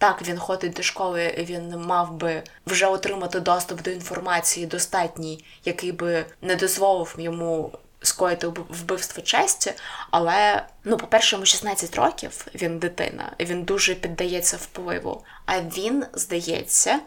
Так, 0.00 0.22
він 0.22 0.38
ходить 0.38 0.72
до 0.72 0.82
школи, 0.82 1.34
він 1.38 1.78
мав 1.78 2.12
би 2.12 2.42
вже 2.66 2.86
отримати 2.86 3.40
доступ 3.40 3.82
до 3.82 3.90
інформації 3.90 4.66
достатній, 4.66 5.44
який 5.64 5.92
би 5.92 6.26
не 6.42 6.56
дозволив 6.56 7.14
йому 7.18 7.72
скоїти 8.02 8.46
вбивство 8.46 9.22
честі. 9.22 9.72
Але, 10.10 10.66
ну, 10.84 10.96
по-перше, 10.96 11.36
йому 11.36 11.46
16 11.46 11.96
років, 11.96 12.46
він 12.54 12.78
дитина, 12.78 13.32
він 13.40 13.62
дуже 13.62 13.94
піддається 13.94 14.56
впливу. 14.56 15.24
А 15.46 15.60
він, 15.60 16.04
здається, 16.12 16.90
е, 16.90 17.00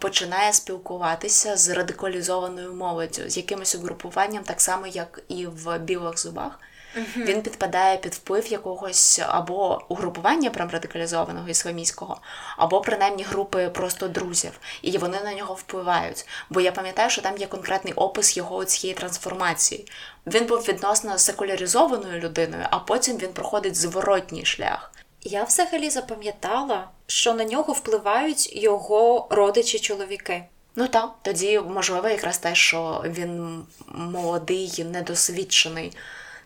починає 0.00 0.52
спілкуватися 0.52 1.56
з 1.56 1.68
радикалізованою 1.68 2.74
молоддю, 2.74 3.22
з 3.26 3.36
якимось 3.36 3.74
угрупуванням, 3.74 4.44
так 4.44 4.60
само, 4.60 4.86
як 4.86 5.22
і 5.28 5.46
в 5.46 5.78
білих 5.78 6.18
зубах. 6.18 6.60
Uh-huh. 6.96 7.24
Він 7.24 7.42
підпадає 7.42 7.96
під 7.96 8.14
вплив 8.14 8.46
якогось 8.46 9.20
або 9.28 9.82
угрупування 9.88 10.50
прям 10.50 10.70
радикалізованого 10.70 11.48
ісламістського, 11.48 12.20
або 12.56 12.80
принаймні 12.80 13.22
групи 13.22 13.70
просто 13.74 14.08
друзів, 14.08 14.60
і 14.82 14.98
вони 14.98 15.20
на 15.24 15.34
нього 15.34 15.54
впливають. 15.54 16.26
Бо 16.50 16.60
я 16.60 16.72
пам'ятаю, 16.72 17.10
що 17.10 17.22
там 17.22 17.36
є 17.36 17.46
конкретний 17.46 17.94
опис 17.94 18.36
його 18.36 18.64
цієї 18.64 18.98
трансформації. 18.98 19.86
Він 20.26 20.46
був 20.46 20.58
відносно 20.58 21.18
секуляризованою 21.18 22.20
людиною, 22.20 22.66
а 22.70 22.78
потім 22.78 23.16
він 23.16 23.32
проходить 23.32 23.76
зворотній 23.76 24.44
шлях. 24.44 24.92
Я 25.22 25.44
взагалі 25.44 25.90
запам'ятала, 25.90 26.88
що 27.06 27.34
на 27.34 27.44
нього 27.44 27.72
впливають 27.72 28.56
його 28.56 29.26
родичі-чоловіки. 29.30 30.44
Ну 30.76 30.88
так, 30.88 31.14
тоді 31.22 31.60
можливо 31.60 32.08
якраз 32.08 32.38
те, 32.38 32.54
що 32.54 33.04
він 33.06 33.62
молодий, 33.88 34.86
недосвідчений 34.92 35.92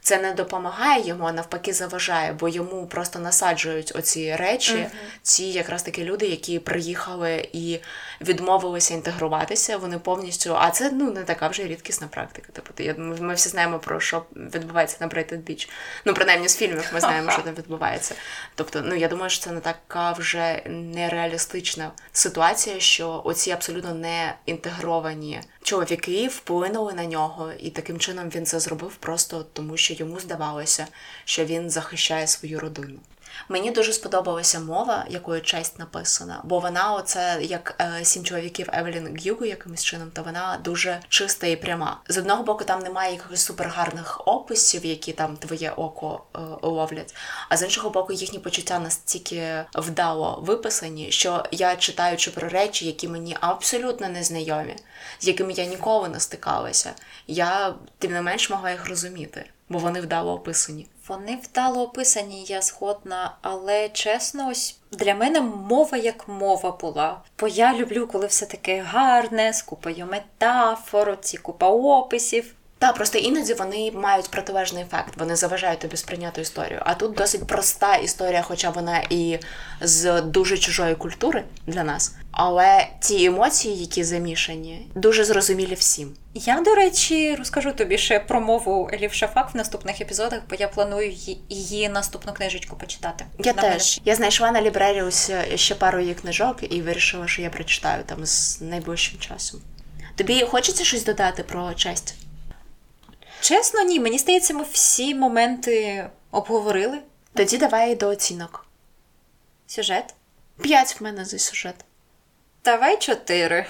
це 0.02 0.18
не 0.18 0.32
допомагає 0.32 1.06
йому, 1.06 1.24
а 1.24 1.32
навпаки 1.32 1.72
заважає, 1.72 2.32
бо 2.32 2.48
йому 2.48 2.86
просто 2.86 3.18
насаджують 3.18 3.92
оці 3.96 4.36
речі, 4.36 4.74
uh-huh. 4.74 4.90
ці 5.22 5.44
якраз 5.44 5.82
такі 5.82 6.04
люди, 6.04 6.26
які 6.26 6.58
приїхали 6.58 7.48
і 7.52 7.78
відмовилися 8.20 8.94
інтегруватися. 8.94 9.76
Вони 9.76 9.98
повністю, 9.98 10.56
а 10.58 10.70
це 10.70 10.90
ну 10.90 11.10
не 11.10 11.22
така 11.22 11.48
вже 11.48 11.62
рідкісна 11.62 12.06
практика. 12.06 12.48
Тобто 12.52 12.82
я 12.82 12.94
ми 12.98 13.34
всі 13.34 13.48
знаємо 13.48 13.78
про 13.78 14.00
що 14.00 14.24
відбувається 14.34 14.96
на 15.00 15.06
Брейтед 15.06 15.40
Біч. 15.40 15.68
Ну 16.04 16.14
принаймні 16.14 16.48
з 16.48 16.56
фільмів 16.56 16.90
ми 16.94 17.00
знаємо, 17.00 17.30
що 17.30 17.42
там 17.42 17.54
відбувається. 17.54 18.14
Тобто, 18.54 18.82
ну 18.84 18.94
я 18.94 19.08
думаю, 19.08 19.30
що 19.30 19.44
це 19.44 19.50
не 19.50 19.60
така 19.60 20.12
вже 20.12 20.62
нереалістична 20.66 21.90
ситуація, 22.12 22.80
що 22.80 23.22
оці 23.24 23.50
абсолютно 23.50 23.94
не 23.94 24.34
інтегровані 24.46 25.40
чоловіки 25.62 26.28
вплинули 26.28 26.92
на 26.92 27.06
нього, 27.06 27.52
і 27.58 27.70
таким 27.70 27.98
чином 27.98 28.28
він 28.28 28.46
це 28.46 28.60
зробив 28.60 28.96
просто 28.96 29.46
тому, 29.52 29.76
що 29.76 29.94
йому 29.94 30.20
здавалося, 30.20 30.86
що 31.24 31.44
він 31.44 31.70
захищає 31.70 32.26
свою 32.26 32.60
родину. 32.60 32.98
Мені 33.48 33.70
дуже 33.70 33.92
сподобалася 33.92 34.60
мова, 34.60 35.04
якою 35.08 35.42
честь 35.42 35.78
написана, 35.78 36.40
бо 36.44 36.58
вона, 36.58 36.92
оце 36.92 37.38
як 37.42 37.74
е, 37.80 38.04
сім 38.04 38.24
чоловіків 38.24 38.68
Евелін 38.72 39.18
Гюгу, 39.24 39.44
якимось 39.44 39.84
чином, 39.84 40.10
то 40.10 40.22
вона 40.22 40.58
дуже 40.64 41.00
чиста 41.08 41.46
і 41.46 41.56
пряма. 41.56 42.00
З 42.08 42.18
одного 42.18 42.42
боку, 42.42 42.64
там 42.64 42.80
немає 42.80 43.12
якихось 43.12 43.44
супергарних 43.44 44.22
описів, 44.26 44.86
які 44.86 45.12
там 45.12 45.36
твоє 45.36 45.70
око 45.70 46.22
е, 46.34 46.38
ловлять. 46.62 47.14
А 47.48 47.56
з 47.56 47.62
іншого 47.62 47.90
боку, 47.90 48.12
їхні 48.12 48.38
почуття 48.38 48.78
настільки 48.78 49.64
вдало 49.74 50.42
виписані, 50.46 51.10
що 51.10 51.44
я 51.50 51.76
читаючи 51.76 52.30
про 52.30 52.48
речі, 52.48 52.86
які 52.86 53.08
мені 53.08 53.36
абсолютно 53.40 54.08
незнайомі, 54.08 54.76
з 55.20 55.28
якими 55.28 55.52
я 55.52 55.64
ніколи 55.64 56.08
не 56.08 56.20
стикалася, 56.20 56.92
я 57.26 57.74
тим 57.98 58.12
не 58.12 58.22
менш 58.22 58.50
могла 58.50 58.70
їх 58.70 58.88
розуміти, 58.88 59.44
бо 59.68 59.78
вони 59.78 60.00
вдало 60.00 60.32
описані. 60.32 60.86
Вони 61.08 61.38
вдало 61.42 61.82
описані, 61.82 62.44
я 62.44 62.62
згодна, 62.62 63.36
але 63.42 63.88
чесно, 63.88 64.48
ось 64.48 64.76
для 64.90 65.14
мене 65.14 65.40
мова 65.40 65.98
як 65.98 66.28
мова 66.28 66.70
була. 66.70 67.20
Бо 67.38 67.48
я 67.48 67.74
люблю, 67.74 68.06
коли 68.06 68.26
все 68.26 68.46
таке 68.46 68.82
гарне, 68.82 69.52
з 69.52 69.62
купою 69.62 70.06
метафор, 70.06 71.18
ці 71.20 71.36
купа 71.36 71.68
описів. 71.68 72.54
Та 72.82 72.92
просто 72.92 73.18
іноді 73.18 73.54
вони 73.54 73.90
мають 73.94 74.30
протилежний 74.30 74.82
ефект, 74.82 75.16
вони 75.16 75.36
заважають 75.36 75.78
тобі 75.78 75.96
сприйняти 75.96 76.40
історію. 76.40 76.80
А 76.84 76.94
тут 76.94 77.14
досить 77.14 77.46
проста 77.46 77.96
історія, 77.96 78.42
хоча 78.42 78.70
вона 78.70 79.02
і 79.10 79.38
з 79.80 80.20
дуже 80.20 80.58
чужої 80.58 80.94
культури 80.94 81.44
для 81.66 81.84
нас. 81.84 82.14
Але 82.32 82.88
ті 83.00 83.24
емоції, 83.24 83.76
які 83.76 84.04
замішані, 84.04 84.88
дуже 84.94 85.24
зрозумілі 85.24 85.74
всім. 85.74 86.14
Я, 86.34 86.60
до 86.60 86.74
речі, 86.74 87.34
розкажу 87.34 87.72
тобі 87.72 87.98
ще 87.98 88.20
про 88.20 88.40
мову 88.40 88.90
Елів 88.92 89.12
Шафак 89.12 89.54
в 89.54 89.56
наступних 89.56 90.00
епізодах, 90.00 90.40
бо 90.50 90.56
я 90.58 90.68
планую 90.68 91.16
її 91.48 91.88
наступну 91.88 92.32
книжечку 92.32 92.76
почитати. 92.76 93.24
Я 93.38 93.52
на 93.52 93.62
теж. 93.62 93.98
Мене... 93.98 94.10
Я 94.10 94.14
знайшла 94.16 94.50
на 94.50 94.62
Лібреріус 94.62 95.30
ще 95.54 95.74
пару 95.74 96.00
її 96.00 96.14
книжок 96.14 96.56
і 96.70 96.82
вирішила, 96.82 97.28
що 97.28 97.42
я 97.42 97.50
прочитаю 97.50 98.02
там 98.06 98.26
з 98.26 98.60
найближчим 98.60 99.18
часом. 99.18 99.60
Тобі 100.16 100.42
хочеться 100.42 100.84
щось 100.84 101.04
додати 101.04 101.42
про 101.42 101.74
честь? 101.74 102.14
Чесно, 103.42 103.82
ні. 103.82 104.00
Мені 104.00 104.18
здається, 104.18 104.54
ми 104.54 104.64
всі 104.72 105.14
моменти 105.14 106.06
обговорили. 106.30 106.98
Тоді 107.34 107.58
давай 107.58 107.96
до 107.96 108.08
оцінок. 108.08 108.66
Сюжет? 109.66 110.14
П'ять 110.60 111.00
в 111.00 111.04
мене 111.04 111.24
за 111.24 111.38
сюжет. 111.38 111.74
Давай 112.64 112.98
чотири. 112.98 113.66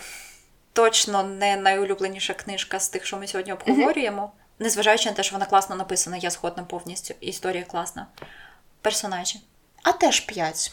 Точно 0.73 1.23
не 1.23 1.57
найулюбленіша 1.57 2.35
книжка 2.35 2.81
з 2.81 2.89
тих, 2.89 3.07
що 3.07 3.17
ми 3.17 3.27
сьогодні 3.27 3.53
обговорюємо. 3.53 4.23
Mm-hmm. 4.23 4.63
Незважаючи 4.63 5.11
на 5.11 5.17
те, 5.17 5.23
що 5.23 5.35
вона 5.35 5.47
класно 5.47 5.77
написана, 5.77 6.17
я 6.17 6.31
згодна 6.31 6.65
повністю. 6.65 7.15
Історія 7.21 7.65
класна. 7.65 8.07
Персонажі. 8.81 9.41
А 9.83 9.93
теж 9.93 10.21
п'ять. 10.21 10.73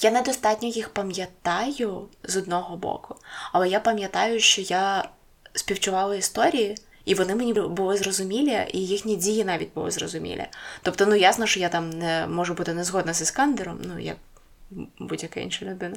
Я 0.00 0.10
недостатньо 0.10 0.68
їх 0.68 0.88
пам'ятаю 0.88 2.08
з 2.22 2.36
одного 2.36 2.76
боку, 2.76 3.16
але 3.52 3.68
я 3.68 3.80
пам'ятаю, 3.80 4.40
що 4.40 4.62
я 4.62 5.08
співчувала 5.52 6.16
історії, 6.16 6.76
і 7.06 7.14
вони 7.14 7.34
мені 7.34 7.52
були 7.52 7.96
зрозумілі, 7.96 8.66
і 8.72 8.78
їхні 8.78 9.16
дії 9.16 9.44
навіть 9.44 9.74
були 9.74 9.90
зрозумілі. 9.90 10.46
Тобто, 10.82 11.06
ну 11.06 11.14
ясно, 11.14 11.46
що 11.46 11.60
я 11.60 11.68
там 11.68 11.90
не 11.90 12.26
можу 12.26 12.54
бути 12.54 12.74
не 12.74 12.84
згодна 12.84 13.14
з 13.14 13.20
Іскандером, 13.20 13.78
ну 13.84 13.98
як 13.98 14.16
будь-яка 14.98 15.40
інша 15.40 15.64
людина. 15.64 15.96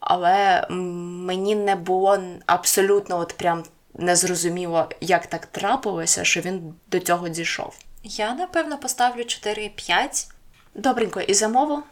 Але 0.00 0.66
мені 0.70 1.54
не 1.54 1.76
було 1.76 2.18
абсолютно 2.46 3.18
от 3.18 3.34
прям 3.36 3.64
незрозуміло, 3.94 4.88
як 5.00 5.26
так 5.26 5.46
трапилося, 5.46 6.24
що 6.24 6.40
він 6.40 6.74
до 6.86 7.00
цього 7.00 7.28
дійшов. 7.28 7.78
Я, 8.02 8.34
напевно, 8.34 8.78
поставлю 8.78 9.20
4,5. 9.20 10.30
Добренько, 10.74 11.20
і 11.20 11.34
замову? 11.34 11.82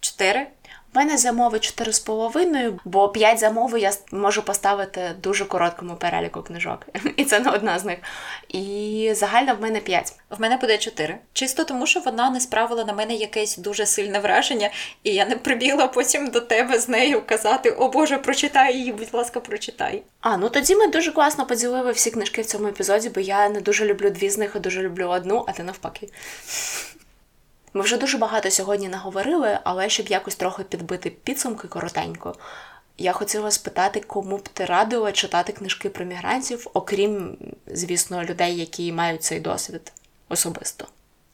4. 0.00 0.46
У 0.94 0.98
мене 0.98 1.18
замови 1.18 1.58
4,5, 1.58 2.78
бо 2.84 3.08
5 3.08 3.38
замови 3.38 3.80
я 3.80 3.92
можу 4.12 4.42
поставити 4.42 5.10
дуже 5.22 5.44
короткому 5.44 5.96
переліку 5.96 6.42
книжок. 6.42 6.86
І 7.16 7.24
це 7.24 7.40
не 7.40 7.50
одна 7.50 7.78
з 7.78 7.84
них. 7.84 7.98
І 8.48 9.10
загально 9.14 9.54
в 9.54 9.60
мене 9.60 9.80
5. 9.80 10.12
В 10.30 10.40
мене 10.40 10.56
буде 10.56 10.78
4. 10.78 11.18
Чисто 11.32 11.64
тому, 11.64 11.86
що 11.86 12.00
вона 12.00 12.30
не 12.30 12.40
справила 12.40 12.84
на 12.84 12.92
мене 12.92 13.14
якесь 13.14 13.56
дуже 13.56 13.86
сильне 13.86 14.18
враження, 14.18 14.70
і 15.02 15.14
я 15.14 15.26
не 15.26 15.36
прибігла 15.36 15.86
потім 15.86 16.26
до 16.26 16.40
тебе 16.40 16.78
з 16.78 16.88
нею 16.88 17.22
казати: 17.26 17.70
О 17.70 17.88
Боже, 17.88 18.18
прочитай 18.18 18.76
її, 18.76 18.92
будь 18.92 19.14
ласка, 19.14 19.40
прочитай. 19.40 20.02
А, 20.20 20.36
ну 20.36 20.48
тоді 20.48 20.76
ми 20.76 20.86
дуже 20.86 21.12
класно 21.12 21.46
поділили 21.46 21.92
всі 21.92 22.10
книжки 22.10 22.42
в 22.42 22.46
цьому 22.46 22.68
епізоді, 22.68 23.08
бо 23.08 23.20
я 23.20 23.48
не 23.48 23.60
дуже 23.60 23.84
люблю 23.84 24.10
дві 24.10 24.30
з 24.30 24.38
них, 24.38 24.56
а 24.56 24.58
дуже 24.58 24.82
люблю 24.82 25.06
одну, 25.06 25.44
а 25.48 25.52
ти 25.52 25.62
навпаки. 25.62 26.08
Ми 27.74 27.82
вже 27.82 27.96
дуже 27.96 28.18
багато 28.18 28.50
сьогодні 28.50 28.88
наговорили, 28.88 29.58
але 29.64 29.88
щоб 29.88 30.06
якось 30.06 30.34
трохи 30.34 30.62
підбити 30.62 31.10
підсумки 31.10 31.68
коротенько, 31.68 32.34
я 32.98 33.12
хотіла 33.12 33.50
спитати, 33.50 34.00
кому 34.06 34.36
б 34.36 34.48
ти 34.48 34.64
радила 34.64 35.12
читати 35.12 35.52
книжки 35.52 35.90
про 35.90 36.04
мігрантів, 36.04 36.66
окрім, 36.74 37.36
звісно, 37.66 38.24
людей, 38.24 38.56
які 38.56 38.92
мають 38.92 39.22
цей 39.22 39.40
досвід 39.40 39.92
особисто. 40.28 40.86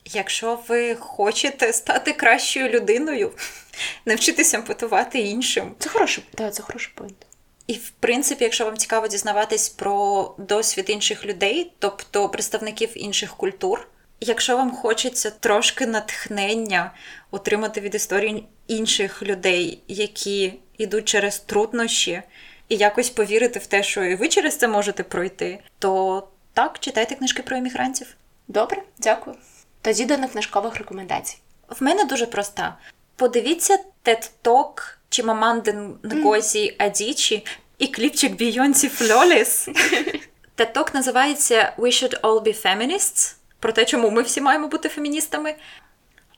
Якщо 0.04 0.58
ви 0.68 0.94
хочете 0.94 1.72
стати 1.72 2.12
кращою 2.12 2.68
людиною, 2.68 3.32
навчитися 4.06 4.56
емпатувати 4.56 5.18
іншим. 5.18 5.74
Це 5.78 5.88
хороший, 5.88 6.24
так, 6.34 6.54
це 6.54 6.62
хороший 6.62 6.92
поінт. 6.94 7.26
І, 7.66 7.72
в 7.72 7.90
принципі, 7.90 8.44
якщо 8.44 8.64
вам 8.64 8.76
цікаво 8.76 9.08
дізнаватись 9.08 9.68
про 9.68 10.34
досвід 10.38 10.90
інших 10.90 11.26
людей, 11.26 11.72
тобто 11.78 12.28
представників 12.28 13.04
інших 13.04 13.36
культур, 13.36 13.88
Якщо 14.20 14.56
вам 14.56 14.70
хочеться 14.70 15.30
трошки 15.30 15.86
натхнення 15.86 16.92
отримати 17.30 17.80
від 17.80 17.94
історії 17.94 18.46
інших 18.66 19.22
людей, 19.22 19.82
які 19.88 20.54
йдуть 20.78 21.04
через 21.04 21.38
труднощі, 21.38 22.22
і 22.68 22.76
якось 22.76 23.10
повірити 23.10 23.58
в 23.58 23.66
те, 23.66 23.82
що 23.82 24.04
і 24.04 24.14
ви 24.14 24.28
через 24.28 24.56
це 24.56 24.68
можете 24.68 25.02
пройти, 25.02 25.58
то 25.78 26.28
так, 26.52 26.78
читайте 26.78 27.14
книжки 27.14 27.42
про 27.42 27.56
емігрантів. 27.56 28.16
Добре, 28.48 28.82
дякую. 28.98 29.36
Тоді 29.82 30.04
до 30.04 30.28
книжкових 30.28 30.76
рекомендацій. 30.76 31.38
В 31.68 31.82
мене 31.82 32.04
дуже 32.04 32.26
проста. 32.26 32.76
Подивіться 33.16 33.78
TED 34.04 34.30
Talk 34.44 34.94
Чимаманди 35.08 35.78
Нгозі 36.02 36.76
Адічі 36.78 37.46
і 37.78 37.86
кліпчик 37.86 38.32
Бійонсі 38.32 38.88
Флоліс. 38.88 39.68
TED 40.56 40.72
Talk 40.72 40.94
називається 40.94 41.72
We 41.78 41.86
Should 41.86 42.20
All 42.20 42.42
Be 42.42 42.62
Feminists 42.62 43.35
про 43.60 43.72
те, 43.72 43.84
чому 43.84 44.10
ми 44.10 44.22
всі 44.22 44.40
маємо 44.40 44.68
бути 44.68 44.88
феміністами. 44.88 45.54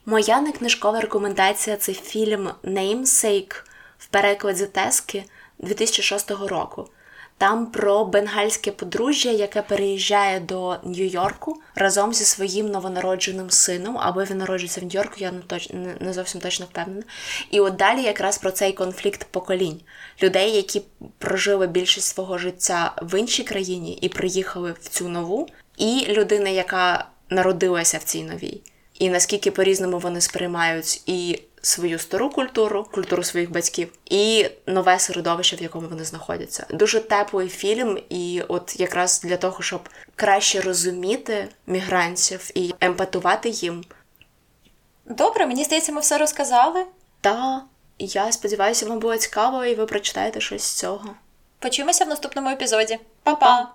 Моя 0.05 0.41
некнижкова 0.41 1.01
рекомендація 1.01 1.77
це 1.77 1.93
фільм 1.93 2.49
Namesake 2.63 3.63
в 3.97 4.07
перекладі 4.07 4.65
Тески 4.65 5.23
2006 5.59 6.31
року. 6.31 6.89
Там 7.39 7.65
про 7.65 8.05
бенгальське 8.05 8.71
подружжя, 8.71 9.29
яке 9.29 9.61
переїжджає 9.61 10.39
до 10.39 10.77
Нью-Йорку 10.83 11.55
разом 11.75 12.13
зі 12.13 12.25
своїм 12.25 12.67
новонародженим 12.71 13.49
сином, 13.49 13.97
або 13.97 14.23
він 14.23 14.37
народжується 14.37 14.81
в 14.81 14.83
Нью-Йорку, 14.83 15.15
я 15.17 15.31
не, 15.31 15.39
точ... 15.39 15.69
не 15.99 16.13
зовсім 16.13 16.41
точно 16.41 16.65
впевнена. 16.65 17.03
І 17.51 17.59
от 17.59 17.75
далі 17.75 18.01
якраз 18.01 18.37
про 18.37 18.51
цей 18.51 18.73
конфлікт 18.73 19.27
поколінь 19.31 19.81
людей, 20.23 20.55
які 20.55 20.81
прожили 21.17 21.67
більшість 21.67 22.07
свого 22.07 22.37
життя 22.37 22.95
в 23.01 23.19
іншій 23.19 23.43
країні 23.43 23.93
і 24.01 24.09
приїхали 24.09 24.71
в 24.81 24.87
цю 24.87 25.09
нову, 25.09 25.47
і 25.79 26.05
людина, 26.09 26.49
яка 26.49 27.05
народилася 27.29 27.97
в 27.97 28.03
цій 28.03 28.23
новій, 28.23 28.61
і 28.93 29.09
наскільки 29.09 29.51
по-різному 29.51 29.99
вони 29.99 30.21
сприймають 30.21 31.01
і 31.05 31.41
свою 31.61 31.99
стару 31.99 32.29
культуру, 32.29 32.87
культуру 32.91 33.23
своїх 33.23 33.51
батьків, 33.51 33.93
і 34.05 34.49
нове 34.65 34.99
середовище, 34.99 35.55
в 35.55 35.61
якому 35.61 35.87
вони 35.87 36.03
знаходяться. 36.03 36.65
Дуже 36.69 36.99
теплий 36.99 37.49
фільм, 37.49 37.99
і 38.09 38.41
от 38.47 38.79
якраз 38.79 39.21
для 39.21 39.37
того, 39.37 39.61
щоб 39.61 39.89
краще 40.15 40.61
розуміти 40.61 41.47
мігрантів 41.67 42.51
і 42.55 42.73
емпатувати 42.79 43.49
їм. 43.49 43.83
Добре, 45.05 45.45
мені 45.45 45.63
здається, 45.63 45.91
ми 45.91 46.01
все 46.01 46.17
розказали. 46.17 46.85
Та 47.21 47.63
я 47.99 48.31
сподіваюся, 48.31 48.85
вам 48.85 48.99
було 48.99 49.17
цікаво, 49.17 49.65
і 49.65 49.75
ви 49.75 49.85
прочитаєте 49.85 50.41
щось 50.41 50.63
з 50.63 50.73
цього. 50.73 51.15
Почуємося 51.59 52.05
в 52.05 52.07
наступному 52.07 52.49
епізоді. 52.49 52.99
Па-па! 53.23 53.67